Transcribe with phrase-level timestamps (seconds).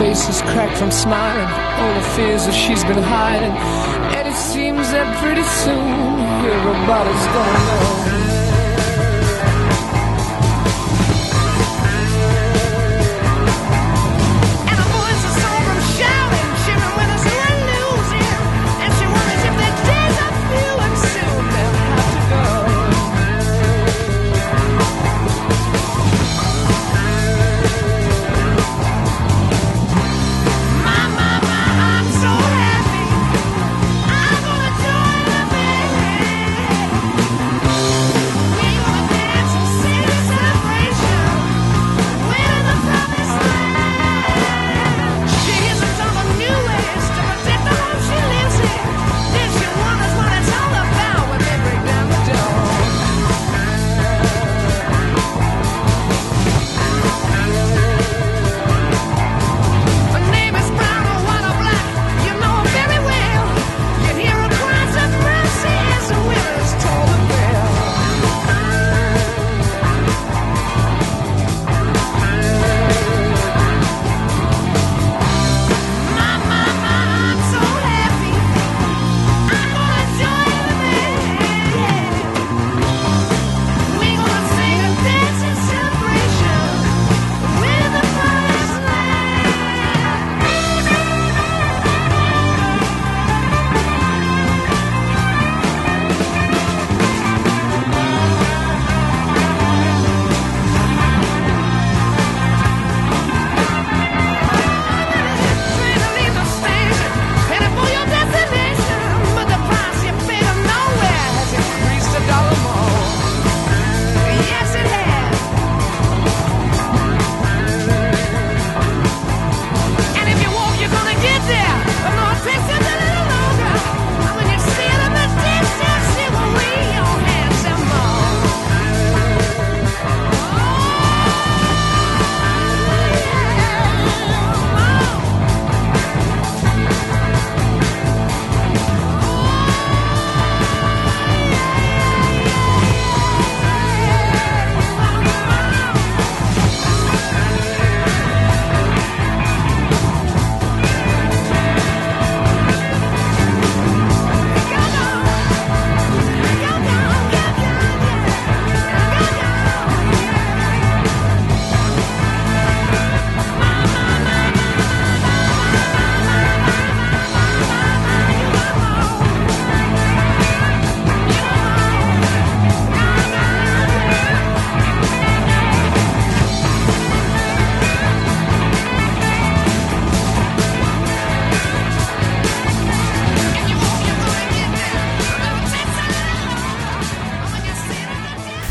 [0.00, 1.50] Face is cracked from smiling.
[1.78, 3.52] All the fears that she's been hiding.
[4.16, 5.84] And it seems that pretty soon
[6.56, 8.19] everybody's gonna know.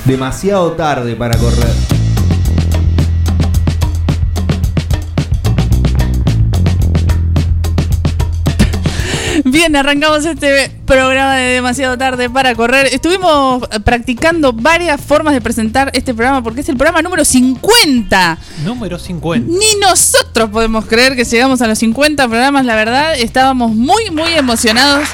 [0.10, 1.70] Demasiado tarde para correr.
[9.46, 12.88] Bien, arrancamos este programa de demasiado tarde para correr.
[12.88, 18.38] Estuvimos practicando varias formas de presentar este programa porque es el programa número 50.
[18.66, 19.48] Número 50.
[19.48, 23.14] Ni nosotros podemos creer que llegamos a los 50 programas, la verdad.
[23.16, 25.08] Estábamos muy, muy emocionados.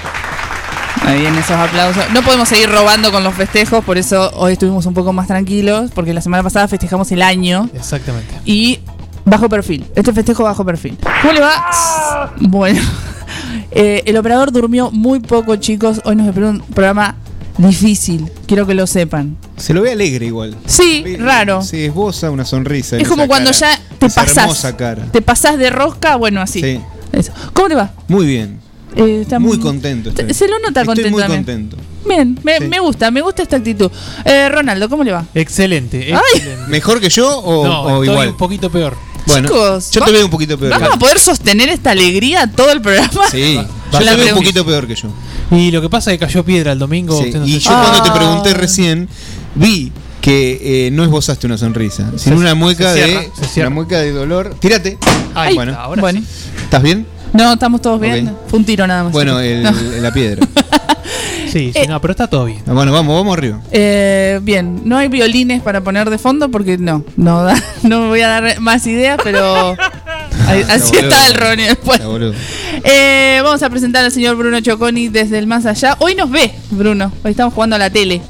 [1.04, 2.04] Ahí vienen esos aplausos.
[2.14, 5.92] No podemos seguir robando con los festejos, por eso hoy estuvimos un poco más tranquilos,
[5.94, 8.34] porque la semana pasada festejamos el año Exactamente.
[8.46, 8.80] y
[9.24, 9.86] bajo perfil.
[9.96, 10.98] Este festejo bajo perfil.
[11.22, 12.34] ¿Cómo le va?
[12.40, 12.82] Bueno,
[13.72, 16.02] eh, el operador durmió muy poco, chicos.
[16.06, 17.16] Hoy nos esperó un programa
[17.58, 18.32] difícil.
[18.48, 19.38] Quiero que lo sepan.
[19.58, 20.56] Se lo ve alegre igual.
[20.66, 21.62] Sí, raro.
[21.62, 22.96] Sí, esboza una sonrisa.
[22.96, 23.76] en Es como cuando cara.
[23.76, 24.38] ya te Esa pasás.
[24.38, 25.04] hermosa cara.
[25.12, 26.62] Te pasás de rosca, bueno, así.
[26.62, 26.82] Sí.
[27.12, 27.32] Eso.
[27.54, 27.92] ¿Cómo te va?
[28.08, 28.60] Muy bien.
[28.96, 30.10] Eh, está Muy contento.
[30.10, 30.34] estoy.
[30.34, 31.44] Se lo nota Estoy contento muy también.
[31.44, 31.78] contento.
[32.08, 32.66] Bien, me, Sí.
[32.66, 33.90] me gusta, me gusta esta actitud.
[34.26, 35.26] Eh, Ronaldo, ¿cómo le va?
[35.34, 36.14] Excelente.
[36.14, 36.22] Ay.
[36.36, 36.68] excelente.
[36.70, 38.30] ¿Mejor que yo o, No, o estoy igual?
[38.30, 38.96] un poquito peor.
[39.28, 40.72] Bueno, Chicos, yo te veo un poquito peor.
[40.72, 43.28] ¿Vamos a poder sostener esta alegría todo el programa?
[43.32, 43.56] Sí,
[43.92, 45.10] yo la te veo un poquito peor que yo.
[45.52, 47.18] Y lo que pasa es que cayó piedra el domingo.
[47.20, 48.14] Sí, usted no Y yo cuando te Ah.
[48.14, 49.10] pregunté recién,
[49.56, 53.70] vi que eh, no esbozaste una sonrisa, sino Se- una mueca se de se una
[53.72, 54.56] mueca de dolor.
[54.60, 54.98] Tírate.
[55.34, 56.20] Ahí bueno, ahora bueno.
[56.22, 56.26] sí.
[56.64, 57.08] ¿estás bien?
[57.36, 58.36] No, estamos todos bien.
[58.48, 59.12] Fue un tiro nada más.
[59.14, 59.72] Bueno, el- No.
[60.02, 60.46] la piedra.
[61.48, 61.88] Sí, sí, Eh.
[61.88, 62.62] no, pero está todo bien.
[62.66, 63.62] Bueno, vamos, vamos arriba.
[63.72, 68.08] Eh, bien, no hay violines para poner de fondo porque no, no, da- no me
[68.10, 69.72] voy a dar más ideas, pero
[70.68, 71.00] así boludo.
[71.08, 72.02] está el Ronnie después.
[72.84, 75.96] Eh, vamos a presentar al señor Bruno Choconi desde el más allá.
[76.00, 77.10] Hoy nos ve, Bruno.
[77.24, 78.22] Hoy estamos jugando a la tele.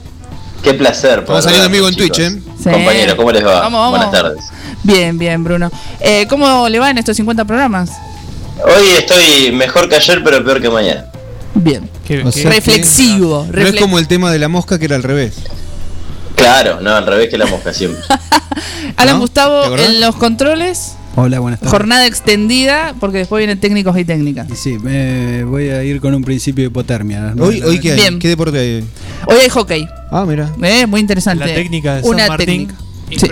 [0.62, 1.20] Qué placer.
[1.20, 2.20] Estamos poder saliendo en vivo en Twitch.
[2.20, 2.30] ¿eh?
[2.64, 2.70] Sí.
[2.70, 3.62] Compañero, ¿cómo les va?
[3.62, 3.90] Vamos, vamos.
[4.06, 4.46] Buenas tardes.
[4.84, 5.72] Bien, bien, Bruno.
[6.00, 7.90] Eh, ¿Cómo le va en estos 50 programas?
[8.64, 11.06] Hoy estoy mejor que ayer, pero peor que mañana.
[11.54, 11.90] Bien.
[12.06, 13.48] Que- O que- sea- Reflexivo.
[13.52, 15.36] No es como el tema de la mosca que era al revés.
[16.36, 18.02] Claro, no, al revés que la mosca siempre.
[18.98, 19.20] Alan ¿No?
[19.20, 20.94] ¿Te Gustavo en los controles.
[21.18, 21.72] Hola, buenas tardes.
[21.72, 24.48] Jornada extendida porque después vienen técnicos y técnicas.
[24.54, 27.34] Sí, me voy a ir con un principio de hipotermia.
[27.40, 27.62] Hoy.
[27.80, 27.96] ¿qué, hay?
[27.98, 28.20] Bien.
[28.20, 28.86] ¿qué deporte hay hoy?
[29.28, 29.88] Hoy hay hockey.
[30.12, 30.52] Ah, mira.
[30.62, 31.48] Eh, muy interesante.
[31.48, 32.46] La técnica de San Una Martín.
[32.68, 32.76] técnica.
[33.12, 33.28] Sí.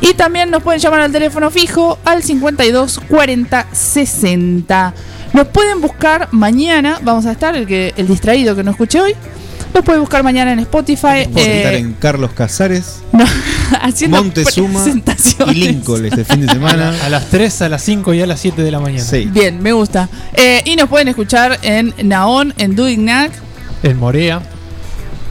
[0.00, 4.94] Y también nos pueden llamar al teléfono fijo al 52 40 60.
[5.32, 9.14] Nos pueden buscar mañana, vamos a estar, el que el distraído que no escuché hoy,
[9.74, 11.06] nos puede buscar mañana en Spotify.
[11.06, 13.24] A eh, estar en Carlos Casares, no,
[13.82, 15.56] haciendo Montezuma presentaciones.
[15.56, 16.94] y Lincoln este fin de semana.
[17.04, 19.04] A las 3, a las 5 y a las 7 de la mañana.
[19.04, 19.28] Sí.
[19.30, 20.08] Bien, me gusta.
[20.34, 23.30] Eh, y nos pueden escuchar en Naon, en Duignac,
[23.82, 24.40] En Morea.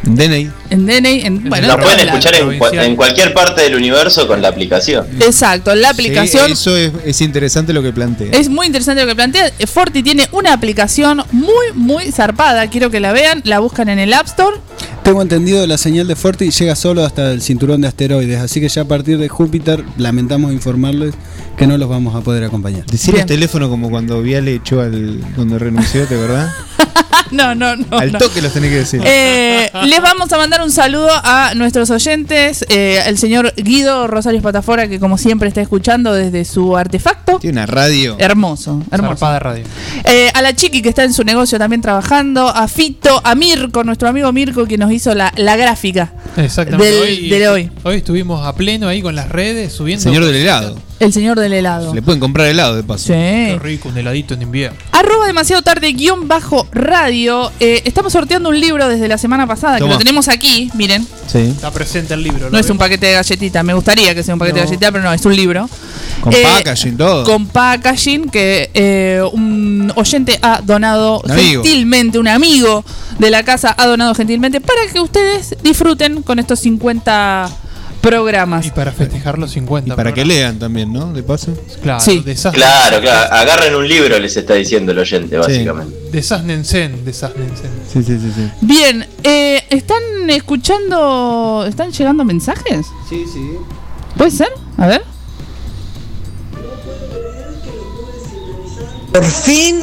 [0.03, 0.49] Deney.
[0.69, 4.41] en Deney, en bueno, Nos en pueden escuchar en, en cualquier parte del universo con
[4.41, 5.07] la aplicación.
[5.19, 8.31] Exacto, la aplicación Sí, eso es, es interesante lo que plantea.
[8.31, 9.51] Es muy interesante lo que plantea.
[9.65, 12.67] Forti tiene una aplicación muy, muy zarpada.
[12.69, 13.41] Quiero que la vean.
[13.45, 14.57] La buscan en el App Store.
[15.07, 18.67] Tengo entendido la señal de Forti llega solo hasta el cinturón de asteroides, así que
[18.67, 21.15] ya a partir de Júpiter lamentamos informarles
[21.55, 22.85] que no los vamos a poder acompañar.
[22.87, 25.23] Decir el teléfono como cuando Viale echó al.
[25.33, 26.51] cuando renunció, ¿te verdad?
[27.31, 27.97] No, no, no.
[27.97, 28.19] al no.
[28.19, 29.01] toque los tenés que decir.
[29.03, 34.41] Eh, les vamos a mandar un saludo a nuestros oyentes, eh, el señor Guido Rosario
[34.41, 37.39] Patafora, que como siempre está escuchando desde su artefacto.
[37.39, 38.15] Tiene una radio.
[38.19, 39.15] Hermoso, hermoso.
[39.15, 39.65] Zarpada radio.
[40.05, 43.83] Eh, a la Chiqui que está en su negocio también trabajando, a Fito, a Mirko,
[43.83, 46.91] nuestro amigo Mirko que nos hizo la, la gráfica Exactamente.
[46.91, 50.03] del, hoy, de hoy, hoy estuvimos a pleno ahí con las redes subiendo.
[50.03, 50.77] Señor del helado.
[50.99, 51.93] El señor del helado.
[51.93, 53.05] Le pueden comprar helado de paso.
[53.05, 53.13] Sí.
[53.13, 54.77] Qué rico, un heladito en invierno.
[54.91, 57.51] Arroba demasiado tarde guion bajo radio.
[57.59, 61.07] Eh, estamos sorteando un libro desde la semana pasada, que lo tenemos aquí, miren.
[61.27, 61.39] Sí.
[61.39, 62.45] Está presente el libro.
[62.45, 64.91] No ¿lo es un paquete de galletitas, me gustaría que sea un paquete de galletitas,
[64.91, 65.69] pero no, es un libro.
[66.21, 67.23] Con Eh, packaging, todo.
[67.23, 72.83] Con packaging que eh, un oyente ha donado Un gentilmente, un amigo
[73.19, 77.49] de la casa ha donado gentilmente para que ustedes disfruten con estos 50
[78.01, 78.65] programas.
[78.65, 79.93] Y para festejar los 50.
[79.93, 81.11] Y para que lean también, ¿no?
[81.13, 81.53] De paso.
[81.81, 82.23] Claro, Sí.
[82.53, 83.33] Claro, claro.
[83.33, 85.95] Agarren un libro, les está diciendo el oyente, básicamente.
[86.11, 87.69] Desasnensen, desasnensen.
[87.91, 88.31] Sí, sí, sí.
[88.35, 88.49] sí.
[88.61, 91.65] Bien, eh, ¿están escuchando?
[91.67, 92.85] ¿Están llegando mensajes?
[93.09, 93.51] Sí, sí.
[94.17, 94.49] ¿Puede ser?
[94.77, 95.03] A ver.
[99.11, 99.79] Por fin,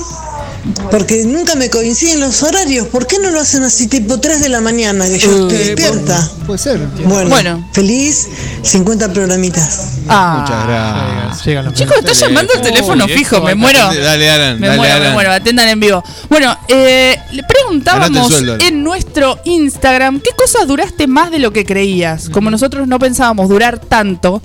[0.90, 2.86] porque nunca me coinciden los horarios.
[2.88, 6.30] ¿Por qué no lo hacen así tipo 3 de la mañana que yo estoy despierta?
[6.46, 6.78] Puede ser.
[7.04, 7.68] Bueno, Bueno.
[7.72, 8.28] feliz
[8.62, 9.80] 50 programitas.
[10.08, 10.38] Ah.
[10.40, 11.46] Muchas gracias.
[11.46, 13.78] Llegan los Chicos, está llamando el teléfono fijo, me muero.
[13.78, 14.60] Dale, Alan.
[14.60, 15.08] Me dale, muero, Alan.
[15.08, 16.02] me muero, atendan en vivo.
[16.28, 21.64] Bueno, eh, le preguntábamos sueldo, en nuestro Instagram qué cosas duraste más de lo que
[21.64, 22.28] creías.
[22.30, 24.42] Como nosotros no pensábamos durar tanto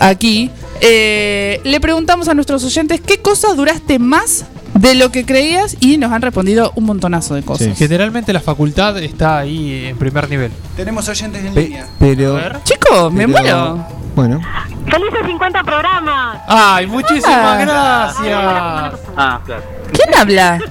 [0.00, 5.76] aquí, eh, le preguntamos a nuestros oyentes qué cosas duraste más de lo que creías
[5.80, 7.68] y nos han respondido un montonazo de cosas.
[7.68, 7.74] Sí.
[7.76, 10.52] Generalmente la facultad está ahí en primer nivel.
[10.76, 11.86] Tenemos oyentes en Pe- línea.
[11.98, 12.38] pero.
[12.64, 13.86] Chicos, me muero.
[14.14, 14.40] Bueno.
[14.88, 16.38] ¡Felices 50 programas!
[16.46, 18.12] ¡Ay, muchísimas Ah.
[18.16, 19.00] gracias!
[19.16, 19.62] Ah, claro.
[19.92, 20.60] ¿Quién habla?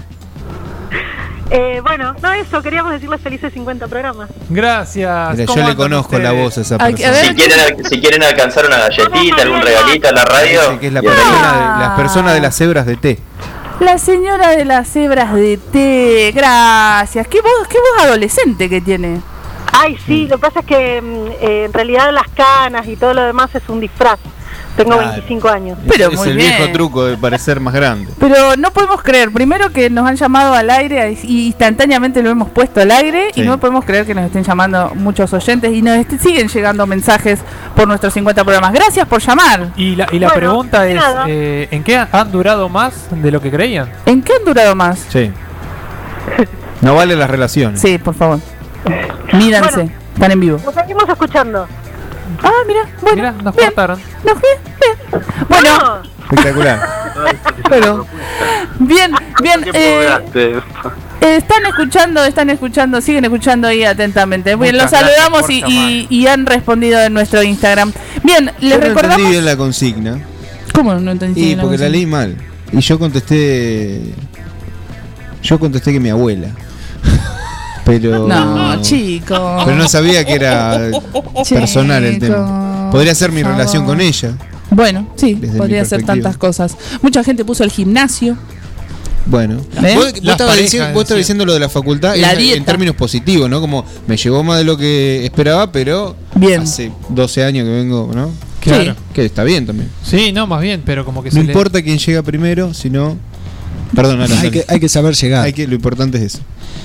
[1.50, 4.28] Eh, bueno, no eso, queríamos decirles felices 50 programas.
[4.50, 5.34] Gracias.
[5.34, 7.12] Mira, ¿Cómo yo le conozco la voz a esa a persona.
[7.12, 7.26] ver.
[7.28, 10.62] Si quieren, si quieren alcanzar una galletita, algún regalito a la radio.
[10.62, 13.20] Dice que es la persona de, las personas de las cebras de té.
[13.84, 16.32] La señora de las cebras de té.
[16.34, 17.28] Gracias.
[17.28, 19.20] ¿Qué voz, qué voz adolescente que tiene?
[19.74, 23.14] Ay, sí, lo que pasa es que mm, eh, en realidad las canas y todo
[23.14, 24.20] lo demás es un disfraz.
[24.76, 25.12] Tengo Claro.
[25.12, 25.78] 25 años.
[25.88, 26.50] Pero es muy el bien.
[26.58, 28.12] viejo truco de parecer más grande.
[28.20, 32.50] Pero no podemos creer, primero que nos han llamado al aire y instantáneamente lo hemos
[32.50, 33.42] puesto al aire Sí.
[33.42, 36.88] y no podemos creer que nos estén llamando muchos oyentes y nos est- siguen llegando
[36.88, 37.40] mensajes
[37.76, 38.74] por nuestros 50 programas.
[38.74, 39.68] Gracias por llamar.
[39.76, 43.40] Y la, y la Bueno, pregunta es, eh, ¿en qué han durado más de lo
[43.42, 43.92] que creían?
[44.08, 45.06] ¿En qué han durado más?
[45.10, 45.32] Sí.
[46.82, 47.80] No vale las relaciones.
[47.80, 48.40] Sí, por favor.
[49.34, 49.92] Mídanse, Bueno.
[50.16, 50.60] están en vivo.
[50.66, 51.68] Nos seguimos escuchando.
[52.42, 53.16] Ah, mira, bueno.
[53.16, 54.00] Mira, nos bien, cortaron.
[54.24, 55.24] nos- bien, bien.
[55.50, 56.02] Bueno, No,
[56.38, 56.82] Espectacular.
[57.70, 58.08] pero
[58.80, 59.12] bien,
[59.42, 59.62] bien.
[59.74, 60.60] eh, eh,
[61.22, 64.56] están escuchando, están escuchando, siguen escuchando ahí atentamente.
[64.56, 65.90] Bien, los Muchas saludamos y, llamar.
[65.92, 67.92] y- y han respondido en nuestro Instagram.
[68.24, 69.16] Bien, les Yo no recordamos.
[69.18, 70.20] entendí bien la consigna.
[70.74, 71.42] ¿Cómo no entendí?
[71.42, 72.36] Y bien porque la leí mal.
[72.72, 74.02] Y yo contesté.
[75.44, 76.48] Yo contesté que mi abuela.
[77.86, 78.28] Pero.
[78.28, 79.62] No, chico.
[79.66, 80.90] Pero no sabía que era
[81.50, 82.90] personal el tema.
[82.92, 83.98] Podría ser mi por relación favor.
[83.98, 84.32] con ella.
[84.72, 86.76] Bueno, sí, Desde podría ser tantas cosas.
[87.02, 88.38] Mucha gente puso el gimnasio.
[89.26, 89.94] Bueno, ¿Eh?
[89.96, 91.18] vos, vos estabas diciendo, vos estabas decía.
[91.18, 93.62] diciendo lo de la facultad La en, términos positivos, ¿no?
[93.62, 96.62] Como me llevó más de lo que esperaba, pero Bien.
[96.64, 98.32] hace 12 años que vengo, ¿no?
[98.60, 98.96] Claro.
[99.14, 99.90] Que está bien también.
[100.04, 103.18] Sí, no, más bien, pero como que No se le- importa quién llega primero, sino.
[103.96, 105.46] Perdón, Alan, Hay que, hay que saber llegar.
[105.46, 106.40] Hay que, lo importante es eso.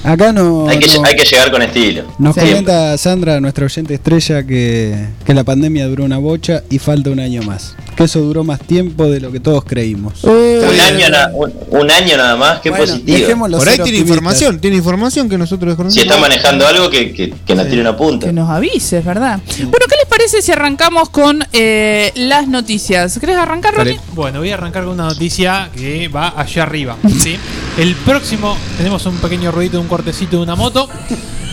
[0.05, 2.05] Acá no, Hay que, no- hay que llegar con estilo.
[2.19, 2.41] nos Sí.
[2.41, 7.21] comenta Sandra, nuestra oyente estrella, que, que la pandemia duró una bocha y falta un
[7.21, 7.75] año más.
[7.99, 10.23] Que eso duró más tiempo de lo que todos creímos.
[10.23, 10.31] Un
[10.89, 13.19] año, na- un, un año nada más, qué Bueno, positivo.
[13.19, 13.99] Por ahí tiene optimistas.
[14.01, 16.07] información, tiene información que nosotros Si desconocemos.
[16.07, 18.27] está manejando algo, que, que, que nos tire una punta.
[18.29, 19.41] Que nos avises, ¿verdad?
[19.59, 23.19] Bueno, ¿qué les parece si arrancamos con eh, las noticias?
[23.19, 23.95] ¿Querés arrancar, Dale.
[23.95, 24.01] Ronnie?
[24.15, 26.97] Bueno, voy a arrancar con una noticia que va allá arriba.
[27.21, 27.37] ¿sí?
[27.79, 30.89] El próximo, tenemos un pequeño ruidito un cortecito de una moto.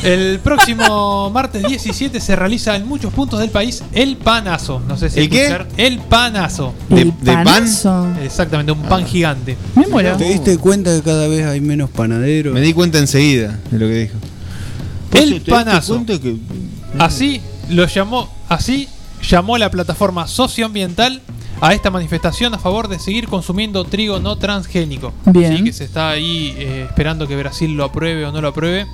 [0.05, 4.79] El próximo martes 17 se realiza en muchos puntos del país el panazo.
[4.87, 5.47] No sé si ¿El qué?
[5.47, 6.73] escuchar- El panazo.
[6.89, 7.43] ¿De- El de pan?
[7.43, 8.07] panazo.
[8.23, 9.57] Exactamente, un pan gigante.
[9.75, 10.15] Me muero.
[10.17, 12.53] ¿Te diste cuenta que cada vez hay menos panaderos?
[12.53, 14.15] Me di cuenta enseguida de lo que dijo.
[15.13, 16.03] El panazo.
[16.99, 18.87] Así lo llamó, así
[19.27, 21.21] llamó la plataforma socioambiental
[21.61, 25.13] a esta manifestación a favor de seguir consumiendo trigo no transgénico.
[25.25, 25.57] Bien.
[25.57, 28.87] Sí, que se está ahí eh, esperando que Brasil lo apruebe o no lo apruebe.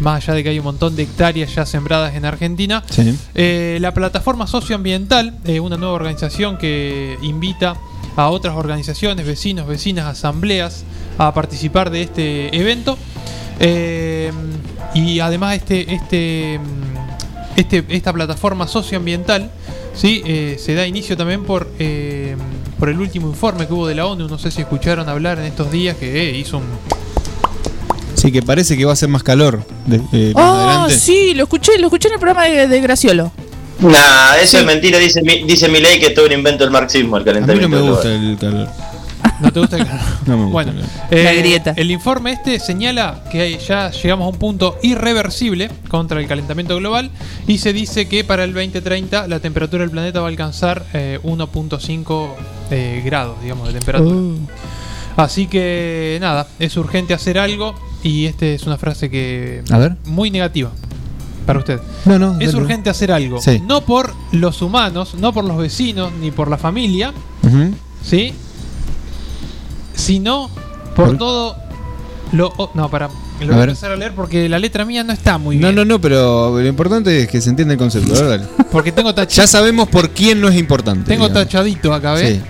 [0.00, 2.82] Más allá de que hay un montón de hectáreas ya sembradas en Argentina.
[2.88, 3.16] Sí.
[3.34, 7.76] Eh, la plataforma socioambiental, eh, una nueva organización que invita
[8.16, 10.84] a otras organizaciones, vecinos, vecinas, asambleas
[11.18, 12.96] a participar de este evento.
[13.60, 14.32] Eh,
[14.94, 16.60] y además este, este,
[17.56, 19.50] este, esta plataforma socioambiental
[20.00, 20.22] ¿sí?
[20.24, 22.36] Eh, se da inicio también por, eh,
[22.78, 24.28] por el último informe que hubo de la ONU.
[24.28, 26.64] No sé si escucharon hablar en estos días que eh, hizo un,
[28.14, 29.98] Sí, que parece que va a ser más calor de-
[30.34, 30.94] más adelante.
[30.98, 33.30] sí, lo escuché, lo escuché en el programa de, de Graciolo.
[33.80, 34.56] Nah, eso Sí.
[34.56, 37.22] es mentira, dice, mi- dice mi ley que es todo un invento del marxismo, el
[37.22, 38.68] A mí calentamiento no me gusta el calor.
[39.40, 40.00] ¿No te gusta el calor?
[40.26, 40.72] No me gusta Bueno,
[41.10, 41.72] el eh, La grieta.
[41.76, 47.10] el informe este señala que ya llegamos a un punto irreversible contra el calentamiento global
[47.46, 51.18] y se dice que para el 2030 la temperatura del planeta va a alcanzar eh,
[51.22, 52.28] 1.5
[52.70, 54.14] eh, grados, digamos, de temperatura.
[54.16, 54.38] Uh.
[55.16, 59.96] Así que nada, es urgente hacer algo y esta es una frase que A ver.
[60.06, 60.70] muy negativa
[61.46, 61.80] para usted.
[62.04, 62.32] No, no.
[62.40, 62.62] Es dale.
[62.64, 63.60] urgente hacer algo, Sí.
[63.66, 67.12] no por los humanos, no por los vecinos ni por la familia.
[68.04, 68.34] ¿sí?
[69.98, 70.48] Sino
[70.96, 71.18] por ¿Por?
[71.18, 71.56] todo
[72.32, 72.52] lo...
[72.56, 73.08] o- no, para...
[73.08, 73.68] Lo A voy a ver.
[73.68, 75.76] empezar a leer porque la letra mía no está muy No, bien.
[75.76, 78.12] no, no, pero lo importante es que se entienda el concepto.
[78.14, 78.44] A ver, dale.
[78.72, 81.04] Porque tengo, tach- Ya sabemos por quién no es importante.
[81.08, 81.44] tengo digamos.
[81.44, 82.34] tachadito acá, ¿ves?
[82.36, 82.40] Sí.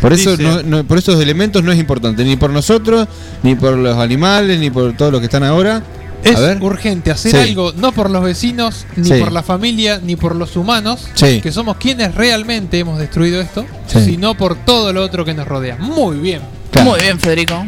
[0.00, 3.06] Por eso, Dice- no, no- por esos elementos no es importante, ni por nosotros,
[3.42, 5.82] ni por los animales, ni por todos los que están ahora.
[6.24, 6.62] Es A ver.
[6.62, 7.36] urgente hacer Sí.
[7.36, 9.14] algo no por los vecinos, ni Sí.
[9.20, 11.40] por la familia, ni por los humanos, Sí.
[11.42, 14.00] que somos quienes realmente hemos destruido esto, Sí.
[14.04, 15.76] sino por todo lo otro que nos rodea.
[15.76, 16.40] Muy bien.
[16.82, 16.90] Claro.
[16.90, 17.66] Muy bien, Federico.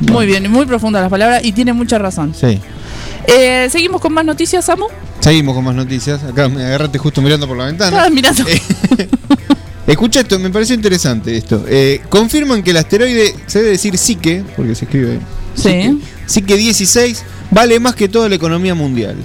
[0.00, 2.32] Muy bien, y muy profundas las palabras y tiene mucha razón.
[2.38, 2.60] Sí.
[3.26, 4.86] Eh, Seguimos con más noticias, Samu.
[5.20, 6.22] Seguimos con más noticias.
[6.22, 7.90] Acá me agarraste justo mirando por la ventana.
[7.90, 8.44] Estabas mirando.
[9.86, 11.64] Escucha esto, me pareció interesante esto.
[11.66, 15.18] Eh, confirman que el asteroide, se debe decir Psique, porque se escribe
[15.54, 16.00] Sí.
[16.26, 19.16] Psique 16, vale más que toda la economía mundial.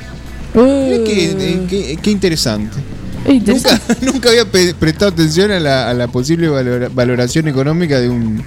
[0.56, 2.78] Mirá qué, eh, qué- qué interesante.
[3.26, 4.46] Nunca, nunca había
[4.80, 8.44] prestado atención a la, a la posible valora- valoración económica de un,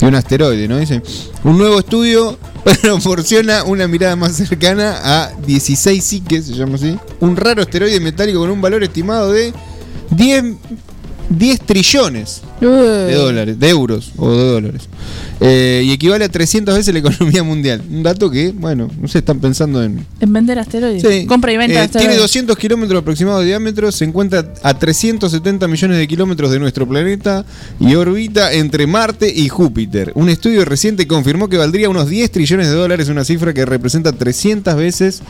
[0.00, 0.78] de un asteroide, ¿no?
[0.78, 1.02] Dice,
[1.44, 2.38] un nuevo estudio
[2.82, 8.40] proporciona una mirada más cercana a 16 psiques, se llama así, un raro asteroide metálico
[8.40, 9.52] con un valor estimado de
[10.10, 10.44] 10,
[11.30, 14.82] 10 trillones de dólares, de euros o de dólares.
[15.40, 17.80] Eh, y equivale a 300 veces la economía mundial.
[17.88, 20.04] Un dato que, bueno, no sé, están pensando en...
[20.20, 21.02] En vender asteroides.
[21.02, 21.26] Sí.
[21.26, 22.08] Compra y venta Eh, asteroides.
[22.08, 26.88] tiene 200 kilómetros aproximados de diámetro, se encuentra a 370 millones de kilómetros de nuestro
[26.88, 27.44] planeta
[27.78, 30.10] y orbita entre Marte y Júpiter.
[30.16, 34.12] Un estudio reciente confirmó que valdría unos 10 trillones de dólares, una cifra que representa
[34.12, 35.22] 300 veces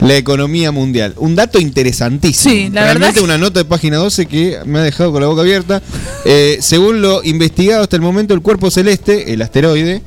[0.00, 1.14] la economía mundial.
[1.16, 2.52] Un dato interesantísimo.
[2.54, 5.28] Sí, la Realmente verdad una nota de página 12 que me ha dejado con la
[5.28, 5.80] boca abierta.
[6.26, 10.02] Eh, según lo investigado hasta el momento, el cuerpo celeste, el asteroide,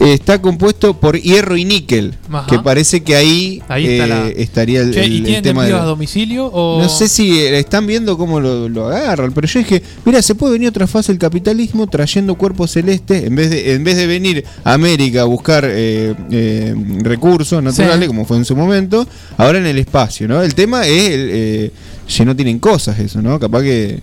[0.00, 2.46] está compuesto por hierro y níquel, Ajá.
[2.46, 5.72] que parece que ahí, eh, la- estaría el, Che, el- ¿Y el tienen tema de
[5.72, 6.78] a domicilio o.?
[6.82, 10.34] no sé si eh, están viendo cómo lo, lo agarran, pero yo dije, mira, se
[10.34, 14.06] puede venir otra fase del capitalismo trayendo cuerpos celestes, en vez de, en vez de
[14.06, 18.06] venir a América a buscar eh, eh, recursos naturales, Sí.
[18.08, 19.06] como fue en su momento,
[19.38, 20.42] ahora en el espacio, ¿no?
[20.42, 21.70] El tema es el, eh,
[22.06, 23.38] si no tienen cosas eso, ¿no?
[23.38, 24.00] Capaz que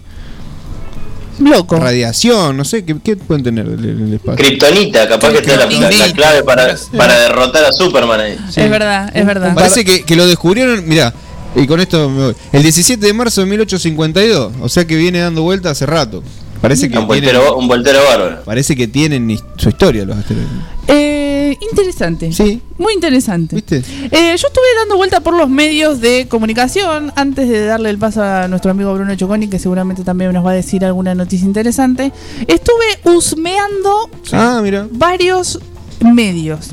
[1.39, 1.77] Loco.
[1.77, 4.35] radiación, no sé, ¿qué, qué pueden tener en el, el espacio?
[4.45, 8.37] Kryptonita, capaz que esta es la, la- la clave para, para derrotar a Superman ahí.
[8.55, 9.53] Es verdad, es verdad.
[9.53, 11.13] Parece que, que lo descubrieron, mira,
[11.55, 12.35] y con esto me voy.
[12.51, 16.23] El 17 de marzo de 1852, o sea que viene dando vuelta hace rato.
[16.61, 18.43] Parece que Un tienen, voltero, un voltero bárbaro.
[18.43, 20.49] parece que tienen su historia los asteroides.
[20.87, 21.26] Eh,
[21.69, 22.31] interesante.
[22.31, 22.61] Sí.
[22.77, 23.55] Muy interesante.
[23.55, 23.77] ¿Viste?
[23.77, 28.21] Eh, yo estuve dando vuelta por los medios de comunicación antes de darle el paso
[28.23, 32.11] a nuestro amigo Bruno Choconi, que seguramente también nos va a decir alguna noticia interesante.
[32.47, 32.85] Estuve
[33.15, 34.87] husmeando Ah, mira.
[34.91, 35.59] varios
[36.01, 36.69] medios.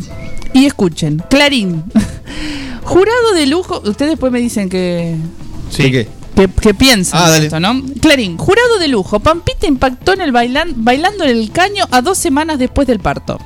[0.53, 1.83] Y escuchen, Clarín.
[2.85, 3.81] Jurado de lujo.
[3.85, 5.17] Ustedes después me dicen que,
[5.79, 6.09] ¿De qué?
[6.37, 7.83] que, que piensan Ah, esto, ¿no?
[8.01, 9.21] Clarín, jurado de lujo.
[9.21, 13.39] Pampita impactó en el bailan, bailando en el caño a dos semanas después del parto.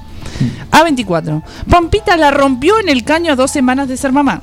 [0.71, 1.43] A24.
[1.69, 4.43] Pampita la rompió en el caño a dos semanas de ser mamá.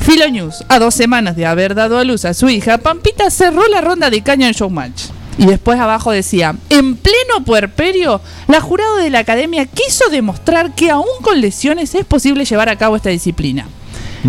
[0.00, 0.64] Filo News.
[0.68, 4.10] A dos semanas de haber dado a luz a su hija, Pampita cerró la ronda
[4.10, 5.04] de caño en Showmatch.
[5.38, 10.90] Y después abajo decía, en pleno puerperio, la jurado de la academia quiso demostrar que
[10.90, 13.66] aún con lesiones es posible llevar a cabo esta disciplina.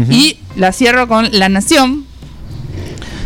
[0.09, 2.05] Y la cierro con La Nación,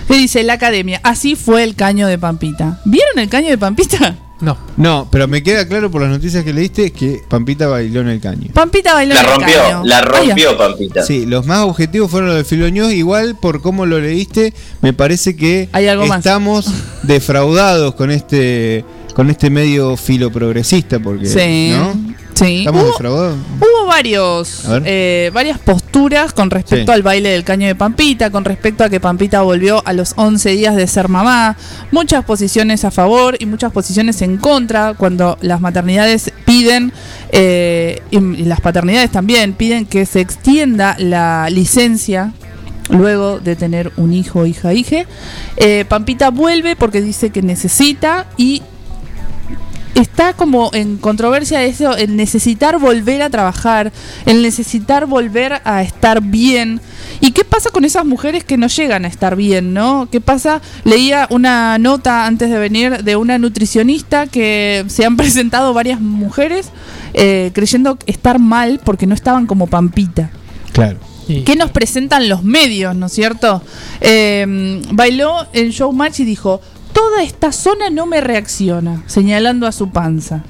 [0.07, 2.79] que dice la academia, así fue el caño de Pampita.
[2.85, 4.15] ¿Vieron el caño de Pampita?
[4.41, 4.57] No.
[4.75, 8.19] No, pero me queda claro por las noticias que leíste que Pampita bailó en el
[8.19, 8.49] caño.
[8.53, 9.81] Pampita bailó La en el rompió, caño.
[9.85, 11.03] la rompió Pampita.
[11.03, 12.91] Sí, los más objetivos fueron los de Filoños.
[12.91, 16.17] Igual, por cómo lo leíste, me parece que Hay algo más.
[16.19, 16.65] estamos
[17.03, 18.83] defraudados con este
[19.15, 21.71] con este medio filo progresista, porque Sí.
[21.71, 22.15] ¿no?
[22.35, 22.59] Sí.
[22.59, 23.37] Estamos Hubo- defraudados.
[23.61, 26.95] Hubo varios, eh, varias posturas con respecto Sí.
[26.95, 30.49] al baile del caño de Pampita, con respecto a que Pampita volvió a los 11
[30.49, 31.55] días de ser mamá,
[31.91, 36.91] muchas posiciones a favor y muchas posiciones en contra cuando las maternidades piden,
[37.31, 42.33] eh, y, y las paternidades también, piden que se extienda la licencia
[42.89, 45.07] luego de tener un hijo, hija, hije.
[45.55, 48.61] Eh, Pampita vuelve porque dice que necesita y
[49.95, 53.91] está como en controversia eso, el necesitar volver a trabajar,
[54.25, 56.81] el necesitar volver a estar bien.
[57.21, 60.09] ¿Y qué pasa con esas mujeres que no llegan a estar bien, no?
[60.11, 60.61] ¿Qué pasa?
[60.83, 66.69] Leía una nota antes de venir de una nutricionista que se han presentado varias mujeres
[67.13, 70.29] eh, creyendo estar mal porque no estaban como Pampita.
[70.73, 70.99] Claro.
[71.27, 73.63] ¿Qué nos presentan los medios, no es cierto?
[73.99, 76.61] Eh, bailó en Showmatch y dijo,
[76.95, 80.43] toda esta zona no me reacciona, señalando a su panza.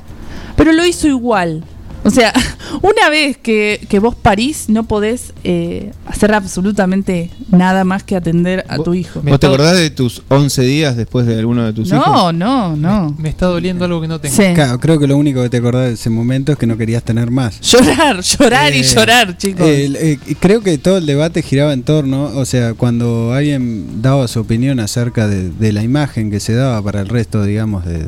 [0.56, 1.64] Pero lo hizo igual.
[2.06, 2.32] O sea,
[2.82, 8.64] una vez que, que vos parís, no podés eh, hacer absolutamente nada más que atender
[8.70, 9.22] a tu hijo.
[9.24, 12.06] ¿Vos te acordás de tus 11 días después de alguno de tus hijos?
[12.06, 13.16] No, no, no.
[13.18, 14.36] Me está doliendo algo que no tengo.
[14.36, 14.54] Sí.
[14.54, 17.04] Claro, creo que lo único que te acordás de ese momento es que no querías
[17.04, 17.60] tener más.
[17.62, 19.66] Llorar, llorar y Eh, llorar, chicos.
[19.68, 24.40] Eh, creo que todo el debate giraba en torno, o sea, cuando alguien daba su
[24.40, 28.06] opinión acerca de, de la imagen que se daba para el resto, digamos, de,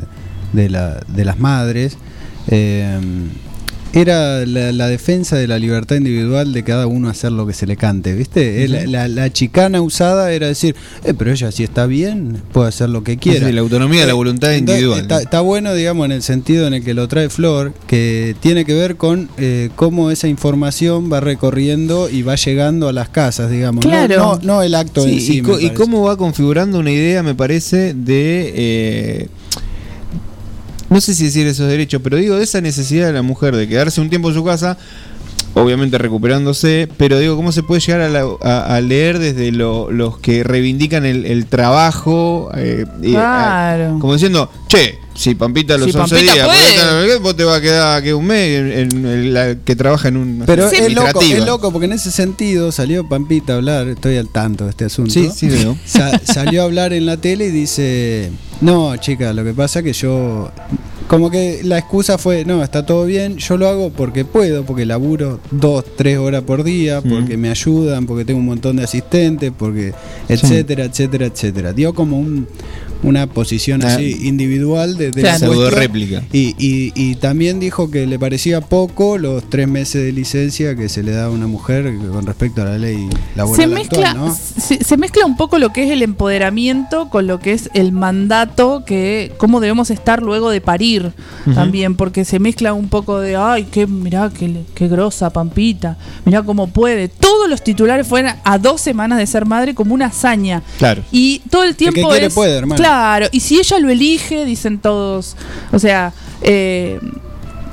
[0.52, 1.96] de, la- de las madres,
[2.46, 2.98] eh,
[3.92, 7.66] era la, la defensa de la libertad individual de cada uno hacer lo que se
[7.66, 8.64] le cante, ¿viste?
[8.64, 12.68] Eh, la, la- la chicana usada era decir, eh, pero ella si está bien, puede
[12.68, 13.46] hacer lo que quiera.
[13.46, 15.00] Sí, la autonomía de la Eh, voluntad individual.
[15.00, 18.64] Está, está bueno, digamos, en el sentido en el que lo trae Flor, que tiene
[18.64, 23.50] que ver con eh, cómo esa información va recorriendo y va llegando a las casas,
[23.50, 23.84] digamos.
[23.84, 24.16] No- Claro.
[24.16, 25.42] No, no el acto Sí, en sí.
[25.60, 28.52] y, y cómo va configurando una idea, me parece, de...
[28.54, 29.28] eh,
[30.90, 33.68] no sé si decir esos derechos, pero digo, de esa necesidad de la mujer de
[33.68, 34.76] quedarse un tiempo en su casa,
[35.54, 39.90] obviamente recuperándose, pero digo, ¿cómo se puede llegar a, la- a- a leer desde lo-
[39.90, 42.50] los que reivindican el, el trabajo?
[42.56, 43.96] eh, Claro.
[43.96, 47.18] a- como diciendo, che, si Pampita los Si 11 Pampita días, puede.
[47.18, 50.16] Vos te va a quedar que un mes en, en- en la que trabaja en
[50.16, 50.42] un...
[50.46, 54.28] Pero es loco, es loco porque en ese sentido salió Pampita a hablar, estoy al
[54.28, 55.10] tanto de este asunto.
[55.12, 55.76] Sí, sí, veo.
[55.84, 59.92] Sa- salió a hablar en la tele y dice, No, chica, lo que pasa que
[59.92, 60.50] yo.
[61.06, 64.84] Como que la excusa fue, no, está todo bien, yo lo hago porque puedo, porque
[64.84, 69.50] laburo dos, tres horas por día, porque me ayudan, porque tengo un montón de asistentes,
[69.56, 69.94] porque
[70.28, 71.72] etcétera, etcétera, etcétera.
[71.72, 72.46] Dio como un,
[73.02, 73.94] una posición Ah.
[73.94, 75.54] así individual de, de Claro.
[75.64, 76.22] la réplica.
[76.32, 80.88] Y, y, y también dijo que le parecía poco los tres meses de licencia que
[80.88, 84.28] se le da a una mujer con respecto a la ley laboral se mezcla, actual,
[84.28, 84.34] ¿no?
[84.34, 87.92] se, se mezcla un poco lo que es el empoderamiento con lo que es el
[87.92, 91.12] mandato que cómo debemos estar luego de parir
[91.54, 95.96] también porque se mezcla un poco de ay qué mirá qué, le- qué grosa Pampita
[96.24, 100.06] mirá cómo puede todos los titulares fueron a dos semanas de ser madre como una
[100.06, 101.02] hazaña Claro.
[101.12, 102.76] y todo el tiempo que quiere es puede, hermano.
[102.76, 102.87] claro
[103.32, 105.36] y si ella lo elige dicen todos
[105.72, 106.98] o sea eh,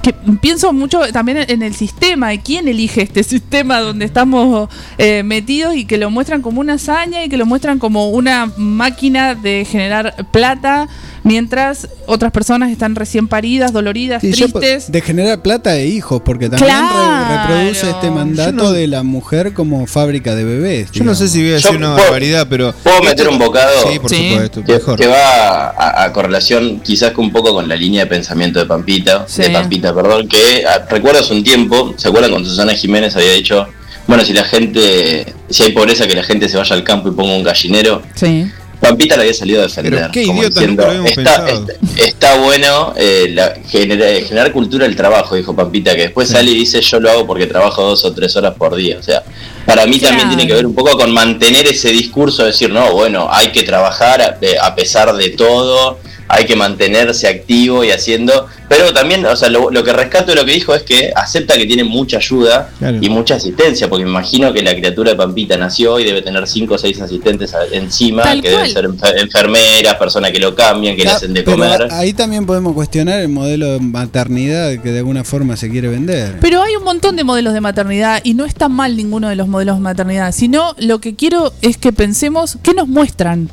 [0.01, 5.23] que pienso mucho también en el sistema y quién elige este sistema donde estamos eh,
[5.23, 9.34] metidos y que lo muestran como una hazaña y que lo muestran como una máquina
[9.34, 10.88] de generar plata
[11.25, 14.91] mientras otras personas están recién paridas, doloridas, Sí, po- tristes.
[14.91, 19.88] de generar plata e hijos, porque también re- reproduce este mandato de la mujer como
[19.88, 20.91] fábrica de bebés.
[20.91, 22.73] Yo no sé si voy a decir Yo una puedo- barbaridad, pero.
[22.83, 23.91] ¿Puedo meter un bocado?
[23.91, 24.63] Sí, por supuesto.
[24.63, 24.99] Que, Mejor.
[24.99, 28.67] que va a, a correlación quizás que un poco con la línea de pensamiento de
[28.67, 29.41] Pampita, Sí.
[29.41, 33.31] de Pampita, perdón, que ah, recuerdo hace un tiempo, ¿se acuerdan cuando Susana Jiménez había
[33.33, 33.65] dicho,
[34.07, 37.13] bueno, si la gente, si hay pobreza, que la gente se vaya al campo y
[37.13, 38.03] ponga un gallinero?
[38.13, 38.45] Sí.
[38.87, 39.93] Pampita la había salido a defender.
[39.93, 41.67] Pero qué como idiota, diciendo, nunca lo habíamos está, pensado".
[41.71, 46.51] está- está bueno eh, la- genera- generar cultura del trabajo, dijo Pampita, que después sale
[46.51, 48.97] y dice yo lo hago porque trabajo dos o tres horas por día.
[48.99, 49.23] O sea,
[49.65, 52.91] para mí también tiene que ver un poco con mantener ese discurso de decir, no,
[52.93, 54.21] bueno, hay que trabajar
[54.61, 59.69] a pesar de todo, hay que mantenerse activo y haciendo, pero también, o sea, lo,
[59.69, 62.97] lo que rescato de lo que dijo es que acepta que tiene mucha ayuda Claro.
[62.99, 66.47] y mucha asistencia, porque me imagino que la criatura de Pampita nació y debe tener
[66.47, 70.55] cinco o seis asistentes a- encima, Tal que deben ser enfer- enfermeras, personas que lo
[70.55, 71.88] cambian, que le Ah, hacen de comer.
[71.91, 76.38] ahí también podemos cuestionar el modelo de maternidad que de alguna forma se quiere vender.
[76.41, 79.47] Pero hay un montón de modelos de maternidad y no está mal ninguno de los
[79.47, 83.49] modelos de maternidad, sino lo que quiero es que pensemos qué nos muestran.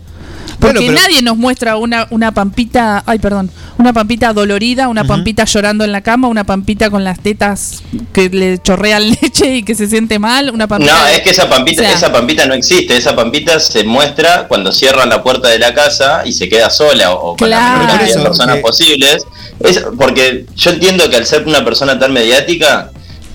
[0.59, 5.05] Porque Bueno, pero- nadie nos muestra una, una pampita, ay perdón, una pampita dolorida, una
[5.05, 9.63] pampita llorando en la cama, una pampita con las tetas que le chorrean leche y
[9.65, 10.93] que se siente mal, una pampita...
[10.93, 14.47] No, es que esa pampita, O sea- esa pampita no existe, esa pampita se muestra
[14.47, 17.57] cuando cierran la puerta de la casa y se queda sola o, o con la
[17.59, 17.73] Claro.
[17.81, 19.25] menor cantidad de Eso, personas posibles.
[19.61, 22.91] Es porque yo entiendo que al ser una persona tan mediática,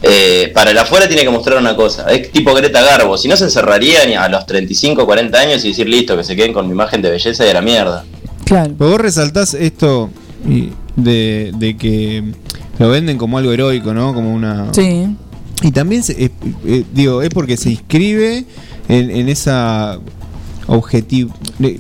[0.10, 2.06] eh, para el afuera tiene que mostrar una cosa.
[2.12, 5.88] Es tipo Greta Garbo, si no se encerrarían a los 35, 40 años y decir
[5.88, 8.04] listo, que se queden con mi imagen de belleza y a la mierda.
[8.46, 8.74] Claro.
[8.78, 10.10] Pero vos resaltás esto
[10.48, 12.24] y de, de que
[12.80, 14.14] lo venden como algo heroico, ¿no?
[14.14, 14.74] Como una.
[14.74, 15.08] Sí.
[15.64, 16.32] Y también, se- eh,
[16.66, 18.46] eh, digo, es porque se inscribe
[18.88, 20.00] en, en esa
[20.68, 21.34] objetivo,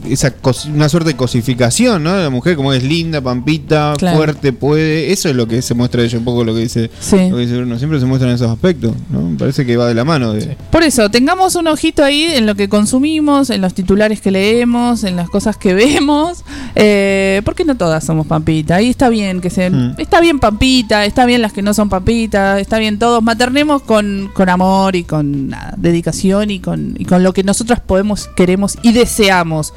[0.10, 2.14] esa cos- una suerte de cosificación, ¿no?
[2.16, 4.18] De la mujer como es linda, pampita, Claro.
[4.18, 5.12] fuerte, puede.
[5.12, 7.30] Eso es lo que se muestra de ella, un poco lo que dice, Sí.
[7.30, 7.78] lo que dice Bruno.
[7.78, 9.22] Siempre se muestran esos aspectos, ¿no?
[9.22, 10.58] Me parece que va de la mano de.
[10.72, 15.04] Por eso, tengamos un ojito ahí en lo que consumimos, en los titulares que leemos,
[15.04, 16.44] en las cosas que vemos,
[16.76, 18.76] eh, porque no todas somos pampita.
[18.76, 19.96] Ahí está bien que se, Mm.
[19.98, 23.22] está bien pampita, está bien las que no son pampita, está bien todos.
[23.22, 27.80] Maternemos con, con amor y con nada, dedicación y con, y con lo que nosotras
[27.80, 29.74] podemos, queremos y deseamos.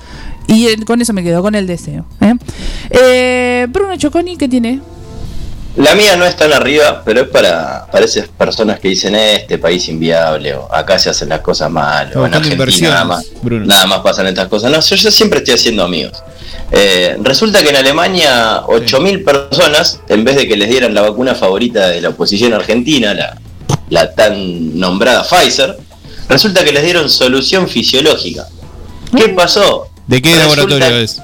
[0.47, 2.05] Y eh, con eso me quedo, con el deseo.
[2.21, 2.35] ¿eh?
[2.91, 4.81] Eh, Bruno Choconi, ¿qué tiene?
[5.77, 9.37] La mía no es tan arriba, pero es para, para esas personas que dicen "Eh,
[9.37, 13.27] este país inviable o acá se hacen las cosas mal o en Argentina nada más,
[13.41, 13.67] Bruno.
[13.67, 14.73] nada más pasan estas cosas.
[14.73, 16.21] No, yo, yo siempre estoy haciendo amigos.
[16.73, 21.37] Eh, resulta que en Alemania 8.000 personas, en vez de que les dieran la vacuna
[21.37, 23.39] favorita de la oposición argentina, la,
[23.91, 25.77] la tan nombrada Pfizer,
[26.29, 28.47] resulta que les dieron solución fisiológica.
[29.17, 29.89] ¿Qué pasó?
[30.07, 31.21] ¿De qué Resulta- laboratorio es?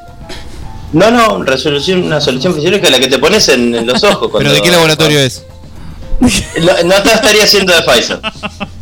[0.93, 4.31] No, no, resolución, una solución fisiológica la que te pones en, en los ojos.
[4.39, 5.45] ¿Pero de qué laboratorio es?
[6.21, 8.21] no, no te estaría siendo de Pfizer.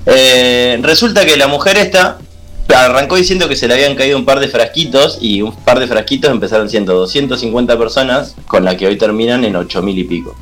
[0.06, 2.18] Eh, resulta que la mujer esta
[2.74, 5.86] arrancó diciendo que se le habían caído un par de frasquitos y un par de
[5.86, 10.36] frasquitos empezaron siendo 250 personas con la que hoy terminan en 8000 y pico.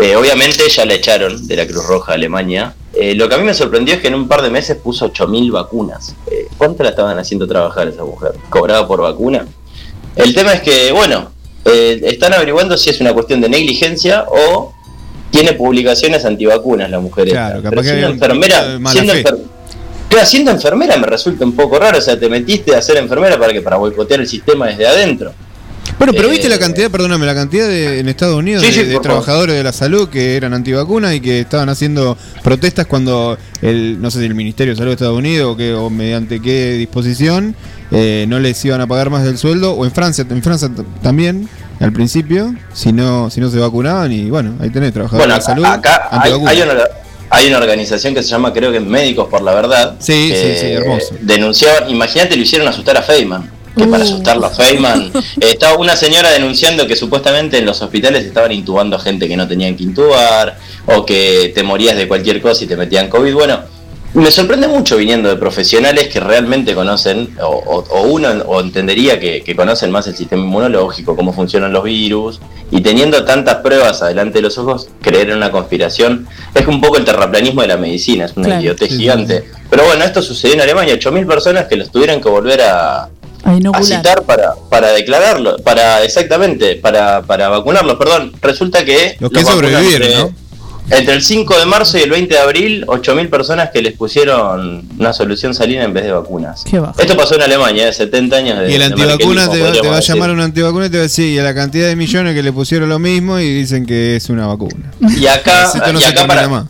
[0.00, 2.74] Eh, obviamente ya la echaron de la Cruz Roja Alemania.
[3.00, 5.04] Eh, lo que a mí me sorprendió es que en un par de meses puso
[5.06, 6.16] 8000 vacunas.
[6.30, 8.32] Eh, ¿Cuánto la estaban haciendo trabajar esa mujer?
[8.50, 9.46] ¿Cobraba por vacuna?
[10.16, 11.30] El tema es que, bueno,
[11.64, 14.72] eh, están averiguando si es una cuestión de negligencia o
[15.30, 17.28] tiene publicaciones antivacunas la mujer.
[17.28, 17.38] esta.
[17.46, 19.22] Claro, capaz Pero siendo enfermera, siendo, fe.
[19.24, 19.38] enfer-
[20.08, 23.38] Claro, siendo enfermera me resulta un poco raro, o sea, te metiste a ser enfermera
[23.38, 25.32] para que para boicotear el sistema desde adentro.
[25.98, 28.74] Bueno, pero Eh, viste la cantidad, perdóname, la cantidad de, en Estados Unidos Sí, de,
[28.74, 32.86] sí, de por trabajadores de la salud que eran antivacunas y que estaban haciendo protestas
[32.86, 35.90] cuando el, no sé si el Ministerio de Salud de Estados Unidos o, qué, o
[35.90, 37.56] mediante qué disposición
[37.90, 40.70] eh, no les iban a pagar más del sueldo, o en Francia, en Francia
[41.02, 41.48] también,
[41.80, 45.40] al principio, si no, si no se vacunaban, y bueno, ahí tenés trabajadores Bueno, de
[45.40, 45.64] la salud.
[45.64, 46.74] acá hay, una,
[47.30, 49.96] hay una organización que se llama, creo que Médicos por la Verdad.
[50.00, 51.14] Sí, que sí, sí, hermoso.
[51.22, 53.57] Denunciaban, imagínate, lo hicieron asustar a Feynman.
[53.78, 55.10] Que para asustarlo a Feynman.
[55.14, 59.36] eh, estaba una señora denunciando que supuestamente en los hospitales estaban intubando a gente que
[59.36, 63.34] no tenían que intubar, o que te morías de cualquier cosa y te metían COVID.
[63.34, 63.60] Bueno,
[64.14, 69.20] me sorprende mucho viniendo de profesionales que realmente conocen, o, o- o uno o entendería
[69.20, 74.00] que, que conocen más el sistema inmunológico, cómo funcionan los virus, y teniendo tantas pruebas
[74.02, 77.76] adelante de los ojos, creer en una conspiración es un poco el terraplanismo de la
[77.76, 78.62] medicina, es una Claro.
[78.62, 79.44] idiotez gigante.
[79.70, 83.10] Pero bueno, esto sucedió en Alemania, 8.000 personas que los tuvieron que volver a,
[83.44, 88.32] A a citar para, para declararlo, para exactamente, para, para vacunarlos, perdón.
[88.42, 89.16] Resulta que...
[89.20, 90.48] Los que sobrevivieron, entre- ¿no?
[90.90, 94.88] Entre el 5 de marzo y el 20 de abril, 8.000 personas que les pusieron
[94.98, 96.64] una solución salina en vez de vacunas.
[96.64, 96.98] Qué bajo.
[96.98, 97.92] Esto pasó en Alemania, ¿eh?
[97.92, 100.30] 70 años de Y el de antivacuna markerismo, te, va- te va a llamar decir.
[100.30, 102.52] un antivacuna y te va a decir, y a la cantidad de millones que le
[102.54, 104.90] pusieron lo mismo y dicen que es una vacuna.
[105.18, 106.64] Y acá, Esto no y se acá para, más.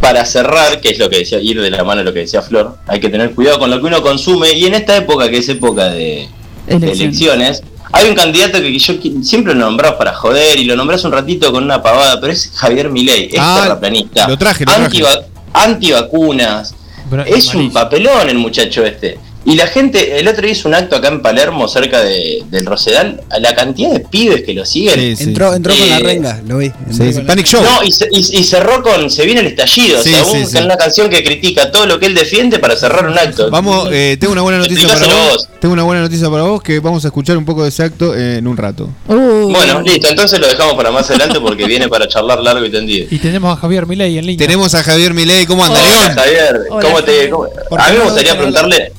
[0.00, 2.42] Para cerrar, que es lo que decía, ir de la mano de lo que decía
[2.42, 4.52] Flor, hay que tener cuidado con lo que uno consume.
[4.52, 6.28] Y en esta época, que es época de,
[6.66, 7.62] de Elecciones.
[7.92, 11.52] hay un candidato que yo siempre lo nombrás para joder y lo nombrás un ratito
[11.52, 14.28] con una pavada, pero es Javier Milei, es Ah, terraplanista.
[14.28, 14.86] lo traje, lo traje.
[14.86, 16.74] Antiva- antivacunas.
[17.10, 19.18] Bra- Es un papelón el muchacho este.
[19.46, 22.64] Y la gente, el otro día hizo un acto acá en Palermo, cerca de, del
[22.64, 24.94] Rosedal, a la cantidad de pibes que lo siguen.
[24.94, 25.22] Sí, sí.
[25.24, 26.72] Entró, entró con la Eh, renga, lo vi.
[26.90, 27.62] Sí, Panic Show.
[27.62, 30.02] No, y, y- y cerró con Se viene el estallido.
[30.02, 30.56] Sí, o sea, sí, un- sí.
[30.58, 33.50] una canción que critica todo lo que él defiende para cerrar un acto.
[33.50, 35.32] Vamos, eh, tengo una buena noticia para vos.
[35.32, 35.48] vos.
[35.60, 38.14] Tengo una buena noticia para vos que vamos a escuchar un poco de ese acto
[38.16, 38.88] en un rato.
[39.08, 39.50] Uh.
[39.50, 43.08] Bueno, listo, entonces lo dejamos para más adelante porque viene para charlar largo y tendido.
[43.10, 44.38] Y tenemos a Javier Milei en línea.
[44.46, 46.16] Tenemos a Javier Milei, ¿cómo anda, Hola, León?
[46.16, 48.92] Javier, Hola, ¿cómo te, cómo- ¿Por A mí me gustaría preguntarle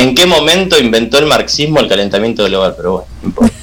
[0.00, 3.54] en qué momento inventó el marxismo el calentamiento global, pero bueno, no importa.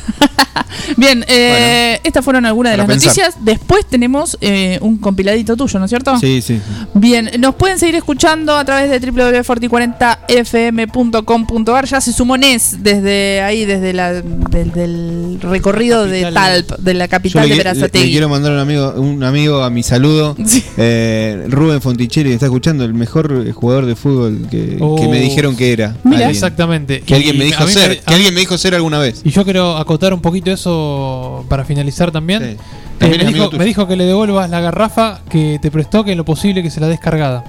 [0.98, 3.08] Bien, eh, estas fueron algunas de las pensar.
[3.10, 3.36] noticias.
[3.44, 6.18] Después tenemos eh, un compiladito tuyo, ¿no es cierto?
[6.20, 6.60] Sí, sí.
[6.94, 11.86] Bien, nos pueden seguir escuchando a través de www.forti40fm.com.ar.
[11.86, 16.32] Ya se sumó NES desde ahí, desde la, desde el recorrido de.
[16.32, 18.12] Talp, de la Yo capital le, de qui- le- le Verazategui.
[18.12, 20.64] quiero mandar un amigo, un amigo a mi saludo, Sí.
[20.78, 24.96] eh, Rubén Fonticelli, que está escuchando, el mejor jugador de fútbol que, Oh.
[24.96, 25.96] que me dijeron que era.
[26.04, 26.18] Mira.
[26.18, 26.30] Alguien.
[26.32, 27.02] Exactamente.
[27.02, 29.22] Que alguien me dijo ser, me- que alguien me dijo ser alguna vez.
[29.24, 32.58] Y yo quiero acotar un poquito eso para finalizar también.
[33.00, 33.06] Sí.
[33.06, 33.60] Eh, me, dijo, tuyo.
[33.60, 36.70] me dijo que le devuelvas la garrafa que te prestó, que en lo posible que
[36.72, 37.44] se la des cargada.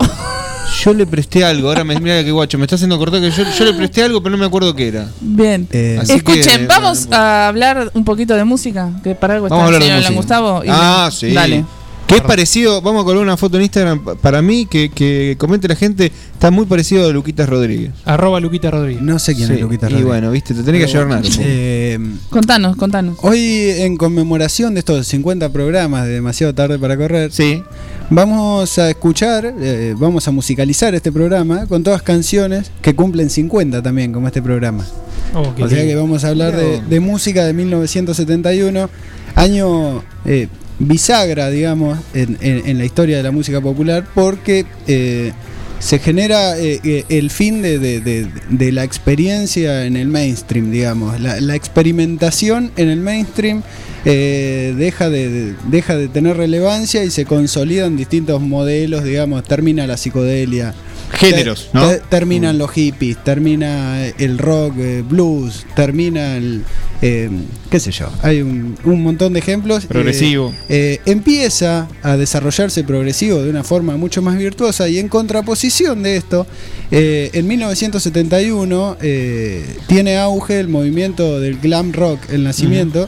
[0.84, 3.44] Yo le presté algo, ahora me mira que guacho, me está haciendo cortar que yo,
[3.58, 5.08] yo le presté algo, pero no me acuerdo qué era.
[5.22, 5.68] Bien.
[5.72, 9.56] Eh, Escuchen, que, vamos bueno, a hablar un poquito de música, que para algo está
[9.56, 10.14] Vamos a hablar de música.
[10.16, 10.64] Gustavo.
[10.66, 11.32] y- Ah, sí.
[11.32, 11.64] Dale.
[12.08, 15.36] Que es parecido, vamos a colgar una foto en Instagram pa- para mí que, que
[15.40, 17.92] comente la gente, está muy parecido a Luquitas Rodríguez.
[18.06, 19.02] Arroba Luquita Rodríguez.
[19.02, 20.06] No sé quién Sí, es Luquita Y Rodríguez.
[20.08, 21.98] bueno, viste, te tenés que bueno, eh,
[22.30, 23.18] Contanos, contanos.
[23.22, 23.40] hoy,
[23.78, 27.64] en conmemoración de estos 50 programas de Demasiado Tarde para Correr, Sí.
[28.12, 33.82] vamos a escuchar, eh, vamos a musicalizar este programa con todas canciones que cumplen 50
[33.82, 34.86] también, como este programa.
[35.34, 38.88] Oh, qué O sea que vamos a hablar de música de 1971,
[39.36, 40.48] año eh,
[40.80, 45.32] bisagra, digamos, en, en- en la historia de la música popular, porque eh,
[45.80, 51.20] se genera eh, eh, el fin de, de- la experiencia en el mainstream, digamos.
[51.20, 53.62] La, la experimentación en el mainstream
[54.06, 59.86] eh, deja, de, de- deja de tener relevancia y se consolidan distintos modelos, digamos, termina
[59.88, 60.74] la psicodelia.
[61.14, 61.90] Géneros, Te- ¿no?
[61.90, 66.64] te- terminan los hippies, termina el rock, eh, blues, termina el.
[67.02, 67.30] eh,
[67.70, 69.86] qué sé yo, hay un, un montón de ejemplos.
[69.86, 70.54] Progresivo.
[70.70, 76.04] Eh, eh, empieza a desarrollarse progresivo de una forma mucho más virtuosa y en contraposición
[76.04, 76.48] de esto,
[76.92, 83.08] eh, en 1971 eh, tiene auge el movimiento del glam rock, el nacimiento.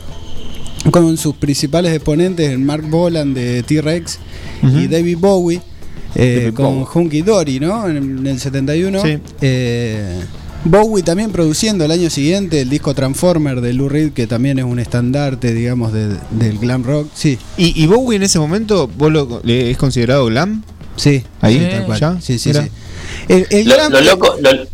[0.92, 4.20] Con sus principales exponentes, Mark Boland de T-Rex
[4.62, 4.86] y.
[4.88, 5.60] David Bowie,
[6.16, 6.86] eh, con.
[6.94, 7.88] Hunky Dory, ¿no?
[7.88, 9.02] En, en el 71.
[9.04, 9.18] Sí.
[9.42, 10.20] Eh,
[10.68, 14.66] Bowie también produciendo el año siguiente el disco Transformer de Lou Reed, que también es
[14.66, 17.08] un estandarte, digamos, de- del glam rock.
[17.14, 20.64] Sí, ¿Y, y Bowie en ese momento vos lo, le- es considerado glam?
[20.96, 21.24] sí.
[21.42, 21.66] Ahí, Sí.
[21.70, 22.00] tal cual.
[22.00, 22.18] ¿Ya?
[22.20, 22.64] Sí, sí, Mira.
[22.64, 22.70] sí.
[23.28, 24.66] El, el Lo, glam- lo loco, lo-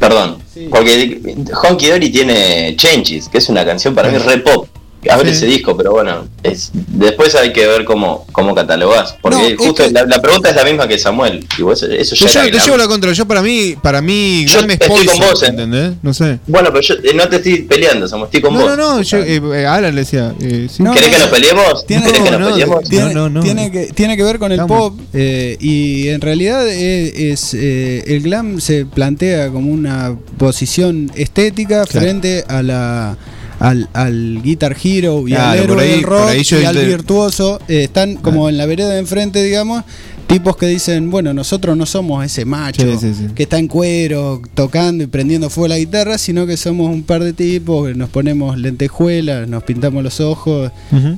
[0.00, 0.38] perdón,
[0.70, 1.20] porque
[1.62, 4.66] Honky Dory tiene Changes, que es una canción para mí re pop.
[5.10, 5.32] A ver Sí.
[5.32, 9.16] ese disco, pero bueno, es, después hay que ver cómo, cómo catalogás.
[9.20, 11.46] Porque No, es justo que- la, la pregunta es la misma que Samuel.
[11.58, 13.12] Y vos- eso ya Yo, te llevo la contra.
[13.12, 15.46] Yo para mí, para mí, Yo es estoy con vos, eh.
[15.46, 15.92] ¿entendés?
[16.02, 16.38] No sé.
[16.46, 18.76] Bueno, pero yo eh, no te estoy peleando, Samuel, estoy con No, vos.
[18.76, 20.34] no, no, yo, eh, eh, Alan le decía.
[20.40, 20.82] eh, sí.
[20.82, 21.86] No, ¿Querés que no, nos peleemos?
[21.86, 22.84] Tiene- ¿Querés que no, nos no, peleemos?
[22.88, 23.40] Tiene, no, no.
[23.42, 24.90] tiene que, tiene que ver con el Estamos.
[24.92, 31.10] pop eh, y en realidad es, es, eh, el glam se plantea como una posición
[31.14, 32.06] estética Claro.
[32.06, 33.16] frente a la
[33.58, 37.84] al, al Guitar Hero y Claro, al héroe ahí- del rock y al virtuoso eh,
[37.84, 39.82] están como en la vereda de enfrente digamos
[40.26, 43.26] tipos que dicen bueno nosotros no somos ese macho Sí, sí, sí.
[43.34, 47.22] que está en cuero tocando y prendiendo fuego la guitarra sino que somos un par
[47.22, 50.72] de tipos que nos ponemos lentejuelas nos pintamos los ojos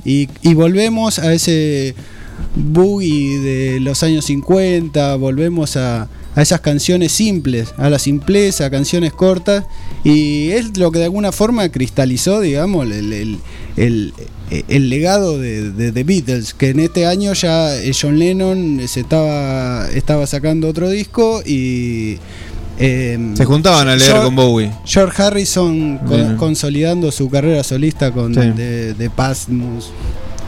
[0.05, 1.95] y, y volvemos a ese
[2.55, 8.69] boogie de los años 50, volvemos a, a esas canciones simples, a la simpleza, a
[8.69, 9.65] canciones cortas,
[10.03, 13.39] y es lo que de alguna forma cristalizó, digamos, el, el-
[13.77, 14.13] el-
[14.67, 19.01] el legado de, de The Beatles, que en este año ya eh, John Lennon se
[19.01, 22.17] estaba, estaba sacando otro disco y...
[22.79, 24.71] em, Se juntaban a leer George- con Bowie.
[24.85, 28.39] George Harrison con- consolidando su carrera solista con Sí.
[28.55, 29.91] de, de Pasmus,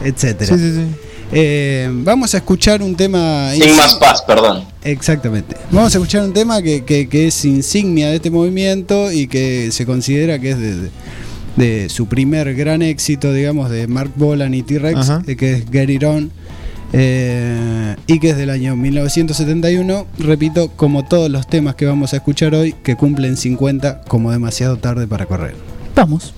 [0.04, 0.56] etcétera.
[0.56, 0.86] Sí, sí, sí.
[1.32, 3.50] Eh, vamos a escuchar un tema.
[3.52, 4.64] Sin más paz, perdón.
[4.84, 5.56] Exactamente.
[5.70, 9.70] Vamos a escuchar un tema que, que- que es insignia de este movimiento y que
[9.72, 10.90] se considera que es de, de-
[11.56, 15.90] de su primer gran éxito, digamos, de Mark Bolan y T-Rex, eh, que es Get
[15.90, 16.30] It On.
[16.94, 22.16] eh, y que es del año 1971, repito, como todos los temas que vamos a
[22.16, 25.54] escuchar hoy, que cumplen 50 como demasiado tarde para correr.
[25.94, 26.34] Vamos.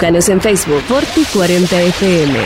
[0.00, 2.38] Búscanos en Facebook Forti 40 FM.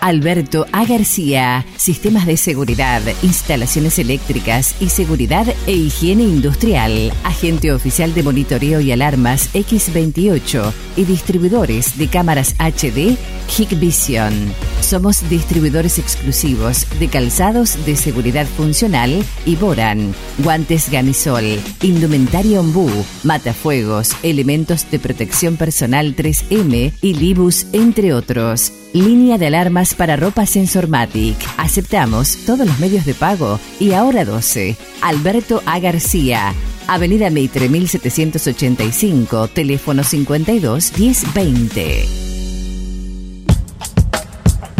[0.00, 0.86] Alberto A.
[0.86, 8.80] García, Sistemas de Seguridad, Instalaciones Eléctricas y Seguridad e Higiene Industrial, Agente Oficial de Monitoreo
[8.80, 13.18] y Alarmas X28 y Distribuidores de Cámaras HD
[13.54, 14.32] Hikvision.
[14.80, 22.90] Somos distribuidores exclusivos de calzados de seguridad funcional y Boran, guantes Gamisol, indumentaria Ombú,
[23.22, 28.72] matafuegos, elementos de protección personal 3M y Libus, entre otros.
[28.92, 31.36] Línea de alarmas para ropa Sensormatic.
[31.56, 34.76] Aceptamos todos los medios de pago y ahora 12.
[35.02, 35.78] Alberto A.
[35.78, 36.52] García.
[36.88, 42.19] Avenida Mitre 1785, teléfono 52 1020.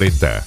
[0.00, 0.46] Preta.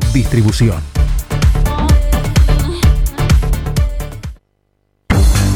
[0.13, 1.00] Distribución.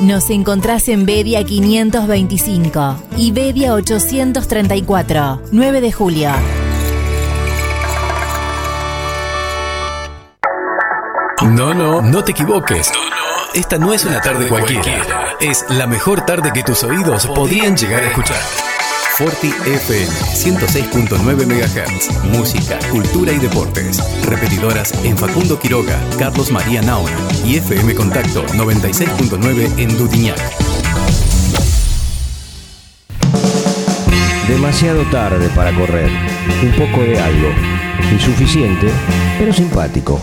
[0.00, 6.30] Nos encontrás en Bedia 525 y Bedia 834, 9 de julio.
[11.42, 12.90] No, no, no te equivoques.
[12.92, 15.36] No, no, esta no es una tarde cualquiera.
[15.40, 18.40] Es la mejor tarde que tus oídos podrían llegar a escuchar.
[19.16, 22.24] Forti FM 106.9 MHz.
[22.24, 24.02] Música, cultura y deportes.
[24.26, 30.40] Repetidoras en Facundo Quiroga, Carlos María Naona y FM Contacto 96.9 en Dutiñac.
[34.48, 36.10] Demasiado tarde para correr.
[36.64, 37.50] Un poco de algo.
[38.10, 38.88] Insuficiente,
[39.38, 40.20] pero simpático.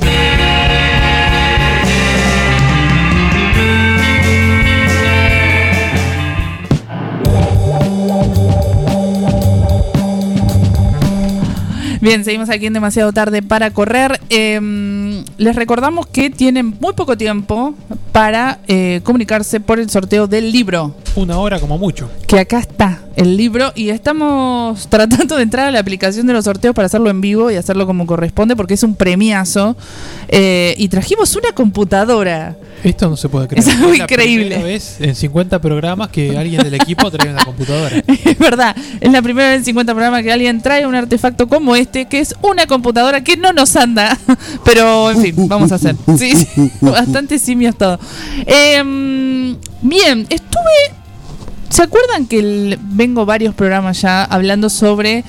[12.01, 14.19] Bien, seguimos aquí en demasiado tarde para correr.
[14.31, 17.75] Eh, les recordamos que tienen muy poco tiempo
[18.11, 20.95] para eh, comunicarse por el sorteo del libro.
[21.15, 22.09] Una hora como mucho.
[22.27, 26.45] Que acá está el libro y estamos tratando de entrar a la aplicación de los
[26.45, 29.75] sorteos para hacerlo en vivo y hacerlo como corresponde porque es un premiazo.
[30.27, 32.55] Eh, y trajimos una computadora.
[32.83, 33.67] Esto no se puede creer.
[33.67, 34.45] Es algo la increíble.
[34.45, 38.01] primera vez en 50 programas que alguien del equipo trae una computadora.
[38.31, 41.75] Es verdad, es la primera vez en 50 programas que alguien trae un artefacto como
[41.75, 44.17] este, que es una computadora que no nos anda.
[44.65, 45.95] Pero, en fin, vamos a hacer.
[46.17, 47.99] Sí, sí, bastante simios todo.
[48.45, 51.00] Em, bien, estuve.
[51.71, 55.23] ¿Se acuerdan que el- vengo varios programas ya hablando sobre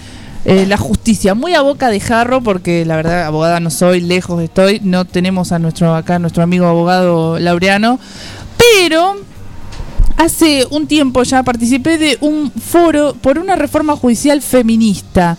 [0.44, 1.34] eh, la justicia?
[1.34, 4.80] Muy a boca de jarro, porque la verdad, abogada no soy, lejos estoy.
[4.82, 7.98] No tenemos a nuestro acá, nuestro amigo abogado Laureano.
[8.58, 9.16] Pero
[10.18, 15.36] Hace un tiempo ya participé de un foro por una reforma judicial feminista.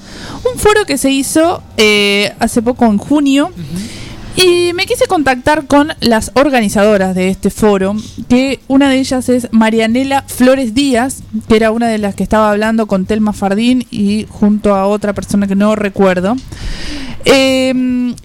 [0.52, 3.52] Un foro que se hizo eh, hace poco en junio.
[4.36, 7.96] Y me quise contactar con las organizadoras de este foro,
[8.28, 12.50] que una de ellas es Marianela Flores Díaz, que era una de las que estaba
[12.50, 16.36] hablando con Telma Fardín y junto a otra persona que no recuerdo.
[17.26, 17.72] Eh,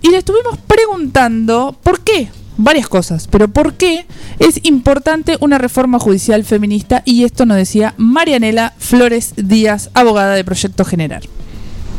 [0.00, 4.06] y le estuvimos preguntando por qué, varias cosas, pero por qué
[4.38, 10.44] es importante una reforma judicial feminista y esto nos decía Marianela Flores Díaz, abogada de
[10.44, 11.22] Proyecto General.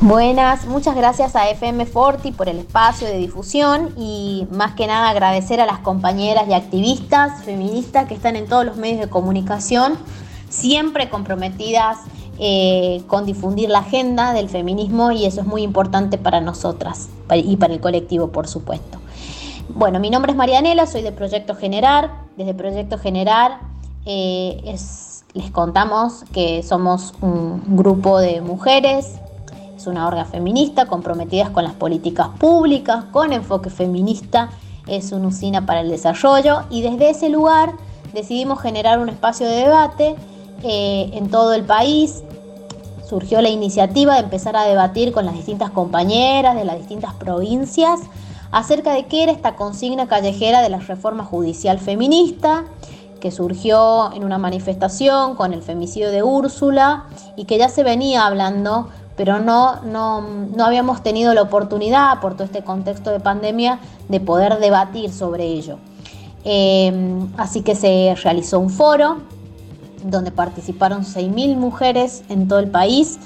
[0.02, 5.10] Buenas, muchas gracias a FM Forti por el espacio de difusión y más que nada
[5.10, 9.98] agradecer a las compañeras y activistas feministas que están en todos los medios de comunicación,
[10.48, 11.98] siempre comprometidas
[12.40, 17.58] eh, con difundir la agenda del feminismo y eso es muy importante para nosotras y
[17.58, 19.00] para el colectivo, por supuesto.
[19.68, 22.12] Bueno, mi nombre es Marianela, soy de Proyecto Generar.
[22.38, 23.60] Desde Proyecto Generar
[24.06, 29.16] eh, es- les contamos que somos un grupo de mujeres,
[29.80, 34.50] es una orga feminista comprometidas con las políticas públicas, con enfoque feminista,
[34.88, 37.76] es una usina para el desarrollo y desde ese lugar
[38.14, 40.16] decidimos generar un espacio de debate
[40.64, 42.24] eh, en todo el país.
[43.08, 48.02] Surgió la iniciativa de empezar a debatir con las distintas compañeras de las distintas provincias
[48.52, 52.66] acerca de qué era esta consigna callejera de la reforma judicial feminista,
[53.22, 57.06] que surgió en una manifestación con el femicidio de Úrsula
[57.38, 58.90] y que ya se venía hablando,
[59.20, 64.22] pero no, no, no habíamos tenido la oportunidad, por todo este contexto de pandemia, de
[64.22, 65.78] poder debatir sobre ello.
[66.46, 69.18] Eh, así que se realizó un foro
[70.06, 73.20] donde participaron 6.000 mujeres en todo el país,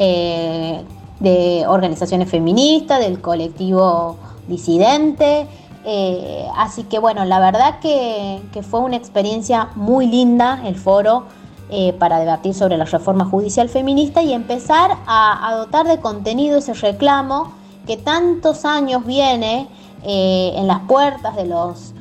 [0.00, 0.82] eh,
[1.20, 4.16] de organizaciones feministas, del colectivo
[4.48, 5.46] disidente.
[5.84, 11.26] eh, así que bueno, la verdad que, que fue una experiencia muy linda el foro
[11.70, 16.58] eh, para debatir sobre la reforma judicial feminista y empezar a, a dotar de contenido
[16.58, 17.52] ese reclamo
[17.86, 19.68] que tantos años viene
[20.04, 21.92] eh, en las puertas de los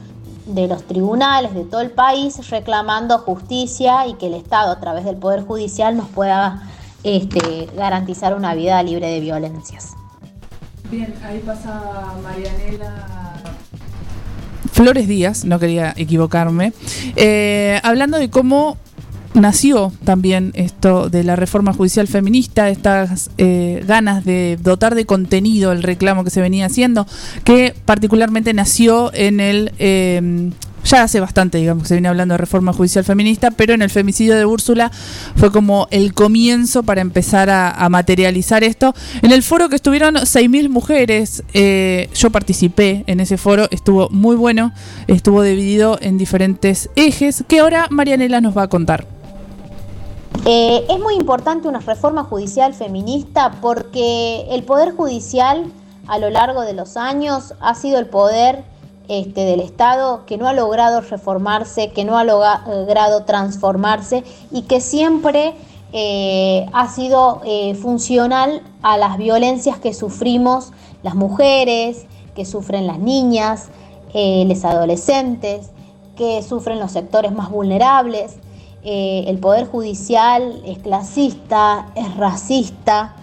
[0.45, 5.03] de los tribunales de todo el país reclamando justicia y que el Estado a través
[5.03, 6.61] del Poder Judicial nos pueda
[7.03, 9.93] este, garantizar una vida libre de violencias.
[10.91, 13.34] Bien, ahí pasa Marianela.
[14.72, 16.74] Flores Díaz, no quería equivocarme,
[17.16, 18.78] eh, hablando de cómo
[19.36, 25.71] nació también esto de la reforma judicial feminista, estas eh, ganas de dotar de contenido
[25.71, 27.05] el reclamo que se venía haciendo,
[27.43, 29.71] que particularmente nació en el...
[29.79, 30.51] eh,
[30.86, 33.89] ya hace bastante, digamos, que se viene hablando de reforma judicial feminista, pero en el
[33.89, 34.91] femicidio de Úrsula
[35.36, 38.93] fue como el comienzo para empezar a, materializar esto.
[39.21, 44.36] En el foro que estuvieron 6.000 mujeres, eh, yo participé en ese foro, estuvo muy
[44.36, 44.73] bueno,
[45.07, 49.14] estuvo dividido en diferentes ejes, que ahora Marianela nos va a contar.
[50.45, 55.71] Eh, es muy importante una reforma judicial feminista porque el Poder Judicial
[56.07, 58.63] a lo largo de los años ha sido el poder
[59.07, 64.82] este, del Estado que no ha logrado reformarse, que no ha logrado transformarse y que
[64.82, 65.53] siempre
[65.93, 70.73] eh, ha sido eh, funcional a las violencias que sufrimos
[71.03, 72.05] las mujeres,
[72.36, 73.69] que sufren las niñas,
[74.13, 75.69] eh, los adolescentes,
[76.17, 78.38] que sufren los sectores más vulnerables.
[78.88, 83.15] Eh, el Poder Judicial es clasista, es racista,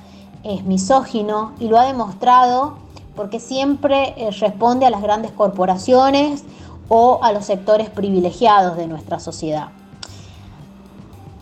[0.43, 2.79] es misógino y lo ha demostrado
[3.15, 6.43] porque siempre eh, responde a las grandes corporaciones
[6.89, 9.69] o a los sectores privilegiados de nuestra sociedad.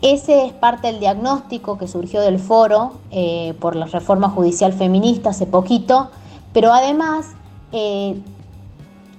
[0.03, 5.31] Ese es parte del diagnóstico que surgió del foro eh, por la reforma judicial feminista
[5.31, 6.11] hace poquito,
[6.53, 7.25] pero además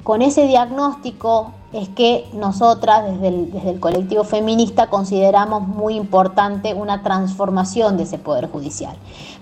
[0.05, 6.75] con ese diagnóstico es que nosotras desde el, desde el colectivo feminista consideramos muy importante
[6.75, 8.97] una transformación de ese poder judicial,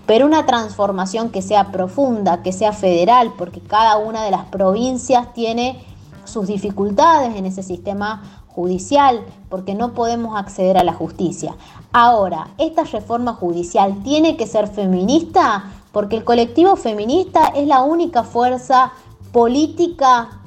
[0.07, 5.33] pero una transformación que sea profunda, que sea federal, porque cada una de las provincias
[5.35, 5.85] tiene
[6.25, 11.55] sus dificultades en ese sistema judicial, porque no podemos acceder a la justicia.
[11.93, 18.23] Ahora, esta reforma judicial tiene que ser feminista, porque el colectivo feminista es la única
[18.23, 18.93] fuerza
[19.33, 20.40] política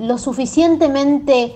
[0.00, 1.54] lo suficientemente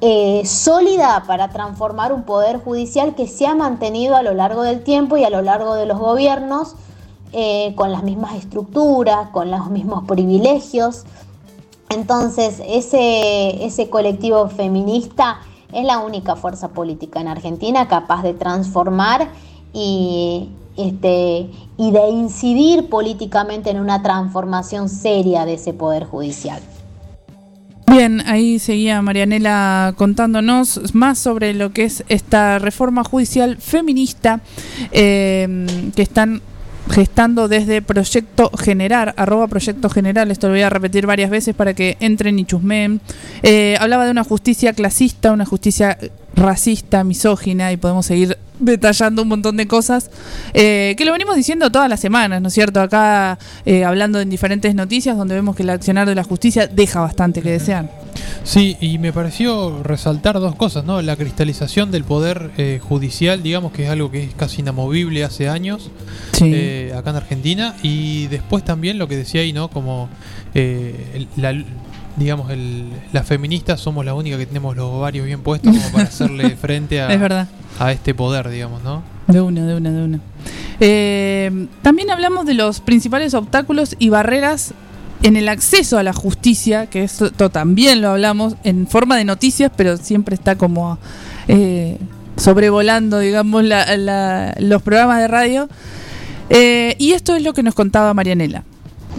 [0.00, 4.82] eh, sólida para transformar un poder judicial que se ha mantenido a lo largo del
[4.82, 6.74] tiempo y a lo largo de los gobiernos
[7.32, 11.04] eh, con las mismas estructuras, con los mismos privilegios.
[11.90, 15.38] Entonces, ese, ese colectivo feminista
[15.72, 19.28] es la única fuerza política en Argentina capaz de transformar
[19.72, 26.60] y, este, y de incidir políticamente en una transformación seria de ese poder judicial.
[27.90, 34.40] Bien, ahí seguía Marianela contándonos más sobre lo que es esta reforma judicial feminista
[34.92, 35.66] eh,
[35.96, 36.42] que están
[36.90, 41.74] gestando desde Proyecto Generar, arroba Proyecto General, esto lo voy a repetir varias veces para
[41.74, 43.00] que entren y chusmeen.
[43.42, 45.98] Eh, hablaba de una justicia clasista, una justicia
[46.34, 50.10] racista, misógina, y podemos seguir detallando un montón de cosas
[50.54, 52.80] eh, que lo venimos diciendo todas las semanas, ¿no es cierto?
[52.80, 57.00] Acá eh, hablando en diferentes noticias donde vemos que el accionar de la justicia deja
[57.00, 57.90] bastante que desear.
[58.42, 61.02] Sí, y me pareció resaltar dos cosas, ¿no?
[61.02, 65.48] La cristalización del poder eh, judicial, digamos que es algo que es casi inamovible hace
[65.48, 65.90] años
[66.32, 66.50] Sí.
[66.54, 69.68] eh, acá en Argentina, y después también lo que decía ahí, ¿no?
[69.68, 70.08] Como
[70.54, 71.52] eh, la,
[72.18, 76.04] digamos, el, las feministas somos la única que tenemos los ovarios bien puestos como para
[76.08, 77.48] hacerle frente a, Es verdad.
[77.78, 79.02] a este poder, digamos, ¿no?
[79.26, 80.20] De una, de una, de una.
[80.80, 84.72] Eh, también hablamos de los principales obstáculos y barreras
[85.22, 89.70] en el acceso a la justicia, que esto también lo hablamos en forma de noticias,
[89.76, 90.98] pero siempre está como
[91.48, 91.98] eh,
[92.36, 95.68] sobrevolando, digamos, la- la- los programas de radio.
[96.50, 98.64] Eh, y esto es lo que nos contaba Marianela.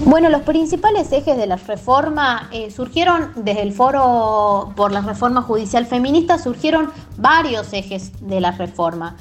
[0.05, 5.41] Bueno, los principales ejes de la reforma eh, surgieron desde el foro por la reforma
[5.41, 9.17] judicial feminista, surgieron varios ejes de la reforma,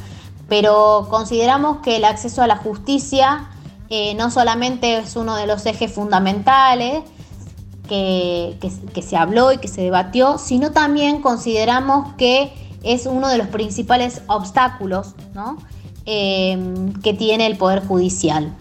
[0.49, 3.49] pero consideramos que el acceso a la justicia
[3.91, 7.03] eh, no solamente es uno de los ejes fundamentales
[7.89, 8.57] que,
[9.03, 12.53] se habló y que se debatió, sino también consideramos que
[12.85, 15.15] es uno de los principales obstáculos.
[16.11, 16.59] Eh,
[17.03, 18.57] que tiene el Poder Judicial.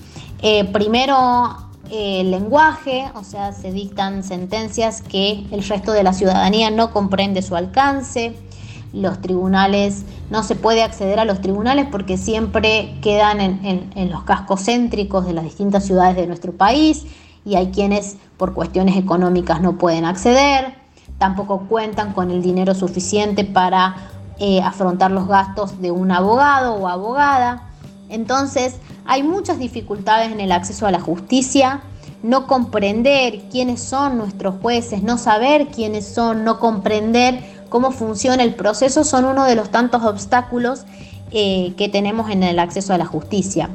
[0.73, 6.91] Primero, el lenguaje, o sea, se dictan sentencias que el resto de la ciudadanía no
[6.91, 8.35] comprende su alcance.
[8.93, 14.63] Los tribunales, no se puede acceder a los tribunales porque siempre quedan en los cascos
[14.63, 17.05] céntricos de las distintas ciudades de nuestro país
[17.47, 20.75] y hay quienes por cuestiones económicas no pueden acceder,
[21.17, 23.95] tampoco cuentan con el dinero suficiente para
[24.37, 27.69] eh, afrontar los gastos de un abogado o abogada.
[28.09, 28.75] Entonces,
[29.07, 31.81] hay muchas dificultades en el acceso a la justicia,
[32.23, 38.53] no comprender quiénes son nuestros jueces, no saber quiénes son, no comprender cómo funciona el
[38.55, 40.85] proceso, son uno de los tantos obstáculos
[41.31, 43.69] eh, que tenemos en el acceso a la justicia.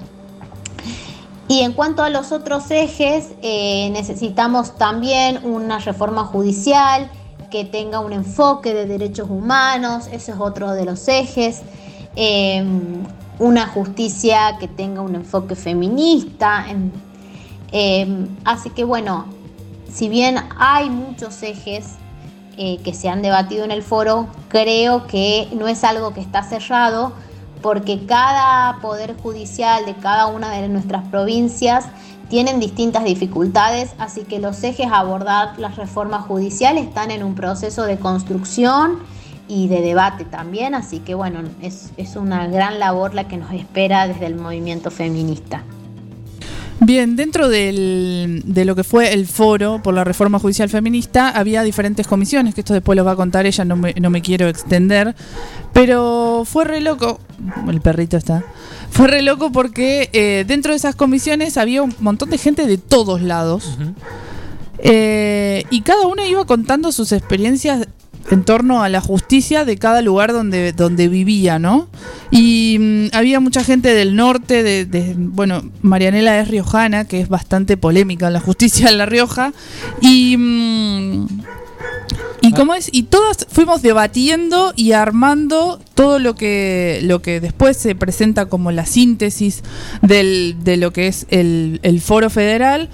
[1.49, 7.11] Y en cuanto a los otros ejes, eh, necesitamos también una reforma judicial
[7.51, 11.62] que tenga un enfoque de derechos humanos, ese es otro de los ejes.
[12.16, 12.64] Eh,
[13.43, 16.64] una justicia que tenga un enfoque feminista.
[16.70, 16.93] en-
[17.72, 19.24] eh, así que bueno,
[19.93, 21.97] si bien hay muchos ejes
[22.57, 26.43] eh, que se han debatido en el foro, creo que no es algo que está
[26.43, 27.12] cerrado
[27.62, 31.86] porque cada poder judicial de cada una de nuestras provincias
[32.28, 37.34] tienen distintas dificultades, así que los ejes a abordar las reformas judiciales están en un
[37.34, 38.99] proceso de construcción
[39.55, 43.53] y de debate también, así que bueno, es, es una gran labor la que nos
[43.53, 45.62] espera desde el movimiento feminista.
[46.80, 51.62] Bien, dentro del- de lo que fue el foro por la reforma judicial feminista, había
[51.62, 54.48] diferentes comisiones, que esto después lo va a contar ella, no me, no me quiero
[54.48, 55.14] extender,
[55.72, 57.20] pero fue re loco,
[57.68, 58.42] el perrito está,
[58.90, 62.78] fue re loco porque eh, dentro de esas comisiones había un montón de gente de
[62.78, 63.78] todos lados,
[64.78, 67.86] eh, y cada una iba contando sus experiencias
[68.31, 71.89] en torno a la justicia de cada lugar donde, donde vivía, ¿no?
[72.31, 77.29] Y mm, había mucha gente del norte, de, de- bueno, Marianela es riojana, que es
[77.29, 79.53] bastante polémica en la justicia en La Rioja,
[80.01, 80.37] y...
[80.37, 81.27] mm,
[82.45, 87.77] y cómo es, y todas fuimos debatiendo y armando todo lo que, lo que después
[87.77, 89.62] se presenta como la síntesis
[90.03, 92.89] del, de lo que es el, el foro federal,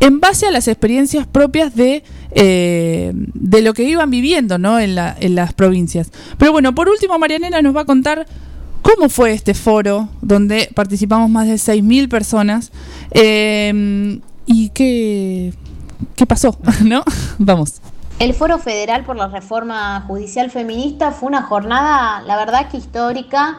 [0.00, 2.02] en base a las experiencias propias de,
[2.34, 4.78] eh, de lo que iban viviendo ¿no?
[4.78, 6.10] en, la- en las provincias.
[6.38, 8.26] Pero bueno, por último, Marianela nos va a contar
[8.82, 12.70] cómo fue este foro, donde participamos más de 6.000 personas,
[13.12, 15.54] eh, y qué,
[16.16, 17.02] qué pasó, ¿no?
[17.38, 17.80] Vamos.
[18.18, 23.58] El Foro Federal por la Reforma Judicial Feminista fue una jornada, la verdad que histórica,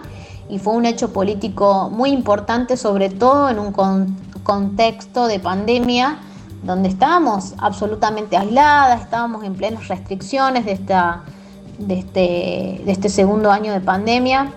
[0.49, 6.19] y fue un hecho político muy importante, sobre todo en un con- contexto de pandemia,
[6.65, 11.23] donde estábamos absolutamente aisladas, estábamos en plenas restricciones de, esta,
[11.77, 14.51] de, este, de este segundo año de pandemia.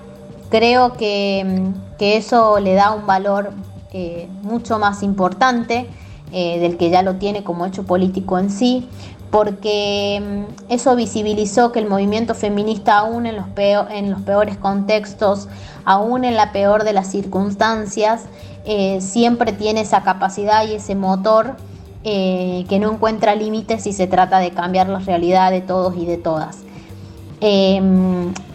[0.51, 3.53] Creo que, que eso le da un valor
[3.93, 5.87] eh, mucho más importante
[6.33, 8.89] eh, del que ya lo tiene como hecho político en sí,
[9.31, 10.23] porque
[10.69, 15.49] mm, eso visibilizó que el movimiento feminista, aún en los, peo- en los peores contextos,
[15.85, 18.25] aún en la peor de las circunstancias,
[18.65, 21.57] eh, siempre tiene esa capacidad y ese motor
[22.05, 26.07] eh, que no encuentra límites si se trata de cambiar la realidad de todos y
[26.07, 26.59] de todas.
[27.41, 27.81] Eh,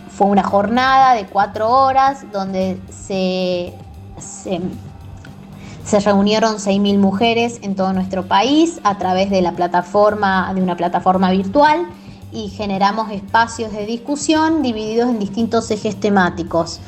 [0.10, 3.74] fue una jornada de cuatro horas donde se,
[4.20, 4.62] se,
[5.84, 10.78] se reunieron 6.000 mujeres en todo nuestro país a través de la plataforma, de una
[10.78, 11.88] plataforma virtual
[12.32, 16.80] y generamos espacios de discusión divididos en distintos ejes temáticos.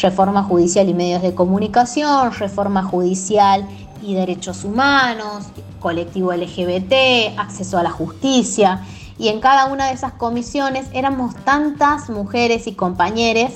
[0.00, 3.66] Reforma judicial y medios de comunicación, reforma judicial
[4.02, 5.46] y derechos humanos,
[5.80, 8.86] colectivo LGBT, acceso a la justicia.
[9.18, 13.52] Y en cada una de esas comisiones éramos tantas mujeres y compañeros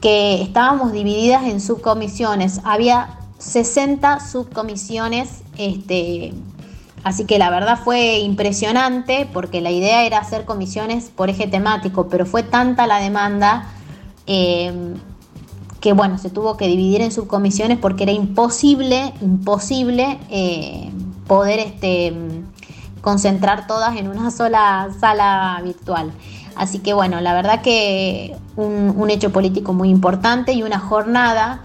[0.00, 2.60] que estábamos divididas en subcomisiones.
[2.64, 6.34] Había 60 subcomisiones, este,
[7.02, 12.08] así que la verdad fue impresionante porque la idea era hacer comisiones por eje temático,
[12.08, 13.66] pero fue tanta la demanda
[14.26, 14.72] eh,
[15.80, 20.90] que bueno, se tuvo que dividir en subcomisiones porque era imposible, imposible eh,
[21.26, 22.12] poder este,
[23.00, 26.12] concentrar todas en una sola sala virtual.
[26.54, 31.62] Así que bueno, la verdad que un, un hecho político muy importante y una jornada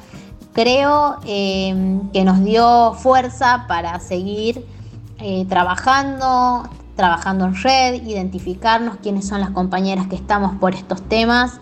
[0.54, 4.66] creo eh, que nos dio fuerza para seguir
[5.20, 11.60] eh, trabajando, trabajando en red, identificarnos quiénes son las compañeras que estamos por estos temas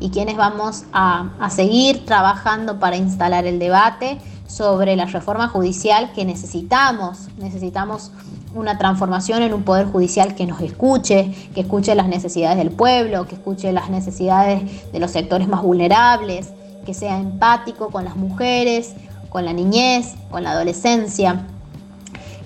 [0.00, 6.12] y quiénes vamos a, a seguir trabajando para instalar el debate sobre la reforma judicial
[6.12, 7.28] que necesitamos.
[7.38, 8.12] Necesitamos
[8.54, 13.26] una transformación en un poder judicial que nos escuche, que escuche las necesidades del pueblo,
[13.26, 16.48] que escuche las necesidades de los sectores más vulnerables,
[16.84, 18.94] que sea empático con las mujeres,
[19.28, 21.46] con la niñez, con la adolescencia.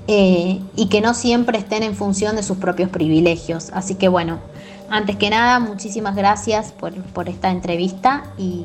[0.07, 3.71] eh, y que no siempre estén en función de sus propios privilegios.
[3.73, 4.39] Así que bueno,
[4.91, 8.65] antes que nada, muchísimas gracias por, por esta entrevista y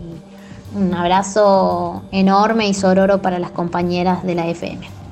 [0.75, 5.04] un abrazo enorme y sororo para las compañeras de la FM.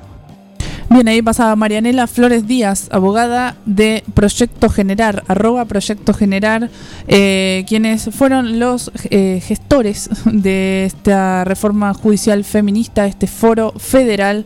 [0.90, 6.70] Bien, ahí pasaba Marianela Flores Díaz, abogada de Proyecto Generar, arroba Proyecto Generar,
[7.08, 14.44] eh, quienes fueron los eh, gestores de esta reforma judicial feminista, este foro federal,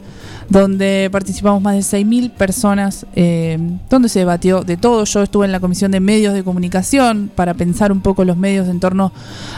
[0.49, 3.59] donde participamos más de 6.000 personas, eh,
[3.91, 5.05] donde se debatió de todo.
[5.05, 8.69] Yo estuve en la Comisión de Medios de Comunicación para pensar un poco los medios
[8.69, 9.13] en torno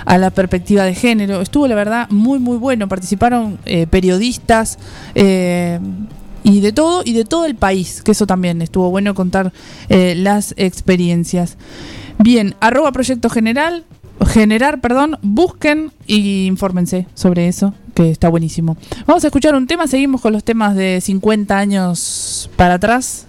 [0.07, 1.43] a la perspectiva de género.
[1.43, 2.89] Estuvo, la verdad, muy, muy bueno.
[2.89, 4.79] Participaron eh, periodistas.
[5.15, 5.79] eh,
[6.43, 9.53] y de todo y de todo el país, que eso también estuvo bueno contar
[9.89, 11.57] eh, las experiencias.
[12.19, 13.85] Bien, arroba proyecto general,
[14.27, 18.77] generar, perdón, busquen y infórmense sobre eso, que está buenísimo.
[19.07, 23.27] Vamos a escuchar un tema, seguimos con los temas de 50 años para atrás.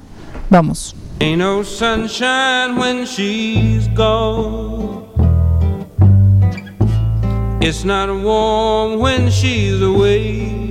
[0.50, 0.96] Vamos.
[1.22, 5.06] Ain't no sunshine when she's gone.
[7.62, 10.71] It's not warm when she's away.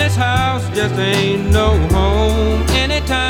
[0.00, 2.62] this house just ain't no home.
[2.70, 3.29] Anytime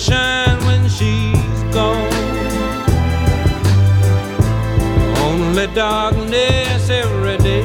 [0.00, 2.12] sunshine when she's gone.
[5.26, 7.64] Only darkness every day.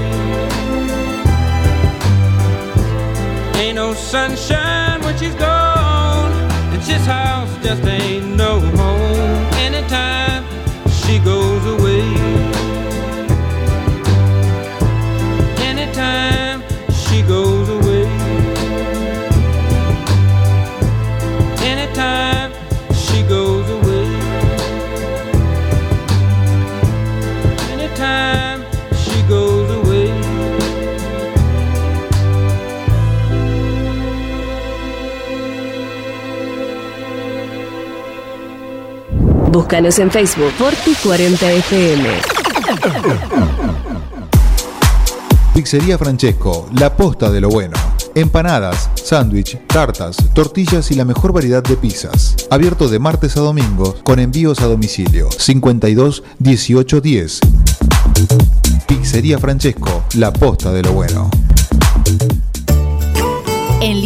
[3.56, 4.64] Ain't no sunshine
[39.66, 42.05] Búscanos en Facebook Forti40FM.
[45.55, 47.76] Pizzería Francesco, la posta de lo bueno.
[48.13, 52.36] Empanadas, sándwich, tartas, tortillas y la mejor variedad de pizzas.
[52.51, 55.30] Abierto de martes a domingo con envíos a domicilio.
[55.32, 57.39] 52 18 10.
[58.88, 61.32] Pizzería Francesco, la posta de lo bueno.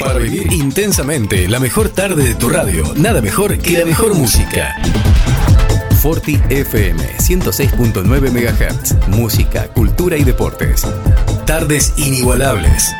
[0.00, 4.74] Para vivir intensamente la mejor tarde de tu radio, nada mejor que la mejor música.
[6.00, 9.08] Forti FM 106.9 MHz.
[9.08, 10.86] Música, cultura y deportes.
[11.44, 12.90] Tardes inigualables.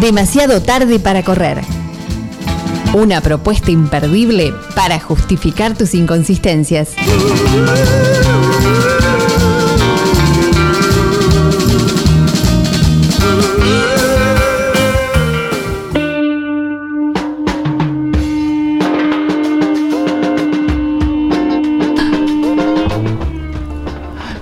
[0.00, 1.62] Demasiado tarde para correr.
[2.92, 6.90] Una propuesta imperdible para justificar tus inconsistencias.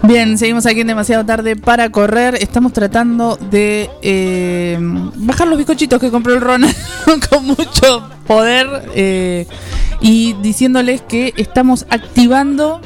[0.08, 2.36] Bien, seguimos aquí en demasiado tarde para correr.
[2.36, 4.78] Estamos tratando de eh,
[5.16, 6.74] bajar los bizcochitos que compró el Ronald
[7.30, 9.46] con mucho poder eh,
[10.00, 12.80] y diciéndoles que estamos activando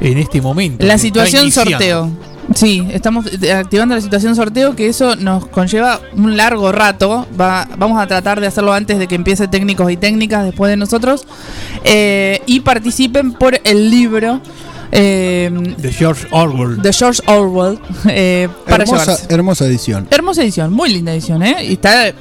[0.00, 0.86] En este momento.
[0.86, 2.12] la situación sorteo.
[2.54, 7.26] Sí, estamos eh, activando la situación sorteo, que eso nos conlleva un largo rato.
[7.38, 10.76] Va, vamos a tratar de hacerlo antes de que empiece técnicos y técnicas después de
[10.76, 11.26] nosotros.
[11.82, 14.40] Eh, y participen por el libro
[14.92, 16.80] eh, De George Orwell.
[16.80, 17.78] de George Orwell
[18.08, 19.26] eh, para hermosa, llevarse.
[19.34, 20.08] hermosa edición.
[20.10, 21.64] Hermosa edición, muy linda edición, ¿eh?
[21.64, 22.14] Y está eh,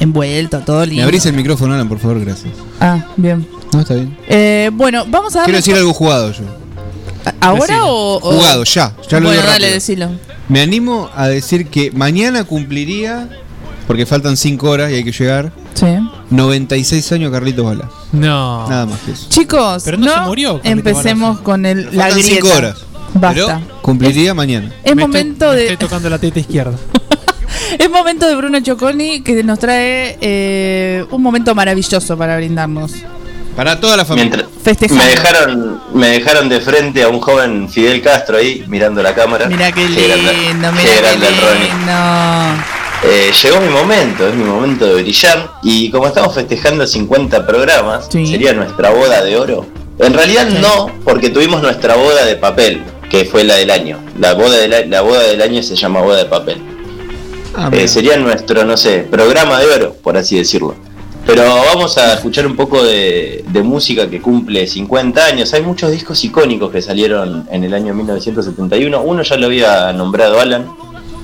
[0.00, 0.96] envuelto, todo lindo.
[1.00, 2.52] Me abrís el micrófono, Alan, por favor, gracias.
[2.80, 3.46] Ah, bien.
[3.72, 4.16] No, está bien.
[4.28, 6.44] Eh, bueno, vamos a Quiero decir algo jugado yo.
[7.40, 8.94] ¿Ahora o, o- Jugado, ya.
[9.10, 10.08] Ya lo bueno, digo dale, decilo.
[10.48, 13.28] Me animo a decir que mañana cumpliría,
[13.86, 15.86] porque faltan 5 horas y hay que llegar, Sí.
[16.30, 17.90] 96 años Carlitos Bala.
[18.12, 18.68] No.
[18.68, 19.26] Nada más que eso.
[19.28, 22.46] Chicos, Pero no se murió, Carlito empecemos con el, la Faltan grieta.
[22.46, 22.84] 5 horas.
[23.14, 23.34] Basta.
[23.34, 24.72] Pero cumpliría mañana.
[24.84, 26.72] Es Me momento estoy, me de Estoy tocando la teta izquierda.
[27.78, 32.92] es momento de Bruno Choconi que nos trae eh, un momento maravilloso para brindarnos.
[33.56, 34.30] Para toda la familia.
[34.36, 35.02] Mientras- Festejando.
[35.04, 39.48] me dejaron me dejaron de frente a un joven Fidel Castro ahí mirando la cámara.
[39.48, 41.68] Mira qué grande- lindo, qué mira qué grande el Ronnie.
[41.68, 42.64] lindo.
[43.04, 45.50] Eh, llegó mi momento, es mi momento de brillar.
[45.62, 49.66] Y como estamos festejando 50 programas, sería nuestra boda de oro.
[49.98, 53.98] En realidad no, porque tuvimos nuestra boda de papel, que fue la del año.
[54.18, 56.58] La boda del, a- la boda del año se llama boda de papel.
[57.54, 60.74] Ah, Eh, sería nuestro, no sé, programa de oro, por así decirlo.
[61.26, 65.52] Pero vamos a escuchar un poco de, de música que cumple 50 años.
[65.52, 69.00] Hay muchos discos icónicos que salieron en el año 1971.
[69.02, 70.66] Uno ya lo había nombrado Alan,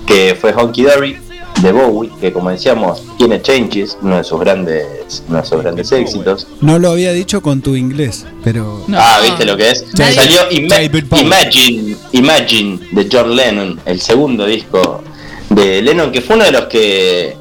[0.06, 1.16] que fue Honky Dory
[1.62, 5.92] de Bowie, que como decíamos tiene Changes, uno de sus grandes, uno de sus grandes
[5.92, 6.46] éxitos.
[6.60, 8.84] No lo había dicho con tu inglés, pero.
[8.94, 9.84] ah, ¿viste lo que es?
[9.96, 15.02] Nadie- Salió Ima- Imagine, Imagine de John Lennon, el segundo disco
[15.50, 17.36] de Lennon, que fue uno de los que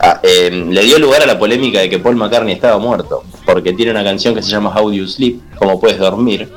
[0.00, 3.72] ah, eh, le dio lugar a la polémica de que Paul McCartney estaba muerto, porque
[3.72, 6.48] tiene una canción que se llama How Do You Sleep, como puedes dormir,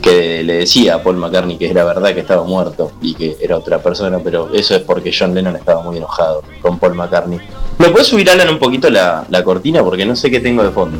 [0.00, 3.56] que le decía a Paul McCartney que era verdad que estaba muerto y que era
[3.56, 7.40] otra persona, pero eso es porque John Lennon estaba muy enojado con Paul McCartney.
[7.78, 9.82] ¿Me puedes subir, Alan, un poquito la, la cortina?
[9.82, 10.98] Porque no sé qué tengo de fondo.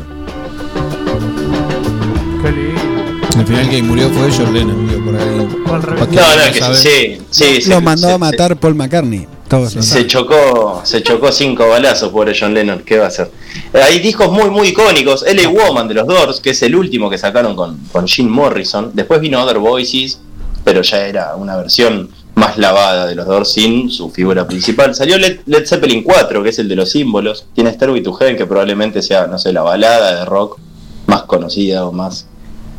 [3.37, 5.27] Al final quien murió fue John Lennon, digo, por ahí.
[5.27, 6.75] No, no, que sabe.
[6.77, 9.27] sí, sí, sí, lo mandó se- a matar Paul McCartney.
[9.47, 13.31] Todos Se chocó, se chocó cinco balazos, pobre John Lennon, ¿qué va a hacer?
[13.73, 15.23] Eh, hay discos muy, muy icónicos.
[15.27, 18.91] LA Woman de los Doors, que es el último que sacaron con, con Jim Morrison.
[18.93, 20.19] Después vino Other Voices,
[20.63, 24.93] pero ya era una versión más lavada de los Doors sin su figura principal.
[24.93, 27.45] Salió Led, Led Zeppelin 4, que es el de los símbolos.
[27.55, 30.59] Tiene Stairway to Heaven, que probablemente sea, no sé, la balada de rock
[31.07, 32.27] más conocida o más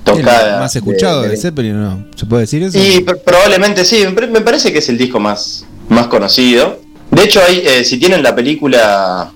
[0.05, 0.61] tocada.
[0.61, 2.07] ¿Más escuchado de- de, de- Zeppelin o no?
[2.17, 2.79] ¿Se puede decir eso?
[2.79, 6.79] y pr- probablemente sí, me me parece que es el disco más, más conocido.
[7.11, 9.33] De hecho, hay, eh, si tienen la película,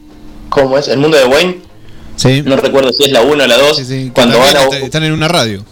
[0.53, 0.88] ¿cómo es?
[0.88, 1.61] El mundo de Wayne,
[2.16, 2.42] Sí.
[2.44, 3.82] no recuerdo si es la 1 o la 2,
[4.12, 5.64] cuando van a, Están en una radio.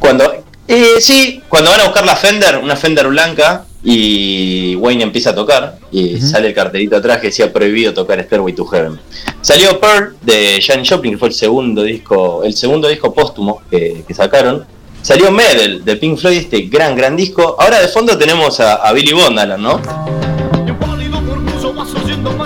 [0.00, 5.30] cuando eh, sí, cuando van a buscar la Fender, una Fender blanca, y Wayne empieza
[5.30, 8.98] a tocar, y sale el cartelito atrás que decía prohibido tocar Stairway to Heaven.
[9.42, 14.04] Salió Pearl de Janis Joplin, que fue el segundo disco, el segundo disco póstumo que,
[14.08, 14.64] que sacaron.
[15.02, 17.56] Salió Medal de Pink Floyd, este gran, gran disco.
[17.58, 19.82] Ahora de fondo tenemos a, a Billy Bond, Alan, ¿no?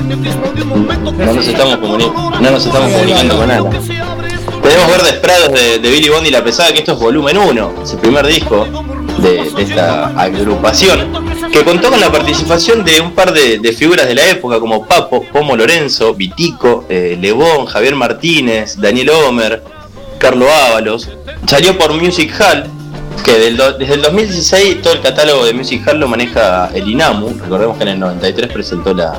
[0.08, 3.70] No nos estamos, comuni- no nos estamos comunicando con Alan.
[4.62, 7.74] Tenemos Verdes Prados de, de Billy Bond y La Pesada, que esto es volumen 1,
[7.82, 8.66] es el primer disco
[9.18, 14.06] de, de esta agrupación, que contó con la participación de un par de, de figuras
[14.06, 19.62] de la época, como Papo, Pomo Lorenzo, Vitico, eh, Lebón, Javier Martínez, Daniel Homer,
[20.18, 21.08] Carlo Ábalos.
[21.46, 22.64] Salió por Music Hall,
[23.24, 26.88] que del do- desde el 2016 todo el catálogo de Music Hall lo maneja el
[26.88, 27.38] INAMU.
[27.42, 29.18] Recordemos que en el 93 presentó la,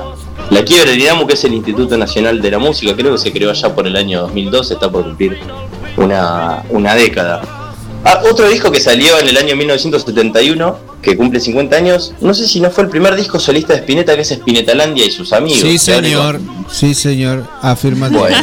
[0.51, 2.95] la quiebra del INAMU, que es el Instituto Nacional de la Música.
[2.95, 5.37] Creo que se creó allá por el año 2002, está por cumplir
[5.97, 7.41] una, una década.
[8.05, 12.47] Ah, otro disco que salió en el año 1971, que cumple 50 años, no sé
[12.47, 15.59] si no fue el primer disco solista de Spinetta, que es Spinetalandia y sus amigos.
[15.61, 16.39] Sí, señor.
[16.71, 17.45] Sí, señor.
[17.61, 18.21] Afirmativo.
[18.21, 18.37] Bueno.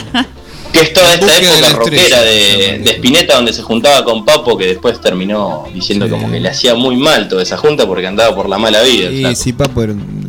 [0.73, 4.27] Que es toda esta de época la rockera de, de Spinetta donde se juntaba con
[4.27, 8.07] Papo, que después terminó diciendo como que le hacía muy mal toda esa junta porque
[8.07, 9.09] andaba por la mala vida.
[9.09, 9.37] flaco.
[9.37, 10.26] si Papo era un-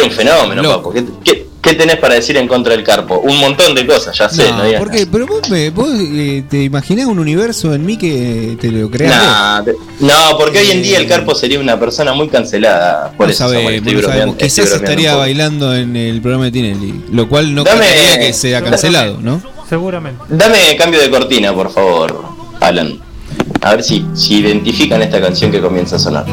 [0.00, 0.92] Era un fenómeno, Papo.
[0.92, 3.18] ¿Qué, qué, qué tenés para decir en contra del Carpo?
[3.18, 4.48] Un montón de cosas, ya sé.
[4.50, 5.06] No, No, digas ¿por qué?
[5.06, 9.14] Pero vos, me- vos, eh, te imaginás un universo en mí que te lo creas.
[9.14, 13.12] Nah, te- no, porque hoy en día el Carpo sería una persona muy cancelada.
[13.16, 14.36] Por no eso sabemos, no sabemos.
[14.36, 19.18] Quizás estaría bailando en el programa de Tinelli, lo cual no Dame- que sea cancelado,
[19.20, 19.42] ¿no?
[19.68, 20.22] Seguramente.
[20.28, 22.24] Dame cambio de cortina, por favor,
[22.60, 22.98] Alan.
[23.60, 26.24] A ver si, si identifican esta canción que comienza a sonar.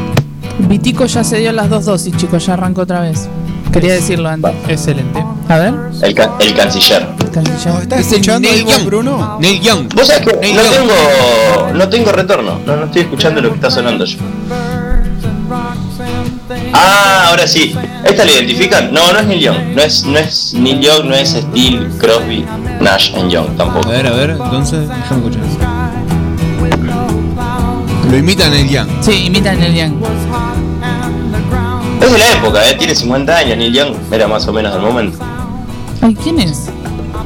[0.59, 3.28] Vitico ya se dio las dos dosis, chicos, ya arrancó otra vez.
[3.72, 4.51] Quería decirlo antes.
[4.68, 5.24] Excelente.
[5.49, 5.74] A ver.
[6.01, 7.07] El, ca- el canciller.
[7.82, 8.86] ¿Estás escuchando Neil Young.
[8.86, 9.38] Bruno?
[9.39, 9.93] Neil Young.
[9.93, 10.74] Vos sabés que Neil no Young.
[10.74, 14.18] tengo, no tengo retorno, no, no estoy escuchando lo que está sonando yo.
[16.74, 17.76] Ah, ahora sí.
[18.03, 18.91] ¿Esta la identifican?
[18.93, 19.76] No, no es Neil Young.
[19.76, 22.45] No es, no es Neil Young, no es Steel, Crosby,
[22.82, 23.88] Nash and Young tampoco.
[23.89, 25.41] A ver, a ver, entonces, déjame escuchar.
[28.09, 28.88] Lo imitan el Young.
[29.01, 29.93] Sí, imitan el Young.
[32.01, 32.75] Es de la época, ¿eh?
[32.75, 33.57] tiene 50 años.
[33.57, 35.17] Neil Young era más o menos del momento.
[36.01, 36.69] Ay, ¿quién es?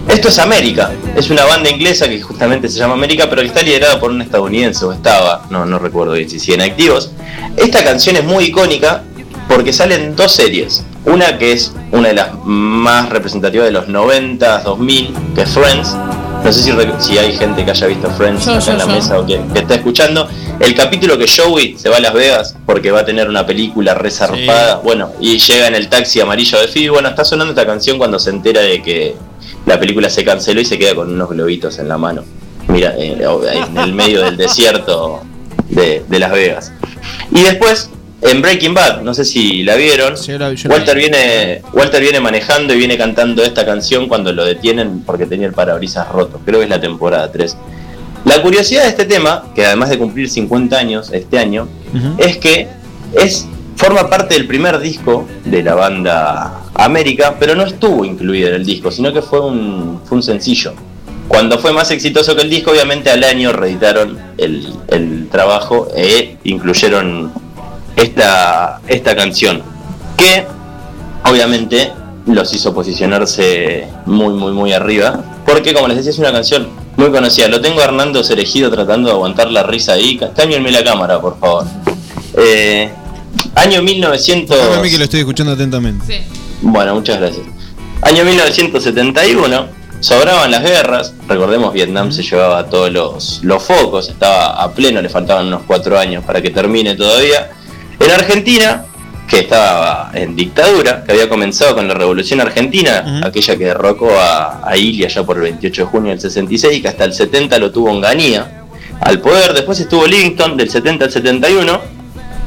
[0.08, 0.92] Esto es América.
[1.16, 4.22] Es una banda inglesa que justamente se llama América, pero que está liderada por un
[4.22, 7.12] estadounidense, o estaba, no, no recuerdo bien si siguen activos.
[7.58, 9.04] Esta canción es muy icónica
[9.48, 10.84] porque salen dos series.
[11.06, 15.96] Una que es una de las más representativas de los 90, 2000, que es Friends.
[16.44, 18.86] No sé si, si hay gente que haya visto Friends Yo, acá yo, en la
[18.86, 18.92] yo.
[18.92, 20.28] mesa o que, que está escuchando.
[20.60, 23.94] El capítulo que Joey se va a Las Vegas porque va a tener una película
[23.94, 24.78] resarpada.
[24.84, 26.90] Bueno, y llega en el taxi amarillo de Phoebe.
[26.90, 29.16] Bueno, está sonando esta canción cuando se entera de que
[29.66, 32.24] la película se canceló y se queda con unos globitos en la mano.
[32.68, 33.22] Mira, eh,
[33.54, 35.22] en el medio del desierto
[35.70, 36.72] de, de Las Vegas.
[37.32, 37.90] Y después,
[38.22, 40.16] en Breaking Bad, no sé si la vieron,
[40.70, 45.48] Walter viene, Walter viene manejando y viene cantando esta canción cuando lo detienen porque tenía
[45.48, 46.40] el parabrisas roto.
[46.46, 47.58] Creo que es la temporada 3.
[48.26, 51.68] La curiosidad de este tema, que además de cumplir 50 años este año,
[52.20, 52.68] es que
[53.14, 58.56] es forma parte del primer disco de la banda América, pero no estuvo incluido en
[58.56, 60.74] el disco, sino que fue un, fue un sencillo.
[61.28, 66.38] Cuando fue más exitoso que el disco, obviamente al año reeditaron el, el trabajo e
[66.44, 67.32] incluyeron
[67.96, 69.62] esta, esta canción,
[70.18, 70.46] que
[71.26, 71.92] obviamente
[72.26, 77.10] los hizo posicionarse muy, muy, muy arriba, porque como les decía, es una canción muy
[77.12, 77.48] conocida.
[77.48, 80.18] Lo tengo a Hernando Cerejido tratando de aguantar la risa ahí.
[80.18, 81.66] Cá- Cámbienme la cámara, por favor.
[82.38, 82.92] Eh,
[83.56, 84.56] año 1900...
[84.58, 86.24] Déjame que lo estoy escuchando atentamente.
[86.62, 87.46] Bueno, muchas gracias.
[88.04, 89.66] Año 1971,
[90.00, 91.14] sobraban las guerras.
[91.28, 95.98] Recordemos, Vietnam se llevaba todos los, los focos, estaba a pleno, le faltaban unos cuatro
[95.98, 97.50] años para que termine todavía.
[98.04, 98.86] En Argentina,
[99.28, 104.68] que estaba en dictadura, que había comenzado con la Revolución Argentina, aquella que derrocó a,
[104.68, 107.72] a Ilia ya por el 28 de junio del 66, que hasta el 70 lo
[107.72, 108.64] tuvo Onganía
[109.00, 109.54] al poder.
[109.54, 111.80] Después estuvo Livingstone del 70 al 71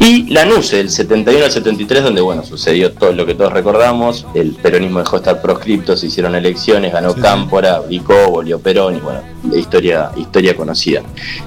[0.00, 4.52] y Lanuse del 71 al 73, donde bueno, sucedió disco, lo que todos recordamos, el
[4.52, 9.22] peronismo dejó de estar proscripto, se hicieron elecciones, ganó Cámpora, Bricó, volvió Perón y bueno,
[9.48, 11.02] la historia, historia conocida.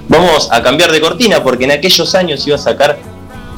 [0.08, 2.98] Vamos a cambiar de cortina porque en aquellos años iba a sacar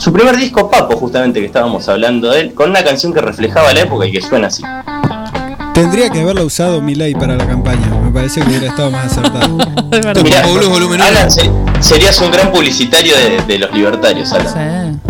[0.01, 3.73] su primer disco, Papo, justamente que estábamos hablando de él, con una canción que reflejaba
[3.75, 4.63] la época y que suena así.
[5.75, 7.87] Tendría que haberla usado Milei para la campaña.
[8.05, 9.57] Me parece que hubiera estado más acertado.
[10.25, 10.43] Mirá,
[11.03, 11.51] Alan, se-
[11.81, 15.01] serías un gran publicitario de, de los libertarios, Alan.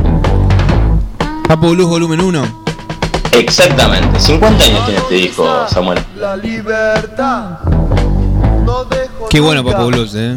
[1.46, 2.60] Papo Blues volumen 1.
[3.32, 6.00] Exactamente, 50 años tiene este disco, Samuel.
[6.16, 7.58] La libertad.
[9.28, 10.34] Qué bueno Papo Blues, eh.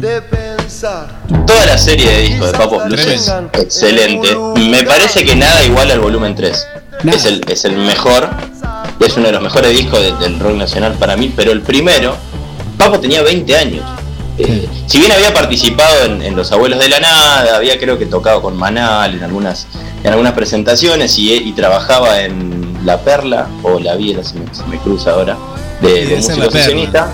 [1.46, 4.36] Toda la serie de discos de Papo Blues es excelente.
[4.70, 6.66] Me parece que nada igual al volumen 3.
[7.12, 8.28] Es el, es el mejor,
[9.00, 12.16] es uno de los mejores discos de- del rock nacional para mí, pero el primero,
[12.78, 13.84] Papo tenía 20 años.
[14.38, 18.06] Eh, si bien había participado en, en Los Abuelos de la Nada, había creo que
[18.06, 19.66] tocado con Manal en algunas,
[20.02, 24.64] en algunas presentaciones y, y trabajaba en La Perla, o La Viera, se me, se
[24.64, 25.36] me cruza ahora,
[25.80, 27.12] de, de músico sesionista.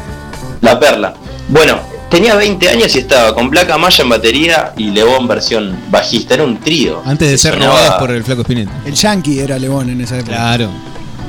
[0.62, 1.14] La Perla.
[1.48, 1.80] Bueno,
[2.10, 6.34] tenía 20 años y estaba con Placa Maya en batería y León versión bajista.
[6.34, 7.02] Era un trío.
[7.06, 8.72] Antes de ser Sonaba- robados por el flaco Spinetta.
[8.84, 10.32] El Yankee era León en esa época.
[10.36, 10.70] Claro.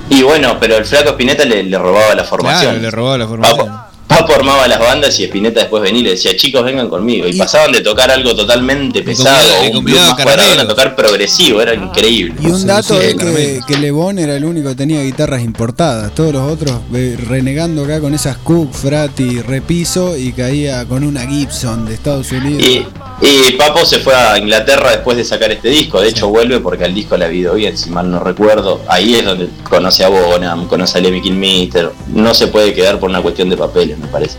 [0.09, 2.61] Y bueno, pero el flaco Spinetta le, le robaba la formación.
[2.63, 3.71] Claro, le robaba la formación.
[4.11, 7.27] Papo armaba las bandas y Spinetta después venía y le decía, chicos, vengan conmigo.
[7.27, 11.73] Y, pasaban de tocar algo totalmente pesado, un blues más cuadrado, a tocar progresivo, era
[11.73, 12.35] increíble.
[12.41, 16.13] Y un dato Sí, es que, que Lebón era el único que tenía guitarras importadas.
[16.13, 21.25] Todos los otros eh, renegando acá con esas Cook, Frati, Repiso y caía con una
[21.25, 22.61] Gibson de Estados Unidos.
[22.61, 22.85] Y,
[23.21, 26.01] y Papo se fue a Inglaterra después de sacar este disco.
[26.01, 28.81] De hecho, vuelve porque al disco le ha ido bien, si mal no recuerdo.
[28.87, 31.91] Ahí es donde conoce a Bonham, conoce a Lemmy Kilmister.
[32.07, 34.37] No se puede quedar por una cuestión de papeles, me parece.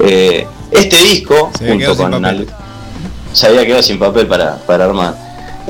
[0.00, 2.24] Eh, este disco, Se junto con.
[2.24, 2.46] al-
[3.32, 5.14] se había quedado sin papel para, para armar.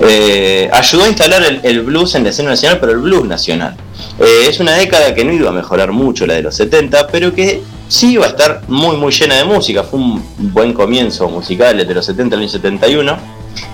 [0.00, 3.76] Eh, ayudó a instalar el, el blues en la escena nacional, pero el blues nacional.
[4.20, 7.34] Eh, es una década que no iba a mejorar mucho la de los 70, pero
[7.34, 9.82] que sí iba a estar muy muy llena de música.
[9.82, 10.22] Fue un
[10.52, 13.16] buen comienzo musical desde los 70 al año 71.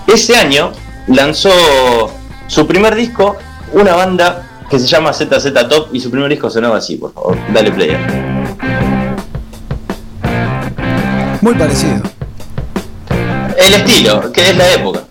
[0.07, 0.71] Ese año
[1.07, 1.51] lanzó
[2.47, 3.35] su primer disco,
[3.73, 7.37] una banda que se llama ZZ Top, y su primer disco sonaba así, por favor,
[7.53, 8.34] dale player.
[11.45, 12.01] Muy parecido.
[13.55, 15.01] El estilo, que es la época.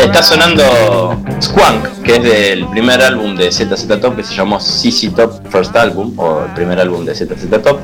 [0.00, 0.64] Está sonando
[1.40, 5.76] Squank, que es del primer álbum de ZZ Top que se llamó CC Top First
[5.76, 7.78] Album, o el primer álbum de ZZ Top.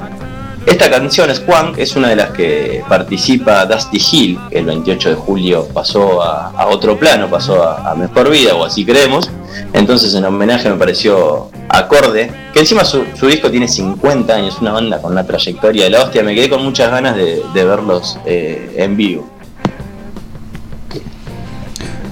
[0.67, 5.15] Esta canción, Squank, es una de las que participa Dusty Hill, que el 28 de
[5.15, 9.31] julio pasó a, otro plano, pasó a, mejor vida, o así creemos.
[9.75, 15.03] Entonces, en homenaje me pareció acorde, que encima su, disco tiene 50 años, una banda
[15.03, 16.23] con una trayectoria de la hostia.
[16.23, 19.29] Me quedé con muchas ganas de, de verlos eh, en vivo.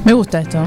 [0.04, 0.66] Me gusta esto.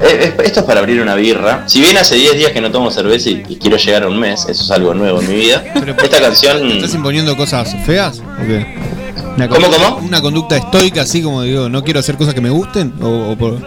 [0.00, 1.64] Eh, eh, Esto es para abrir una birra.
[1.66, 4.18] Si bien hace 10 días que no tomo cerveza y, y quiero llegar a un
[4.18, 5.64] mes, eso es algo nuevo en mi vida.
[6.02, 6.70] Esta canción.
[6.70, 8.20] ¿Estás imponiendo cosas feas?
[8.20, 8.66] ¿O qué?
[9.36, 9.96] Una ¿Cómo, cómo?
[10.06, 12.92] Una conducta estoica, así como digo, no quiero hacer cosas que me gusten.
[13.02, 13.58] O, o por...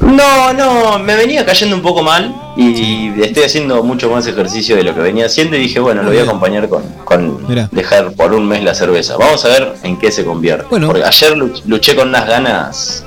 [0.00, 4.82] No, no, me venía cayendo un poco mal y estoy haciendo mucho más ejercicio de
[4.82, 7.38] lo que venía haciendo y dije, bueno, lo voy a acompañar con, con
[7.70, 9.16] dejar por un mes la cerveza.
[9.18, 10.64] Vamos a ver en qué se convierte.
[10.68, 13.04] Porque ayer luch- luché con unas ganas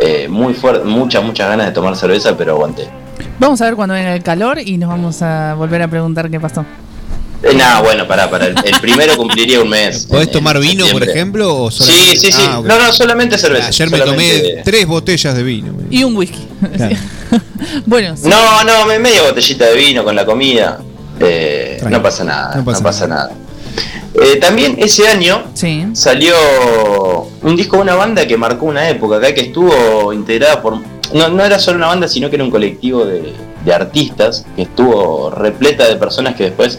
[0.00, 2.88] eh, muy fuertes, muchas, muchas ganas de tomar cerveza, pero aguanté.
[3.38, 6.38] Vamos a ver cuando venga el calor y nos vamos a volver a preguntar qué
[6.40, 6.64] pasó.
[7.42, 8.46] Eh, nada, bueno, pará, pará.
[8.46, 10.06] El, el primero cumpliría un mes.
[10.10, 11.56] ¿Podés en- tomar en vino, por ejemplo?
[11.64, 12.42] O Sí, solamente- sí, sí.
[12.46, 12.60] Ah.
[12.64, 13.66] No, no, solamente cerveza.
[13.66, 15.74] Ayer me solamente- tomé tres botellas de vino.
[15.90, 16.46] Y un whisky.
[16.76, 16.96] Claro.
[17.86, 18.28] bueno, sí.
[18.28, 20.78] No, no, me- media botellita de vino con la comida.
[21.20, 23.30] Eh, no pasa nada, no pasa, nada.
[24.24, 25.42] Eh, también ese año
[25.94, 26.34] salió
[27.42, 30.78] un disco de una banda que marcó una época acá que estuvo integrada por.
[31.14, 33.34] No, no era solo una banda, sino que era un colectivo de,
[33.64, 36.78] de artistas que estuvo repleta de personas que después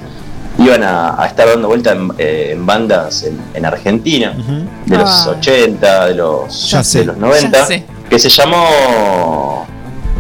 [0.57, 4.33] iban a, a estar dando vuelta en, eh, en bandas en, en Argentina,
[4.85, 5.35] de los Ah.
[5.37, 7.85] 80, de los, Ya sé, los 90, ya sé.
[8.09, 9.65] que se llamó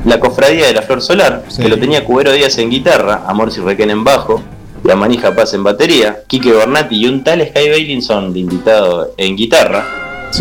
[0.05, 3.61] La Cofradía de la Flor Solar, que lo tenía Cubero Díaz en guitarra, Amor si
[3.61, 4.41] Requén en bajo,
[4.83, 9.35] La Manija Paz en batería, Quique Bernati y un tal Sky Bailinson de invitado en
[9.37, 9.85] guitarra.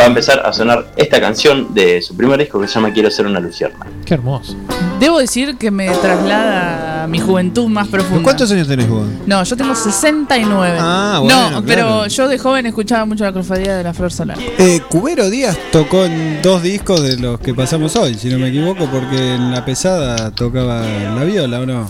[0.01, 3.11] Va a empezar a sonar esta canción de su primer disco que se llama Quiero
[3.11, 3.87] ser una lucierna.
[4.07, 4.57] Qué hermoso.
[4.99, 8.23] Debo decir que me traslada a mi juventud más profunda.
[8.23, 9.07] ¿Cuántos años tenés vos?
[9.27, 10.79] No, yo tengo 69.
[10.81, 11.65] Ah, bueno, No, claro.
[11.67, 14.39] pero yo de joven escuchaba mucho la cofradía de la flor solar.
[14.59, 18.49] Eh, Cubero Díaz tocó en dos discos de los que pasamos hoy, si no me
[18.49, 21.87] equivoco, porque en la pesada tocaba la viola, ¿o no?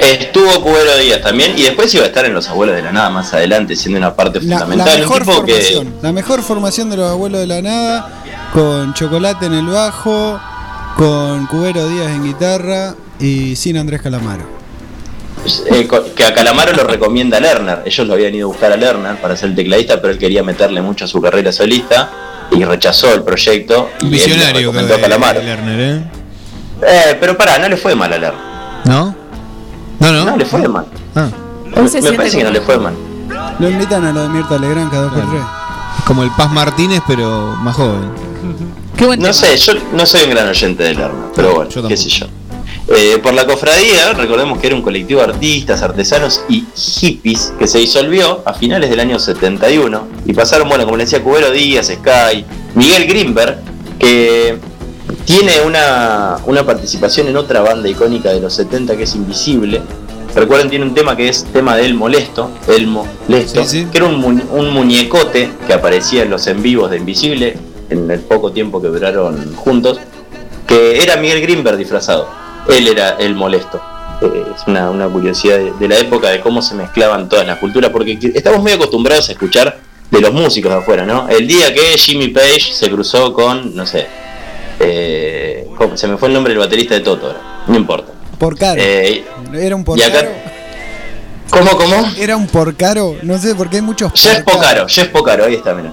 [0.00, 3.10] Estuvo Cubero Díaz también y después iba a estar en Los Abuelos de la Nada
[3.10, 4.94] más adelante, siendo una parte La, la fundamental.
[4.94, 8.22] Un mejor que- formación, la mejor formación de los abuelos de la nada,
[8.52, 10.40] con chocolate en el bajo,
[10.96, 14.44] con Cubero Díaz en guitarra y sin Andrés Calamaro.
[15.70, 17.82] eh, co- que a Calamaro lo recomienda Lerner.
[17.84, 20.42] Ellos lo habían ido a buscar a Lerner para ser el tecladista, pero él quería
[20.42, 22.10] meterle mucho a su carrera solista
[22.50, 23.90] y rechazó el proyecto.
[24.00, 25.42] Y él Visionario recomendó a Calamaro.
[25.42, 26.02] Lerner, ¿eh?
[26.86, 28.40] Eh, pero pará, no le fue mal a Lerner.
[28.84, 29.14] ¿No?
[30.00, 30.24] No, no.
[30.24, 30.86] No le fue mal.
[31.14, 31.28] Ah.
[31.64, 32.94] Me, me parece que no le fue mal.
[33.58, 35.42] Lo invitan a lo de Mirta Legrand cada dos por tres.
[35.98, 38.10] Es como el Paz Martínez, pero más joven.
[39.18, 42.26] no sé, yo no soy un gran oyente de Lerner, pero bueno, qué sé yo.
[42.88, 47.68] Eh, por la cofradía, recordemos que era un colectivo de artistas, artesanos y hippies que
[47.68, 51.86] se disolvió a finales del año 71 y pasaron, bueno, como le decía, Cubero Díaz,
[51.86, 52.44] Sky,
[52.74, 53.58] Miguel Grimberg,
[53.98, 54.58] que
[55.24, 59.82] tiene una, una participación en otra banda icónica de los 70 que es Invisible.
[60.34, 63.60] Recuerden, tiene un tema que es tema de El Molesto, El Molesto,
[63.90, 67.56] que era un, mu- un muñecote que aparecía en los en vivos de Invisible
[67.88, 69.98] en el poco tiempo que duraron juntos,
[70.68, 72.28] que era Miguel Grimberg disfrazado.
[72.68, 73.80] Él era el molesto.
[74.22, 77.58] Eh, es una, una curiosidad de, de la época de cómo se mezclaban todas las
[77.58, 79.78] culturas, porque estamos muy acostumbrados a escuchar
[80.10, 81.28] de los músicos de afuera, ¿no?
[81.28, 84.06] El día que Jimmy Page se cruzó con, no sé,
[84.80, 88.12] eh, se me fue el nombre del baterista de Toto ahora, no importa.
[88.38, 88.80] Porcaro.
[88.82, 90.18] Eh, Era un y porcaro.
[90.18, 90.28] acá,
[91.50, 92.10] ¿Cómo, cómo?
[92.18, 93.16] Era un porcaro.
[93.22, 94.12] No sé, porque hay muchos.
[94.14, 94.42] Jeff.
[94.44, 95.92] Pocaro, Jeff Pocaro, ahí está, mira.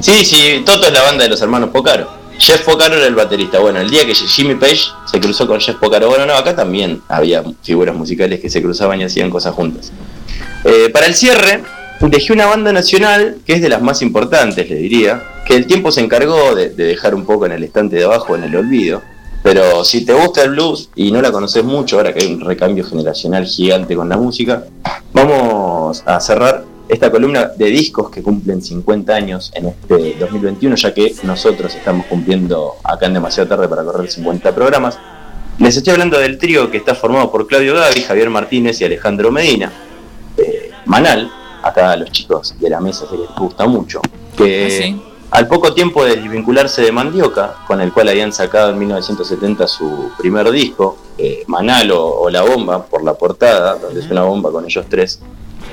[0.00, 2.08] Sí, sí, Toto es la banda de los hermanos Pocaro.
[2.38, 3.58] Jeff Pocaro era el baterista.
[3.60, 7.00] Bueno, el día que Jimmy Page se cruzó con Jeff Pocaro, bueno, no, acá también
[7.08, 9.90] había figuras musicales que se cruzaban y hacían cosas juntas.
[10.64, 11.62] Eh, para el cierre,
[12.00, 15.90] dejé una banda nacional que es de las más importantes, le diría, que el tiempo
[15.92, 19.02] se encargó de, de dejar un poco en el estante de abajo, en el olvido.
[19.44, 22.40] Pero si te gusta el blues y no la conoces mucho, ahora que hay un
[22.40, 24.64] recambio generacional gigante con la música,
[25.12, 30.94] vamos a cerrar esta columna de discos que cumplen 50 años en este 2021, ya
[30.94, 34.98] que nosotros estamos cumpliendo acá en demasiado tarde para correr 50 programas.
[35.58, 39.30] Les estoy hablando del trío que está formado por Claudio Gavi, Javier Martínez y Alejandro
[39.30, 39.70] Medina.
[40.86, 41.30] Manal,
[41.62, 44.00] acá a los chicos de la mesa se les gusta mucho,
[44.36, 44.96] que
[45.34, 50.10] al poco tiempo de desvincularse de Mandioca, con el cual habían sacado en 1970 su
[50.16, 54.52] primer disco, eh, Manal o, o La Bomba, por la portada, donde es una bomba
[54.52, 55.20] con ellos tres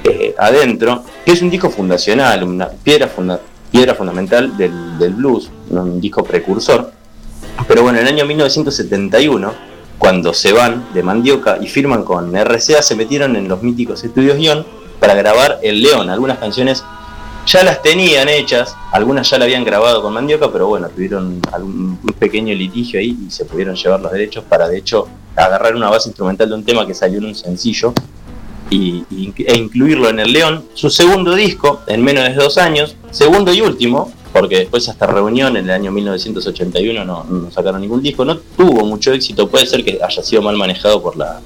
[0.04, 3.40] eh, adentro, que es un disco fundacional, una piedra, funda-
[3.72, 6.92] piedra fundamental del, del blues, un disco precursor.
[7.68, 9.54] Pero bueno, en el año 1971,
[10.00, 14.38] cuando se van de Mandioca y firman con RCA, se metieron en los míticos estudios
[14.38, 14.66] Guión
[15.00, 16.10] para grabar El León.
[16.10, 16.84] Algunas canciones
[17.46, 22.00] ya las tenían hechas, algunas ya la habían grabado con Mandioca, pero bueno, tuvieron algún
[22.02, 25.90] un pequeño litigio ahí y se pudieron llevar los derechos para, de hecho, agarrar una
[25.90, 27.94] base instrumental de un tema que salió en un sencillo
[28.70, 29.04] y,
[29.38, 30.66] e incluirlo en El León.
[30.74, 35.58] Su segundo disco, en menos de dos años, segundo y último, porque después hasta Reunión
[35.58, 39.84] en el año 1981 no, no sacaron ningún disco, no tuvo mucho éxito, puede ser
[39.84, 41.42] que haya sido mal manejado por la,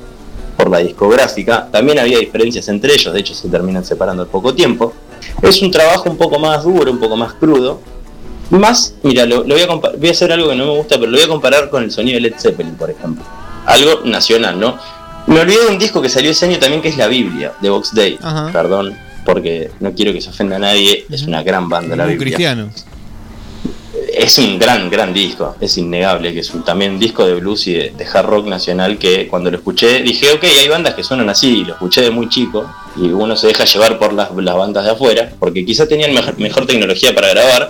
[0.55, 1.67] por la discográfica.
[1.71, 4.93] También había diferencias entre ellos, de hecho se terminan separando al poco tiempo.
[5.41, 7.81] Es un trabajo un poco más duro, un poco más crudo.
[8.49, 11.11] Más, mira, lo, lo voy, a voy a hacer algo que no me gusta, pero
[11.11, 13.23] lo voy a comparar con el sonido de Led Zeppelin, por ejemplo.
[13.65, 14.77] Algo nacional, ¿no?
[15.27, 17.69] Me olvidé de un disco que salió ese año también, que es La Biblia, de
[17.69, 18.19] Box Day.
[18.53, 18.95] Perdón,
[19.25, 21.05] porque no quiero que se ofenda a nadie.
[21.09, 22.69] Es una gran banda, La Biblia cristiano.
[24.17, 27.67] Es un gran, gran disco, es innegable, que es un- también un disco de blues
[27.67, 31.03] y de, de hard rock nacional que cuando lo escuché dije, ok, hay bandas que
[31.03, 32.65] suenan así, y lo escuché de muy chico,
[32.95, 36.37] y uno se deja llevar por las, las bandas de afuera, porque quizás tenían mejor,
[36.39, 37.67] mejor tecnología para grabar,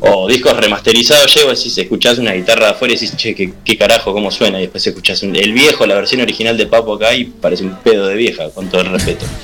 [0.00, 3.76] o discos remasterizados, llego si escuchás una guitarra de afuera y decís, che, qué, qué
[3.76, 7.14] carajo, cómo suena, y después escuchás un- el viejo, la versión original de Papo acá,
[7.14, 9.26] y parece un pedo de vieja, con todo el respeto.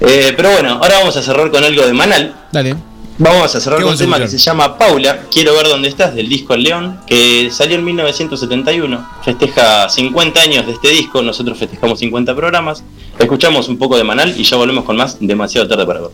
[0.00, 2.32] Eh, pero bueno, ahora vamos a cerrar con algo de Manal.
[2.52, 2.76] Dale.
[3.20, 6.14] Vamos a cerrar ¿Qué con un tema que se llama Paula, Quiero ver dónde estás,
[6.14, 9.08] del disco El León, que salió en 1971.
[9.24, 12.84] Festeja 50 años de este disco, nosotros festejamos 50 programas.
[13.18, 16.10] Escuchamos un poco de Manal y ya volvemos con más demasiado tarde para ver.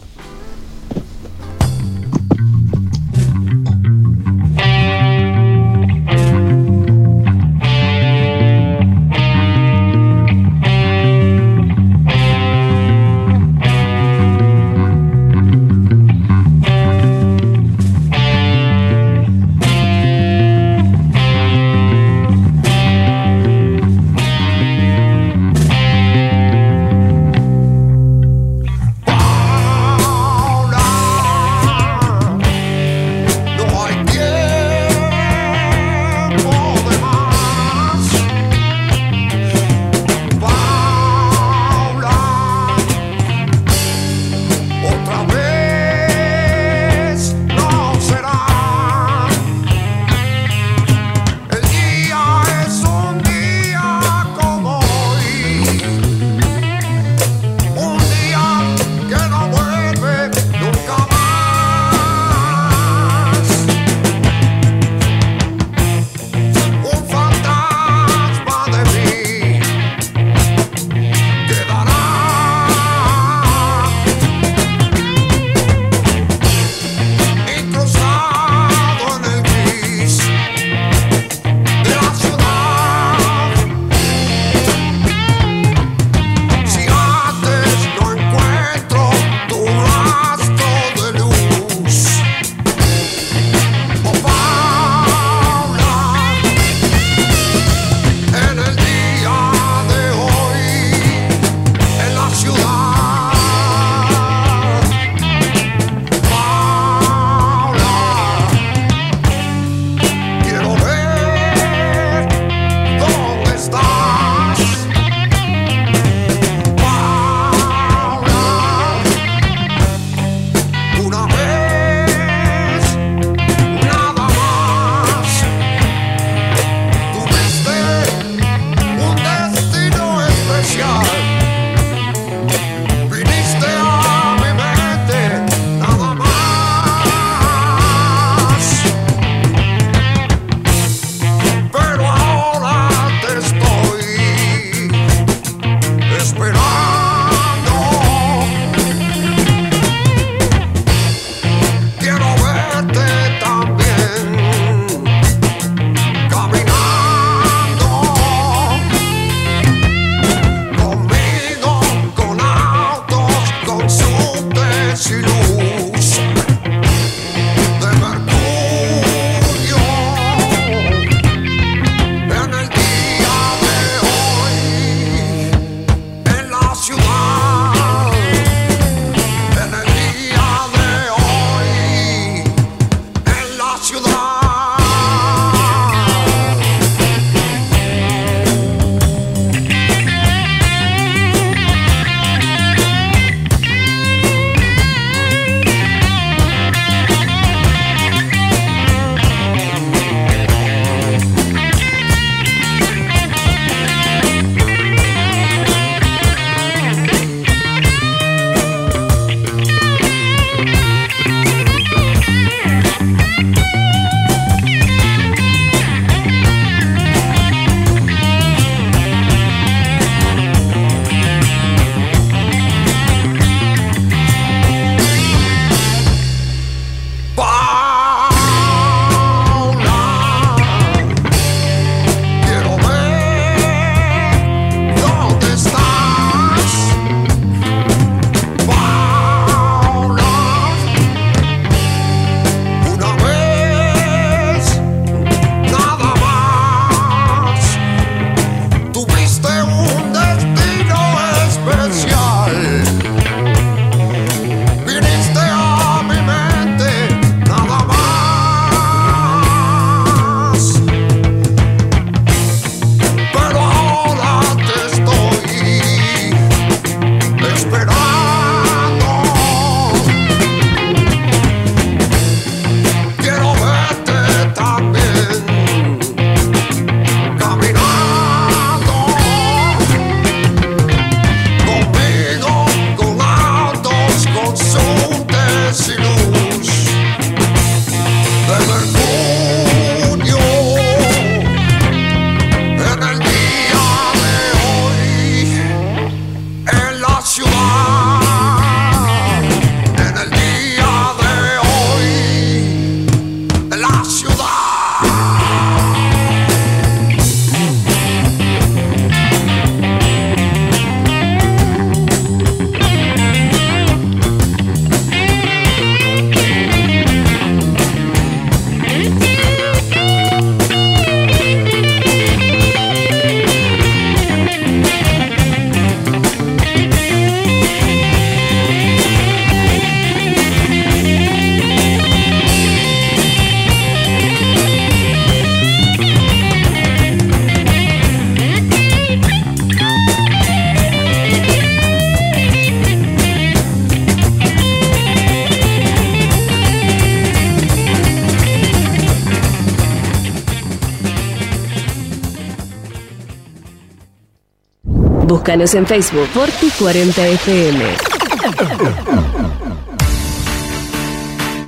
[355.45, 357.85] Búscanos en Facebook Forti 40 FM.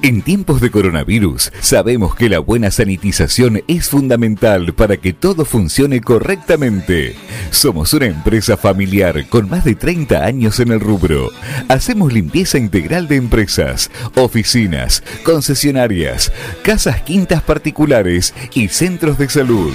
[0.01, 6.01] En tiempos de coronavirus, sabemos que la buena sanitización es fundamental para que todo funcione
[6.01, 7.16] correctamente.
[7.51, 11.28] Somos una empresa familiar con más de 30 años en el rubro.
[11.69, 16.32] Hacemos limpieza integral de empresas, oficinas, concesionarias,
[16.62, 19.74] casas quintas particulares y centros de salud.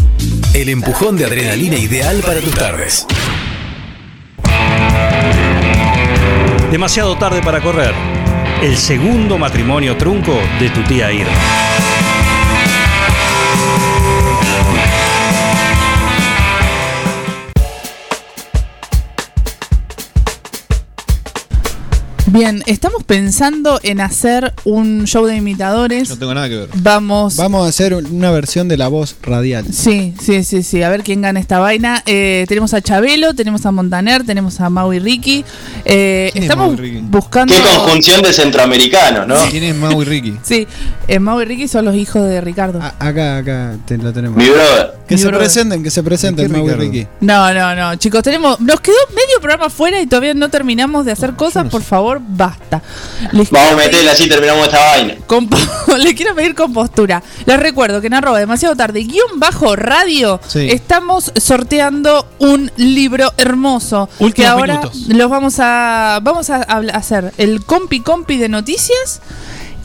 [0.53, 3.05] El empujón de adrenalina ideal para tus tardes.
[6.71, 7.93] Demasiado tarde para correr.
[8.61, 11.31] El segundo matrimonio trunco de tu tía Irma.
[22.35, 26.09] Bien, estamos pensando en hacer un show de imitadores.
[26.09, 26.69] No tengo nada que ver.
[26.75, 27.37] Vamos.
[27.37, 29.65] Vamos a hacer una versión de la voz radial.
[29.71, 30.83] Sí, sí, sí, sí.
[30.83, 32.03] A ver quién gana esta vaina.
[32.05, 35.45] Eh, tenemos a Chabelo, tenemos a Montaner, tenemos a Mau y Ricky.
[35.85, 37.05] Eh, ¿Quién es estamos Mau y Ricky?
[37.07, 37.53] buscando.
[37.53, 39.35] Qué conjunción de centroamericanos, ¿no?
[39.49, 40.33] ¿Quién es Mau y Ricky?
[40.43, 40.67] Sí,
[41.07, 42.81] eh, Mau y Ricky son los hijos de Ricardo.
[42.99, 44.37] Acá, acá te lo tenemos.
[44.37, 44.93] Mi brother.
[45.07, 45.45] Que Mi se brother.
[45.45, 46.73] presenten, que se presenten, ¿Qué Mau y?
[46.73, 47.07] Ricky.
[47.21, 51.11] No, no, no, chicos, tenemos, nos quedó medio programa fuera y todavía no terminamos de
[51.13, 52.81] hacer cosas, por favor, basta.
[53.31, 55.15] Les Vamos a quiero meterla así terminamos esta vaina.
[55.97, 57.21] le quiero pedir compostura.
[57.45, 60.67] Les recuerdo que en arroba demasiado tarde, guion bajo radio, Sí.
[60.71, 64.09] estamos sorteando un libro hermoso.
[64.17, 65.01] que Últimos ahora minutos.
[65.07, 66.61] los vamos a vamos a
[66.93, 69.21] hacer el compi compi de noticias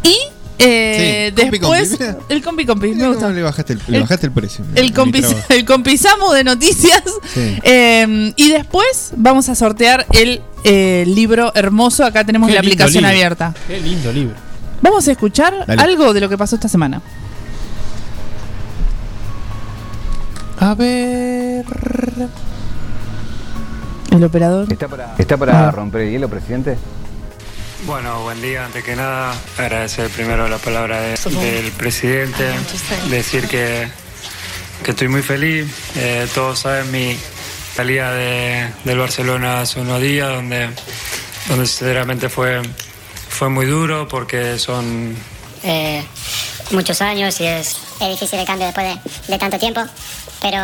[0.03, 0.17] y
[0.61, 1.61] eh, Sí, después
[1.99, 3.29] compi, el compi compi, me gusta.
[3.31, 4.65] le bajaste el, le El- bajaste el precio.
[4.75, 5.23] El, compi,
[5.67, 7.03] compisamo de noticias.
[7.35, 7.59] Sí.
[7.63, 12.05] Eh, y después vamos a sortear el eh, libro hermoso.
[12.05, 13.09] Acá tenemos Qué la aplicación libro.
[13.11, 13.55] abierta.
[13.67, 14.35] Qué lindo libro.
[14.83, 15.83] Vamos a escuchar Dale.
[15.83, 17.03] algo de lo que pasó esta semana.
[20.59, 21.65] A ver.
[24.11, 24.71] El operador.
[24.73, 25.71] ¿Está para, ¿está para Ah.
[25.71, 26.77] romper el hielo, presidente?
[27.87, 28.67] Bueno, buen día.
[28.67, 32.45] Antes que nada, agradecer primero la palabra de- del presidente,
[33.09, 33.89] decir que,
[34.85, 35.67] que estoy muy feliz.
[35.97, 37.17] Eh, todos saben mi
[37.75, 40.69] salida de- del Barcelona hace unos días, donde,
[41.49, 42.61] donde sinceramente fue,
[43.29, 45.17] fue muy duro porque son
[45.63, 46.05] eh,
[46.71, 48.87] muchos años y es, es difícil el cambio después
[49.27, 49.83] de, de tanto tiempo.
[50.41, 50.57] Pero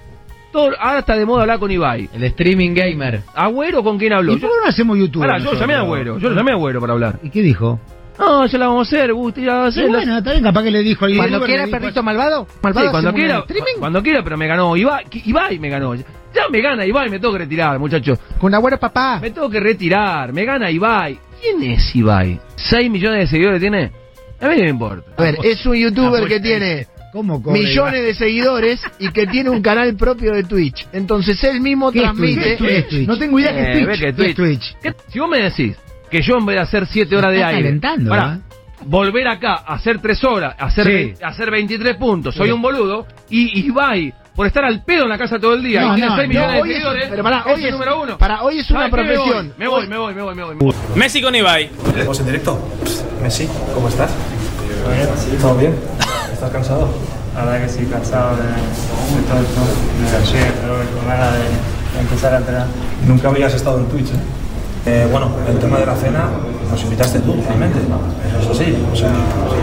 [0.53, 2.09] Todo, ahora está de moda hablar con Ibai.
[2.15, 3.21] El streaming gamer.
[3.35, 4.33] ¿Agüero con quién habló?
[4.33, 5.21] ¿Y por qué no hacemos YouTube?
[5.21, 5.81] Pará, yo lo llamé a?
[5.81, 6.19] Agüero.
[6.19, 7.19] Yo lo llamé a Agüero para hablar.
[7.23, 7.79] ¿Y qué dijo?
[8.19, 9.91] No, ya la vamos a hacer, Gusti, ya la vamos a Y hacer.
[9.95, 12.47] bueno, está bien, capaz que le dijo al Cuando quiera, perrito malvado.
[12.51, 13.79] Sí, Malvado cuando quiera, streaming.
[13.79, 15.05] cuando quiera, pero me ganó Ibai.
[15.27, 15.95] Ibai me ganó.
[15.95, 18.19] Ya me gana Ibai, me tengo que retirar, muchachos.
[18.39, 19.19] Con Agüero papá.
[19.21, 21.19] Me tengo que retirar, me gana Ibai.
[21.41, 22.41] ¿Quién es Ibai?
[22.71, 23.91] ¿6 millones de seguidores tiene?
[24.41, 25.11] A mí no me importa.
[25.17, 28.03] A ver, es un youtuber que tiene ¿Cómo cobra millones Ibai?
[28.07, 30.87] de seguidores y que tiene un canal propio de Twitch.
[30.93, 32.57] Entonces él mismo ¿Qué es transmite.
[32.57, 32.69] Twitch?
[32.69, 33.09] ¿Qué es Twitch?
[33.09, 34.01] No tengo idea es Eh, Twitch.
[34.01, 34.77] que ¿Qué es Twitch.
[34.83, 35.77] ¿Qué- Si vos me decís
[36.11, 38.57] que yo en vez de hacer 7 horas de Está aire, calentando, pará, ¿eh?
[38.85, 40.87] volver acá a hacer 3 horas, hacer,
[41.17, 41.25] Sí.
[41.25, 42.53] hacer 23 puntos, soy Sí.
[42.53, 45.93] un boludo, y Ibai, por estar al pedo en la casa todo el día, No,
[45.93, 47.67] y tiene no, 6 no, millones hoy de es- seguidores, pero pará, es hoy el
[47.67, 48.19] es- número uno.
[48.19, 49.55] pará, hoy es una profesión.
[49.57, 50.75] Me voy, me voy, me voy, me voy.
[50.95, 51.71] Messi con Ibai.
[51.97, 52.59] ¿Estamos en directo?
[53.23, 54.11] Messi, ¿cómo estás?
[55.41, 55.75] ¿Todo bien?
[56.33, 56.89] ¿Estás cansado?
[57.35, 59.61] La verdad que sí, cansado de, de todo esto,
[60.11, 62.67] de ayer, pero hoy con ganas de, de empezar a entrenar.
[63.07, 64.21] Nunca habías estado en Twitch, ¿eh?
[64.87, 66.29] Eh, bueno, el tema de la cena
[66.71, 67.79] nos invitaste tú, realmente.
[68.41, 68.77] Eso es así.
[68.93, 69.11] O sea,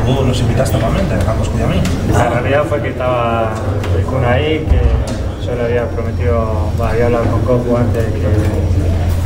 [0.05, 1.75] tú nos invitaste realmente, dejamos que a mí.
[2.11, 3.51] La realidad fue que estaba
[3.97, 4.81] el Kun ahí, que
[5.45, 8.21] yo le había prometido, bah, había hablado con Coco antes que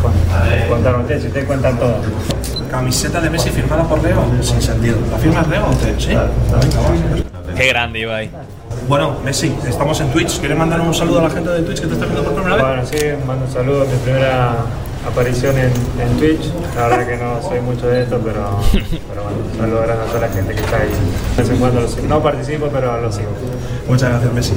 [0.02, 1.95] con- contaron ustedes, si ustedes cuentan todo.
[2.69, 4.98] Camiseta de Messi firmada por Leo, sin sentido.
[5.11, 5.99] ¿La firmas Leo o te?
[5.99, 6.15] Sí.
[7.56, 8.30] Qué grande, Ibai.
[8.88, 10.40] Bueno, Messi, estamos en Twitch.
[10.40, 12.56] ¿Quieres mandar un saludo a la gente de Twitch que te está viendo por primera
[12.56, 12.65] vez?
[12.65, 14.56] Bueno, sí, mando un saludo, mi primera
[15.06, 16.52] aparición en, en Twitch.
[16.76, 18.60] La verdad que no soy mucho de esto, pero,
[19.10, 20.90] pero bueno, saludo grande a toda la gente que está ahí.
[21.36, 22.07] De vez en cuando lo sigo.
[22.07, 23.32] No participo, pero lo sigo.
[23.88, 24.53] Muchas gracias, Messi.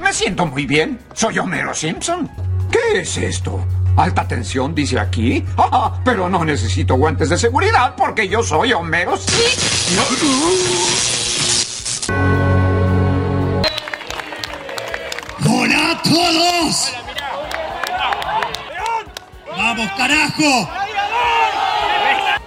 [0.00, 0.98] Me siento muy bien.
[1.14, 2.30] Soy Homero Simpson.
[2.70, 3.64] ¿Qué es esto?
[3.96, 5.44] ¿Alta tensión dice aquí?
[5.58, 10.04] Ah, pero no necesito guantes de seguridad porque yo soy Homero Simpson.
[15.46, 16.92] ¡Hola a todos!
[19.70, 20.68] ¡Vamos, carajo!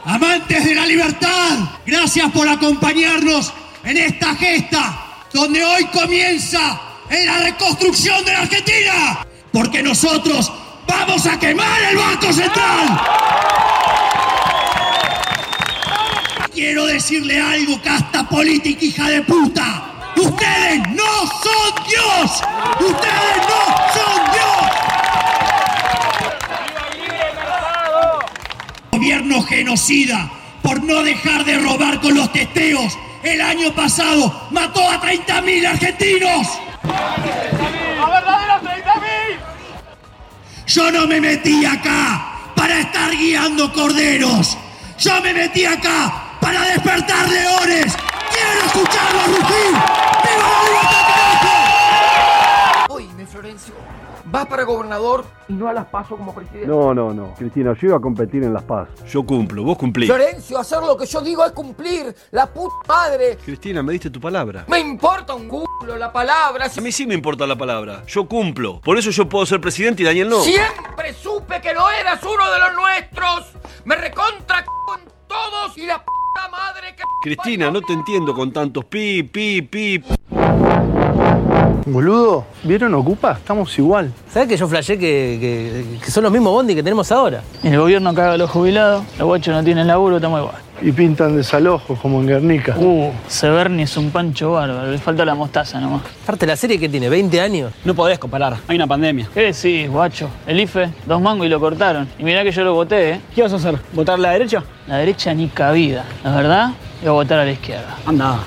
[0.03, 3.53] Amantes de la libertad, gracias por acompañarnos
[3.85, 9.25] en esta gesta donde hoy comienza en la reconstrucción de la Argentina.
[9.53, 10.51] Porque nosotros
[10.85, 13.01] vamos a quemar el Banco Central.
[16.53, 20.11] Quiero decirle algo, casta política, hija de puta.
[20.17, 22.43] Ustedes no son Dios.
[22.81, 24.52] Ustedes no son Dios.
[29.23, 30.29] Gobierno genocida
[30.61, 32.97] por no dejar de robar con los testeos.
[33.23, 36.47] El año pasado mató a 30.000 argentinos.
[40.67, 44.57] Yo no me metí acá para estar guiando corderos.
[44.99, 47.95] Yo me metí acá para despertar leones.
[48.29, 49.73] Quiero escucharlos rugir.
[50.23, 50.93] ¡Viva la libertad,
[54.34, 56.65] vas para gobernador y no a las paso como presidente.
[56.65, 57.35] No, no, no.
[57.35, 58.89] Cristina, yo iba a competir en Las Paz.
[59.07, 60.10] Yo cumplo, vos cumplís.
[60.10, 62.15] Florencio, hacer lo que yo digo es cumplir.
[62.31, 63.38] La puta madre.
[63.45, 64.65] Cristina, me diste tu palabra.
[64.68, 66.65] Me importa un culo la palabra.
[66.76, 68.03] A mí sí me importa la palabra.
[68.07, 68.81] Yo cumplo.
[68.81, 70.41] Por eso yo puedo ser presidente y Daniel no.
[70.41, 73.53] Siempre supe que lo eras uno de los nuestros.
[73.85, 77.03] Me recontra con todos y la puta madre que.
[77.22, 80.03] Cristina, no te entiendo con tantos pi, pi, pi.
[81.85, 83.34] Boludo, ¿vieron Ocupa?
[83.34, 84.11] Estamos igual.
[84.31, 87.41] ¿Sabes que yo flashé que, que- que son los mismos bondi que tenemos ahora?
[87.61, 90.55] El gobierno caga a los jubilados, los guachos no tienen laburo, estamos igual.
[90.81, 92.76] Y pintan desalojos como en Guernica.
[92.77, 96.01] Uh, Severni es un pancho bárbaro, le falta la mostaza nomás.
[96.23, 97.73] Aparte, la serie que tiene 20 años.
[97.84, 99.27] No podés comparar, hay una pandemia.
[99.34, 100.30] ¿Qué decís, guacho?
[100.47, 102.07] El IFE, dos mangos y lo cortaron.
[102.18, 103.22] Y mirá que yo lo voté, ¿eh?
[103.35, 103.77] ¿Qué vas a hacer?
[103.91, 104.64] ¿Votar la derecha?
[104.88, 106.69] La derecha ni cabida, la verdad,
[107.01, 107.97] voy a votar a la izquierda.
[108.05, 108.39] Anda.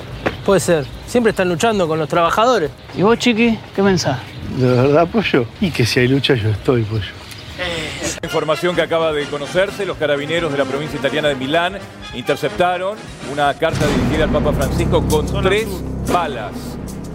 [0.45, 0.87] Puede ser.
[1.17, 2.71] Siempre están luchando con los trabajadores.
[2.95, 4.19] ¿Y vos, chiqui, qué pensás?
[4.59, 5.47] ¿De verdad, pollo?
[5.63, 7.11] Y que si hay lucha, yo estoy, pollo.
[8.23, 11.79] Información que acaba de conocerse, los carabineros de la provincia italiana de Milán
[12.15, 12.99] interceptaron
[13.33, 15.67] una carta dirigida al Papa Francisco con tres
[16.13, 16.53] balas.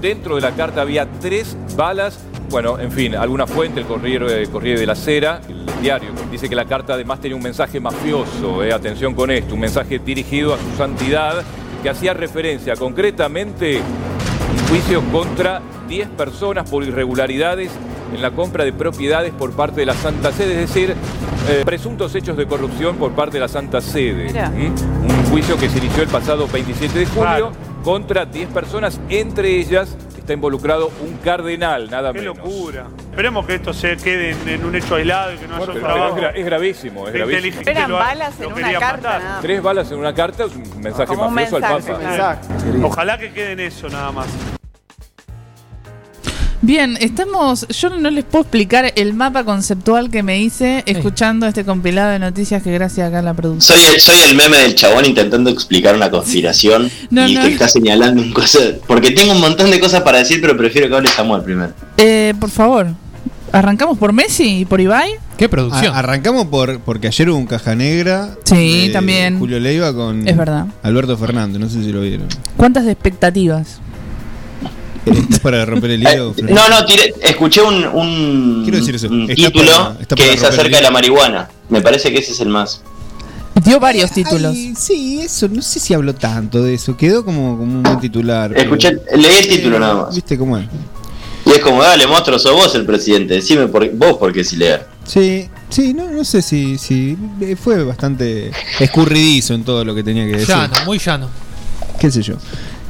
[0.02, 2.18] Dentro de la carta había tres balas.
[2.50, 6.56] Bueno, en fin, alguna fuente, el Corriere, Corriere de la Sera, el diario, dice que
[6.56, 10.58] la carta además tenía un mensaje mafioso, eh, atención con esto, un mensaje dirigido a
[10.58, 11.44] su santidad
[11.82, 17.72] que hacía referencia concretamente un juicio contra 10 personas por irregularidades
[18.14, 20.96] en la compra de propiedades por parte de la Santa Sede, es decir,
[21.50, 24.32] eh, presuntos hechos de corrupción por parte de la Santa Sede.
[24.32, 25.10] ¿Mm?
[25.10, 27.52] Un juicio que se inició el pasado 27 de julio
[27.84, 29.98] contra 10 personas, entre ellas
[30.32, 32.38] está involucrado un cardenal, nada ¡Qué menos.
[32.38, 32.86] locura!
[33.10, 35.80] Esperemos que esto se quede en, en un hecho aislado y que no haya un
[35.80, 36.18] trabajo.
[36.18, 37.62] es, gra- es gravísimo, es gravísimo.
[37.66, 39.40] Eran lo- balas lo en una carta, nada.
[39.42, 42.16] Tres balas en una carta es un mensaje Como un mafioso mensaje, al Papa.
[42.16, 42.88] claro.
[42.88, 44.28] Ojalá que quede en eso nada más.
[46.64, 47.68] Bien, estamos.
[47.70, 52.20] Yo no les puedo explicar el mapa conceptual que me hice escuchando este compilado de
[52.20, 53.78] noticias que gracias acá a la producción.
[53.80, 57.42] Soy el, soy el meme del chabón intentando explicar una conspiración No, y no.
[57.42, 58.60] que está señalando un cosa.
[58.86, 61.74] Porque tengo un montón de cosas para decir, pero prefiero que hable Samuel primero.
[61.98, 62.90] Eh, por favor,
[63.52, 65.14] arrancamos por Messi y por Ibai.
[65.38, 68.36] ¿Qué A- arrancamos por porque ayer hubo un caja negra.
[68.44, 69.40] Sí, de también.
[69.40, 70.68] Julio Leiva con Es verdad.
[70.84, 72.28] Alberto Fernández, no sé si lo vieron.
[72.56, 73.80] ¿Cuántas de expectativas?
[75.06, 76.34] ¿Es para romper el hilo?
[76.38, 80.16] Eh, No, no, tiré- escuché un, un, Quiero decir eso, un está título para- está
[80.16, 81.50] para que se romper acerca de la marihuana.
[81.70, 82.82] Me parece que ese es el más.
[83.64, 84.54] Dio varios títulos.
[84.54, 86.96] Ay, sí, eso, no sé si habló tanto de eso.
[86.98, 88.50] Quedó como, como un buen titular.
[88.50, 90.16] pero- Escuché, leí el título nada más.
[90.16, 90.66] ¿Viste cómo es?
[91.46, 93.34] Y es como, dale, monstruo, sos vos el presidente.
[93.36, 94.86] Decime por, vos por qué si leer.
[95.06, 100.04] Sí, sí, no, no sé si, si eh, fue bastante escurridizo en todo lo que
[100.04, 100.48] tenía que decir.
[100.50, 101.30] Llano, muy llano.
[102.00, 102.36] qué sé yo.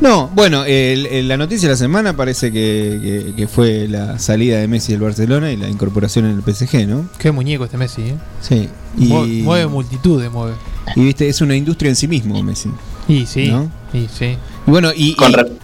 [0.02, 4.18] No, bueno, el- el- la noticia de la semana parece que, que- que fue la
[4.18, 7.06] salida de Messi del Barcelona y la incorporación en el PSG, ¿no?
[7.20, 8.16] Qué muñeco este Messi, ¿eh?
[8.42, 8.68] Sí.
[8.96, 10.54] Mueve, Y, mueve multitudes, mueve.
[10.96, 12.70] y viste, es una industria en sí mismo, Messi.
[13.08, 13.72] Y sí, ¿No?
[13.94, 14.38] y sí.
[14.68, 15.10] Y bueno, y,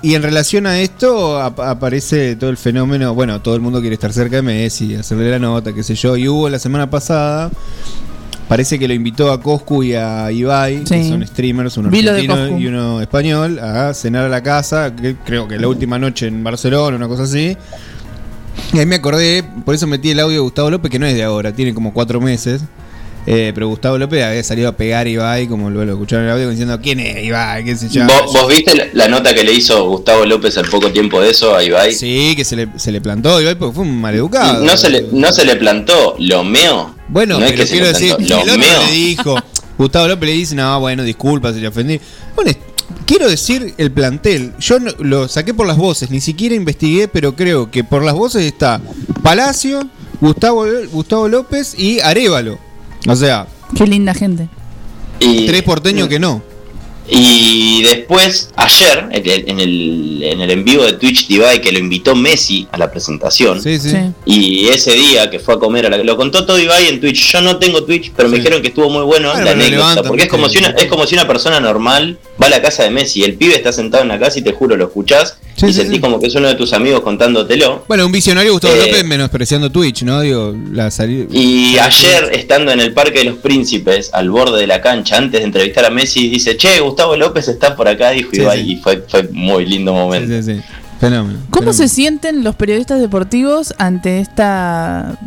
[0.03, 3.79] y- y en relación a esto ap- aparece todo el fenómeno, bueno, todo el mundo
[3.81, 6.89] quiere estar cerca de Messi, hacerle la nota, qué sé yo, y hubo la semana
[6.89, 7.49] pasada,
[8.47, 12.13] parece que lo invitó a Coscu y a Ibai, que son streamers, uno Vi lo
[12.13, 15.99] de argentino y uno español, a cenar a la casa, que creo que la última
[15.99, 17.57] noche en Barcelona, una cosa así.
[18.73, 21.13] Y ahí me acordé, por eso metí el audio de Gustavo López, que no es
[21.13, 22.63] de ahora, tiene como cuatro meses.
[23.29, 26.29] Eh, pero Gustavo López había salido a pegar a Ibai, como lo, lo escucharon en
[26.29, 27.65] el audio, diciendo, ¿quién es Ibai?
[27.65, 28.13] ¿Qué se llama?
[28.21, 31.31] ¿Vos, vos viste la, la nota que le hizo Gustavo López al poco tiempo de
[31.31, 31.93] eso a Ibai?
[31.93, 34.63] Sí, que se le, se le plantó a Ibai porque fue un maleducado.
[34.63, 36.95] No se, le, no se le plantó, lo meó.
[37.09, 39.35] Bueno, no es que quiero decir, el lo otro le dijo,
[39.77, 41.99] Gustavo López le dice, no, bueno, disculpa si le ofendí.
[42.33, 42.51] Bueno,
[43.05, 47.35] quiero decir el plantel, yo no- lo saqué por las voces, ni siquiera investigué, pero
[47.35, 48.79] creo que por las voces está
[49.21, 49.85] Palacio,
[50.21, 52.65] Gustavo, Gustavo López y Arevalo.
[53.07, 54.47] O sea, Qué linda gente.
[55.19, 56.41] Y- tres porteños que no.
[57.09, 61.71] Y después, ayer, en el, en el, en el en vivo de Twitch TV, que
[61.71, 63.61] lo invitó Messi a la presentación.
[63.61, 63.91] Sí, sí.
[63.91, 63.97] Sí.
[64.25, 67.31] Y ese día que fue a comer a la lo contó todo Ibai en Twitch.
[67.31, 69.69] Yo no tengo Twitch, pero me dijeron que estuvo muy bueno la anécdota.
[69.69, 72.61] levanta Porque es como, si una, es como si una persona normal va a la
[72.61, 73.23] casa de Messi.
[73.23, 75.73] El pibe está sentado en la casa y te juro, lo escuchás Sí, y sí,
[75.79, 76.01] sentís sí.
[76.01, 77.83] como que es uno de tus amigos contándotelo.
[77.87, 80.21] Bueno, un visionario Gustavo Eh, López menospreciando Twitch, ¿no?
[80.21, 81.25] Digo, la salida.
[81.31, 85.39] Y ayer, estando en el Parque de los Príncipes, al borde de la cancha, antes
[85.41, 88.71] de entrevistar a Messi, dice, che, Gustavo López está por acá, dijo Sí, Ibai, sí.
[88.73, 90.31] y fue, fue muy lindo momento.
[90.31, 90.61] Sí, sí, sí.
[90.99, 91.39] Fenómeno.
[91.49, 91.73] ¿Cómo fenómeno.
[91.73, 95.17] se sienten los periodistas deportivos ante esta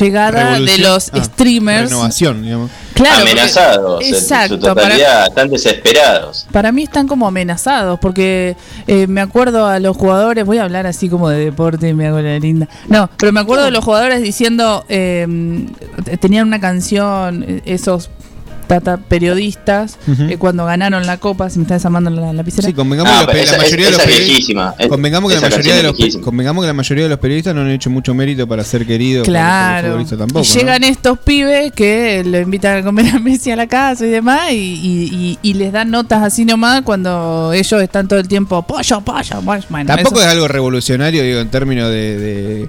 [0.00, 1.90] llegada de los Ah, streamers?
[1.90, 2.70] Renovación, digamos.
[2.94, 6.46] Claro, porque- Amenazados, en Exacto, su totalidad, están desesperados.
[6.50, 8.56] Para mí están como amenazados, porque
[8.86, 12.06] eh, me acuerdo a los jugadores, voy a hablar así como de deporte y me
[12.06, 12.68] hago la linda.
[12.88, 15.26] No, pero me acuerdo de los jugadores diciendo, eh,
[16.20, 18.08] tenían una canción, eh, esos
[18.66, 19.98] tata periodistas,
[20.28, 22.66] eh, cuando ganaron la copa, si me está desarmando la lapicera.
[22.68, 24.00] Sí, convengamos Ah, que la mayoría de los
[27.18, 27.54] periodistas.
[27.54, 30.04] no han hecho mucho mérito para ser queridos por- por los Claro.
[30.18, 30.44] tampoco.
[30.44, 30.54] y ¿no?
[30.60, 34.50] llegan estos pibes que lo invitan a comer a Messi a la casa y demás,
[34.52, 38.62] y, y- y- y les dan notas así nomás cuando ellos están todo el tiempo,
[38.62, 39.62] pollo, pollo, pollo.
[39.70, 42.68] Bueno, Tampoco eso- es algo revolucionario, digo, en términos de, de,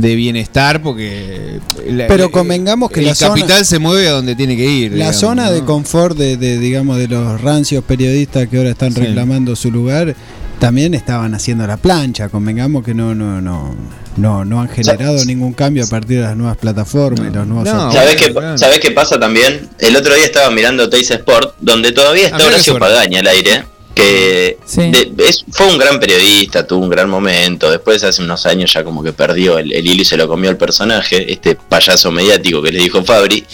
[0.00, 1.60] de bienestar, porque.
[1.86, 4.90] la- Pero convengamos que el la zona- capital se mueve a donde tiene que ir.
[4.92, 5.52] La digamos, zona ¿no?
[5.52, 9.00] de confort de, de, digamos, de los rancios periodistas que ahora están Sí.
[9.00, 10.14] reclamando su lugar,
[10.58, 12.28] también estaban haciendo la plancha.
[12.28, 13.74] Convengamos que no, no, no,
[14.16, 17.68] no, no han generado ningún cambio a partir de las nuevas plataformas y los nuevos
[17.68, 17.92] software.
[17.92, 19.68] ¿Sabés qué, ¿Sabés qué pasa también?
[19.78, 22.78] El otro día estaba mirando Teis Sport, donde todavía Ah, está qué Horacio.
[22.78, 23.64] Pagaña al aire,
[23.94, 24.56] que
[24.90, 27.70] de- es- fue un gran periodista, tuvo un gran momento.
[27.70, 30.48] Después, hace unos años, ya como que perdió el, el hilo y se lo comió
[30.50, 33.44] el personaje, este payaso mediático que le dijo Fabri.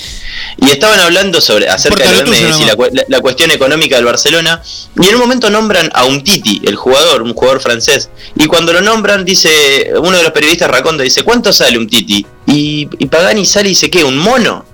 [0.59, 4.63] Y estaban hablando sobre acerca de Messi, la, la- la cuestión económica del Barcelona.
[5.01, 8.11] Y en un momento nombran a un Titi, el jugador, un jugador francés.
[8.37, 12.25] Y cuando lo nombran, dice uno de los periodistas Raconda, dice, ¿cuánto sale un Titi?
[12.47, 14.05] Y, y Pagani sale y dice, ¿qué?
[14.05, 14.65] ¿Un mono?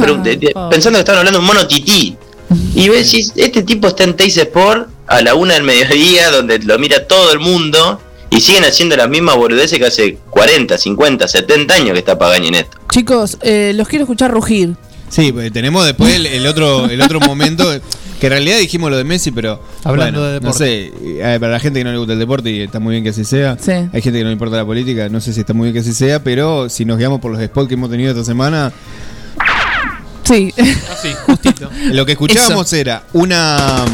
[0.00, 2.14] Pero, de- de- pensando que estaban hablando de un mono tití.
[2.74, 6.58] Y vos decís, este tipo está en Teis Sport a la una del mediodía, donde
[6.60, 8.00] lo mira todo el mundo,
[8.30, 12.48] y siguen haciendo las mismas boludeces que hace 40, 50, 70 años que está Pagani
[12.48, 12.78] en esto.
[12.90, 14.74] Chicos, eh, los quiero escuchar rugir.
[15.10, 17.70] Sí, pues, tenemos después el, el otro el otro momento
[18.18, 21.52] que en realidad dijimos lo de Messi, pero Hablando bueno, de no sé, eh, para
[21.52, 23.58] la gente que no le gusta el deporte y está muy bien que así sea,
[23.60, 23.72] Sí.
[23.72, 25.80] hay gente que no le importa la política, no sé si está muy bien que
[25.80, 28.72] así sea, pero si nos guiamos por los spots que hemos tenido esta semana,
[30.32, 30.52] Sí.
[30.90, 31.70] Así, justito.
[31.92, 33.84] lo que escuchábamos era una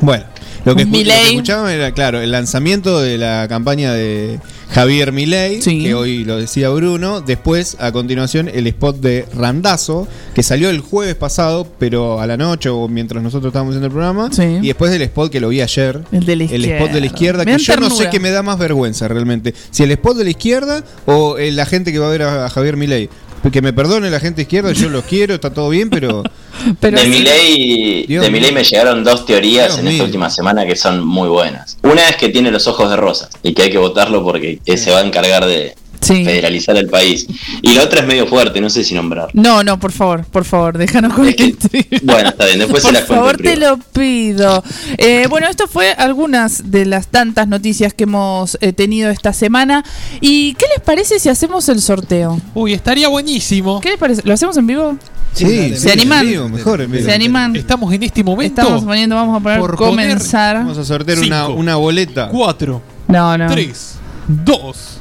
[0.00, 0.24] bueno,
[0.64, 1.30] lo que, Un escu- lo que Milei.
[1.34, 6.70] escuchábamos era claro, el lanzamiento de la campaña de Javier Milei, que hoy lo decía
[6.70, 12.26] Bruno, después a continuación el spot de Randazo, que salió el jueves pasado, pero a
[12.26, 14.30] la noche o mientras nosotros estábamos haciendo el programa,
[14.62, 17.06] y después del spot que lo vi ayer, El de la el spot de la
[17.06, 20.16] izquierda, Me que yo no sé qué me da más vergüenza realmente, si el spot
[20.16, 23.08] de la izquierda o eh, la gente que va a ver a, a Javier Milei.
[23.50, 26.22] Que me perdone la gente izquierda, yo los quiero, está todo bien, pero...
[26.80, 28.60] de Milei, Dios de Milei mío.
[28.60, 30.04] me llegaron dos teorías Dios en esta mío.
[30.04, 31.76] última semana que son muy buenas.
[31.82, 34.90] Una es que tiene los ojos de rosa y que hay que votarlo porque se
[34.92, 37.26] va a encargar de federalizar el país.
[37.62, 39.28] Y la otra es medio fuerte, no sé si nombrar.
[39.34, 41.56] No, no, por favor, por favor, déjanos con el
[42.02, 43.24] Bueno, está bien, después se Por las cuento.
[43.24, 44.62] favor, en te lo pido.
[44.98, 49.84] Eh, bueno, esto fue algunas de las tantas noticias que hemos eh, tenido esta semana.
[50.20, 52.40] ¿Y qué les parece si hacemos el sorteo?
[52.54, 53.80] Uy, estaría buenísimo.
[53.80, 54.22] ¿Qué les parece?
[54.24, 54.96] ¿Lo hacemos en vivo?
[55.34, 56.26] Sí, ¿Se animan?
[56.26, 57.04] vivo, mejor en vivo.
[57.04, 57.56] ¿Se animan?
[57.56, 58.60] Estamos en este momento.
[58.60, 60.56] Estamos poniendo, vamos a poner por poner- comenzar.
[60.56, 61.58] Vamos a sortear una, Cinco.
[61.58, 62.28] una boleta.
[62.28, 63.46] Cuatro, No, no.
[63.50, 63.94] tres,
[64.28, 65.00] dos,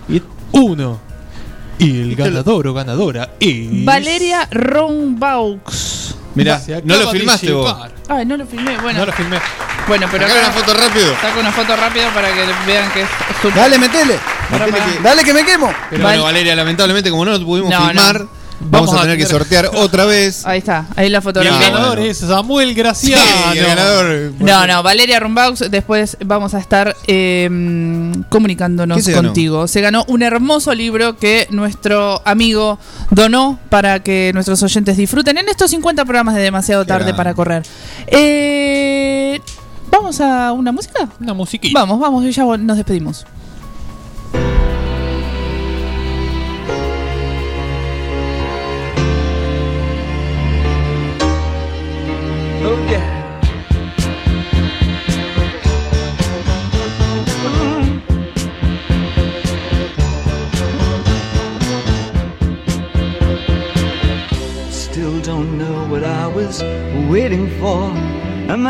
[0.53, 0.99] uno.
[1.79, 3.83] Y el ganador o ganadora es.
[3.85, 6.15] Valeria Rombaux.
[6.35, 7.75] Mirá, no lo filmaste vos.
[8.07, 8.77] Ay, no lo filmé.
[8.77, 9.37] Bueno, No lo filmé.
[9.87, 11.15] bueno pero Sacale acá una foto rápido.
[11.21, 14.17] Saco una foto rápido para que vean que es Dale, metele.
[14.49, 14.85] Para, para.
[15.01, 15.73] Dale que me quemo.
[15.89, 18.29] Pero Val- bueno, Valeria, lamentablemente, como no lo pudimos No, filmar, no.
[18.69, 20.45] Vamos, Vamos a a tener que sortear otra vez.
[20.45, 21.69] Ahí está, ahí la Y el fotografía.
[21.71, 23.23] ganador es Samuel Graciano.
[23.51, 24.33] Sí, el ganador.
[24.39, 27.49] No, no, Valeria Rumbaux, después vamos a estar eh,
[28.29, 29.67] comunicándonos contigo.
[29.67, 32.79] Se ganó un hermoso libro que nuestro amigo
[33.09, 37.63] donó para que nuestros oyentes disfruten en estos 50 programas de demasiado tarde para correr.
[38.07, 39.39] Eh,
[39.89, 41.09] ¿Vamos a una música?
[41.19, 41.79] Una musiquita.
[41.79, 43.25] Vamos, vamos, y ya nos despedimos.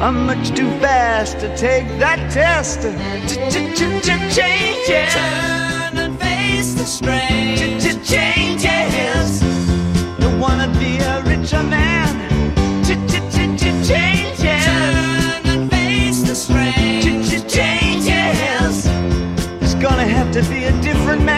[0.00, 2.82] I'm much too fast to take that test.
[4.32, 5.12] Changes.
[5.12, 7.82] Turn and face the strange.
[8.06, 9.40] Changes.
[10.20, 12.14] Don't wanna be a richer man.
[12.84, 13.88] Changes.
[14.66, 17.04] Turn and face the strange.
[17.52, 18.86] Changes.
[19.60, 21.37] It's gonna have to be a different man.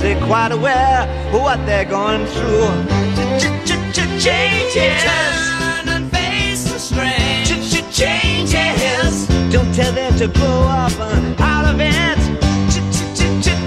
[0.00, 1.02] They're quite aware
[1.32, 2.68] of what they're going through.
[4.18, 5.02] Changes.
[5.02, 7.48] Turn and face the strange.
[7.92, 9.26] Changes.
[9.52, 12.18] Don't tell them to grow up uh, out of it.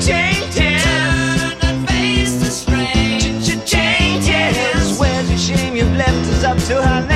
[0.02, 0.84] Changes.
[0.84, 3.66] Turn and face the.
[3.66, 5.00] Changes.
[5.00, 7.15] Where's shame you've left up to her?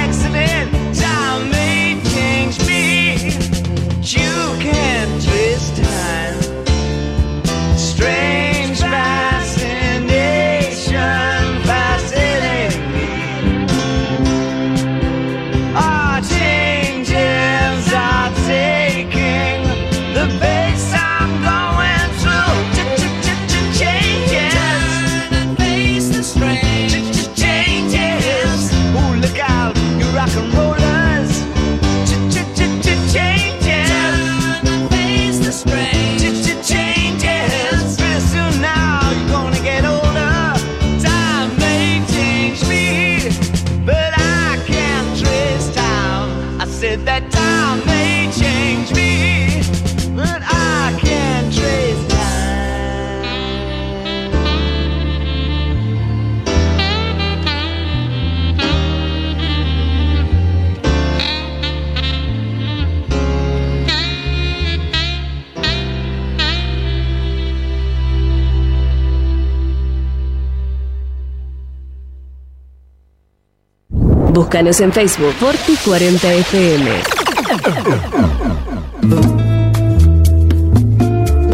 [74.49, 76.89] Búscanos en Facebook Forti40FM.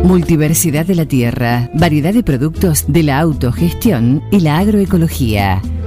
[0.04, 5.62] Multiversidad de la tierra, variedad de productos de la autogestión y la agroecología.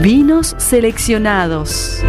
[0.00, 2.00] vinos seleccionados.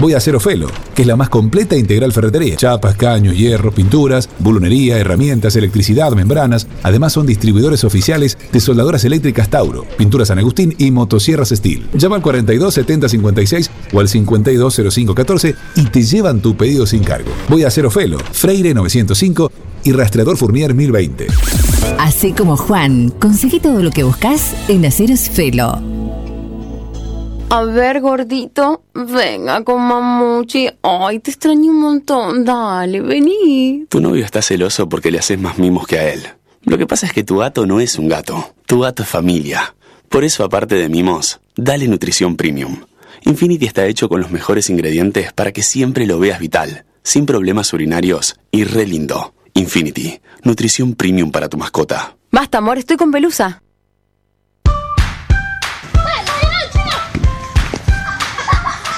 [0.00, 2.56] Voy a hacer Ofelo, que es la más completa e integral ferretería.
[2.56, 6.66] Chapas, caños, hierro, pinturas, bulunería, herramientas, electricidad, membranas.
[6.82, 11.86] Además son distribuidores oficiales de soldadoras eléctricas Tauro, pinturas San Agustín y motosierras Steel.
[11.94, 16.84] Llama al 42 70 56 o al 52 05 14 y te llevan tu pedido
[16.86, 17.30] sin cargo.
[17.48, 19.50] Voy a hacer Ofelo, Freire 905
[19.84, 21.73] y Rastreador Fournier 1020.
[21.98, 25.80] Así como Juan, conseguí todo lo que buscas en Aceros Felo.
[27.50, 30.68] A ver, gordito, venga con mamuchi.
[30.82, 32.44] Ay, te extraño un montón.
[32.44, 33.86] Dale, vení.
[33.88, 36.22] Tu novio está celoso porque le haces más mimos que a él.
[36.62, 38.54] Lo que pasa es que tu gato no es un gato.
[38.66, 39.74] Tu gato es familia.
[40.08, 42.78] Por eso, aparte de mimos, dale nutrición premium.
[43.22, 47.72] Infinity está hecho con los mejores ingredientes para que siempre lo veas vital, sin problemas
[47.72, 49.32] urinarios y re lindo.
[49.56, 52.16] Infinity, nutrición premium para tu mascota.
[52.32, 53.62] Basta, amor, estoy con pelusa.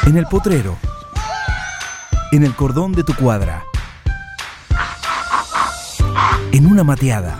[0.06, 0.78] En el potrero.
[2.32, 3.64] En el cordón de tu cuadra.
[6.52, 7.38] En una mateada.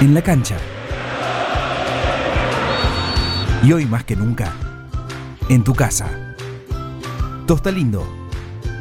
[0.00, 0.56] En la cancha.
[3.64, 4.52] Y hoy más que nunca,
[5.48, 6.36] en tu casa.
[7.46, 8.25] Tosta Lindo,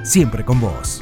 [0.05, 1.01] siempre con vos.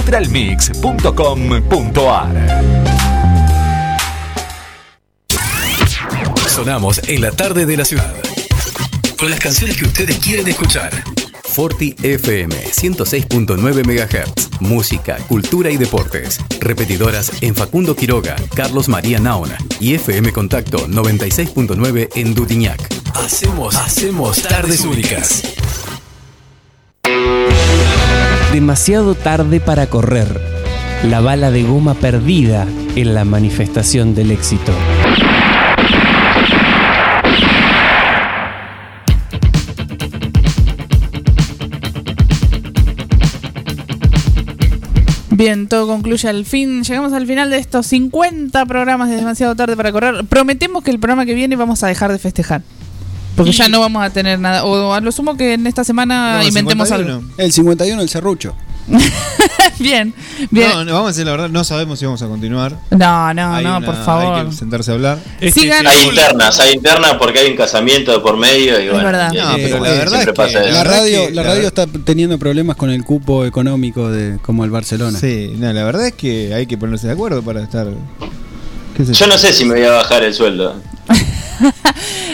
[0.00, 2.80] www.nutralmix.com.ar
[6.48, 8.14] Sonamos en la tarde de la ciudad.
[9.18, 10.90] Con las canciones que ustedes quieren escuchar.
[11.44, 14.60] Forti FM 106.9 MHz.
[14.60, 16.40] Música, cultura y deportes.
[16.60, 22.80] Repetidoras en Facundo Quiroga, Carlos María Naona y FM Contacto 96.9 en Dutiñac.
[23.14, 25.42] Hacemos, hacemos tardes únicas.
[28.52, 30.40] Demasiado tarde para correr.
[31.04, 32.66] La bala de goma perdida
[32.96, 34.72] en la manifestación del éxito.
[45.30, 46.82] Bien, todo concluye al fin.
[46.82, 50.24] Llegamos al final de estos 50 programas de demasiado tarde para correr.
[50.28, 52.62] Prometemos que el programa que viene vamos a dejar de festejar.
[53.44, 54.64] Porque ya no vamos a tener nada.
[54.64, 57.14] O a lo sumo que en esta semana No, inventemos 51.
[57.18, 57.32] algo.
[57.36, 58.54] El 51, el serrucho.
[59.78, 60.12] bien,
[60.50, 60.68] bien.
[60.70, 62.76] No, no, vamos a decir la verdad, no sabemos si vamos a continuar.
[62.90, 64.34] No, no, Hay no, una- por favor.
[64.40, 65.18] Hay que sentarse a hablar.
[65.40, 69.04] Sigan- Hay internas, hay internas porque hay un casamiento de por medio y bueno.
[69.04, 69.32] verdad.
[69.32, 70.72] y- No, y- pero la verdad es que pasa eso.
[70.74, 74.64] la radio, que- la la radio está teniendo problemas con el cupo económico de como
[74.64, 75.18] el Barcelona.
[75.20, 77.86] Sí, no, la verdad es que hay que ponerse de acuerdo para estar.
[78.98, 80.74] Yo no sé si me voy a bajar el sueldo.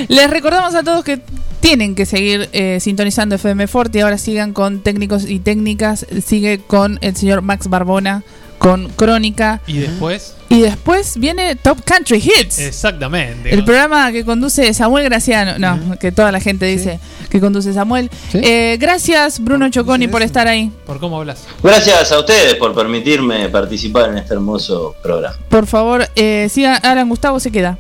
[0.09, 1.21] Les recordamos a todos que
[1.61, 6.07] tienen que seguir eh, sintonizando FM Forte y ahora sigan con técnicos y técnicas.
[6.25, 8.23] Sigue con el señor Max Barbona,
[8.59, 9.61] con Crónica.
[9.67, 10.35] Y después.
[10.49, 12.61] Y después viene Top Country Hits.
[12.61, 13.53] Exactamente.
[13.53, 18.11] El programa que conduce Samuel Graciano, no, que toda la gente dice que conduce Samuel.
[18.33, 20.71] Eh, gracias Bruno Choconi por estar ahí.
[20.87, 21.45] ¿Por cómo hablas?
[21.63, 25.37] Gracias a ustedes por permitirme participar en este hermoso programa.
[25.49, 27.77] Por favor, eh, siga Alan Gustavo, se queda.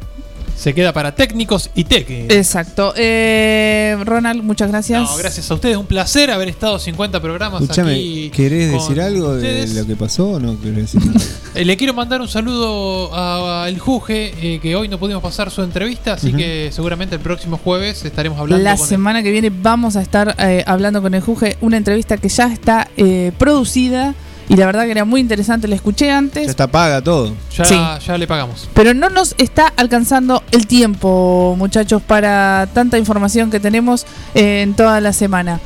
[0.56, 2.08] Se queda para técnicos y tech.
[2.08, 2.94] Exacto.
[2.96, 5.02] Eh, Ronald, muchas gracias.
[5.02, 8.30] No, gracias a ustedes, un placer haber estado 50 programas Escúchame, aquí.
[8.34, 11.20] ¿querés decir algo de lo que pasó o no querés decir nada?
[11.54, 15.50] Eh, Le quiero mandar un saludo a- al Juge, eh, que hoy no pudimos pasar
[15.50, 18.88] su entrevista, así que seguramente el próximo jueves estaremos hablando La con él.
[18.88, 22.46] semana que viene vamos a estar eh, hablando con el Juge, una entrevista que ya
[22.50, 24.14] está eh, producida
[24.48, 26.44] y la verdad que era muy interesante, la escuché antes.
[26.44, 27.35] Ya está paga todo.
[27.56, 27.77] Ya, Sí.
[28.06, 28.68] ya le pagamos.
[28.74, 34.74] Pero no nos está alcanzando el tiempo, muchachos, para tanta información que tenemos eh, en
[34.74, 35.60] toda la semana.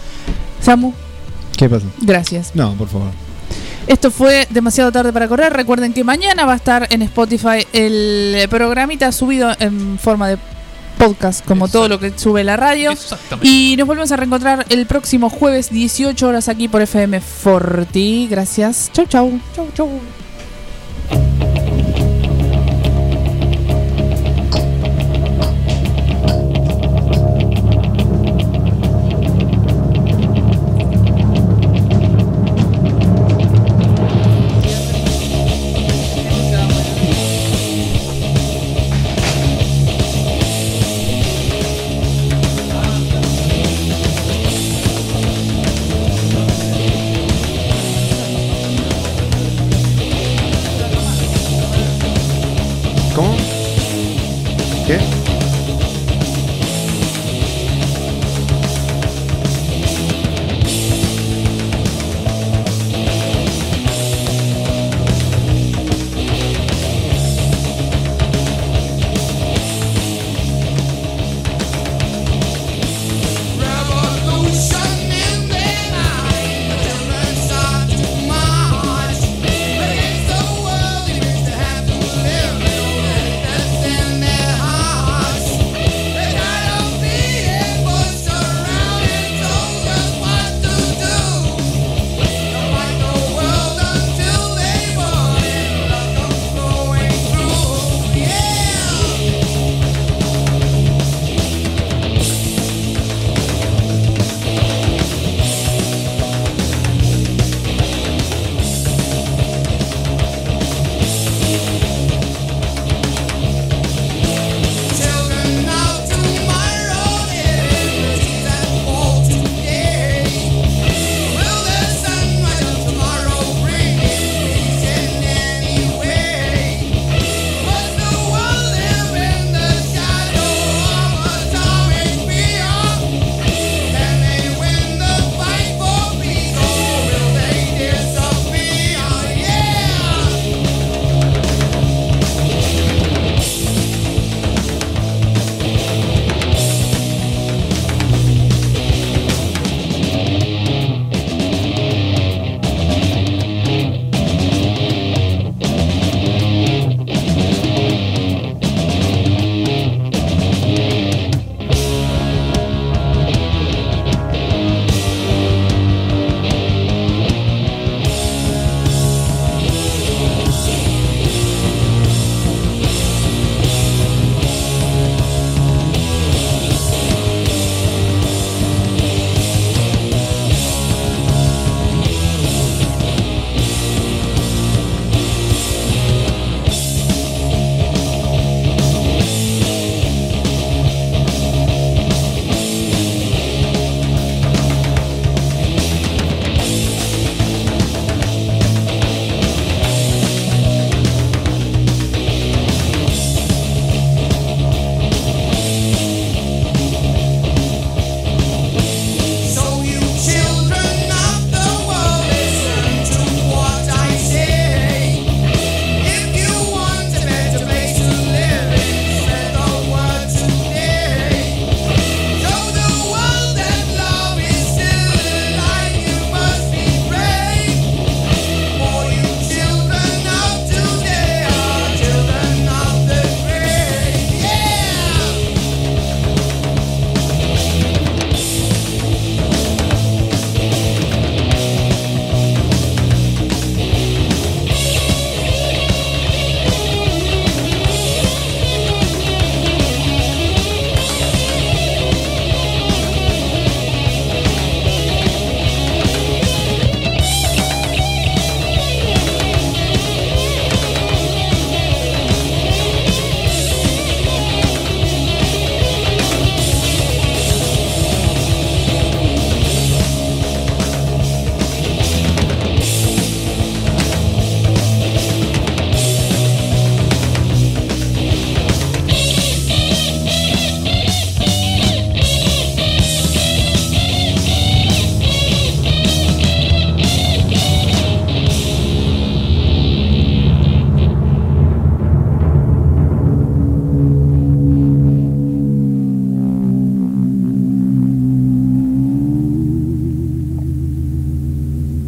[0.62, 0.92] Samu,
[1.56, 1.86] ¿Qué pasó?
[2.00, 2.52] gracias.
[2.54, 3.08] No, por favor.
[3.86, 5.52] Esto fue demasiado tarde para correr.
[5.52, 10.38] Recuerden que mañana va a estar en Spotify el programita subido en forma de
[11.00, 12.92] podcast, como todo lo que sube la radio.
[13.42, 18.28] Y nos volvemos a reencontrar el próximo jueves, 18 horas aquí por FM Forti.
[18.30, 18.90] Gracias.
[18.92, 19.40] Chau, chau.
[19.54, 19.88] Chau, chau.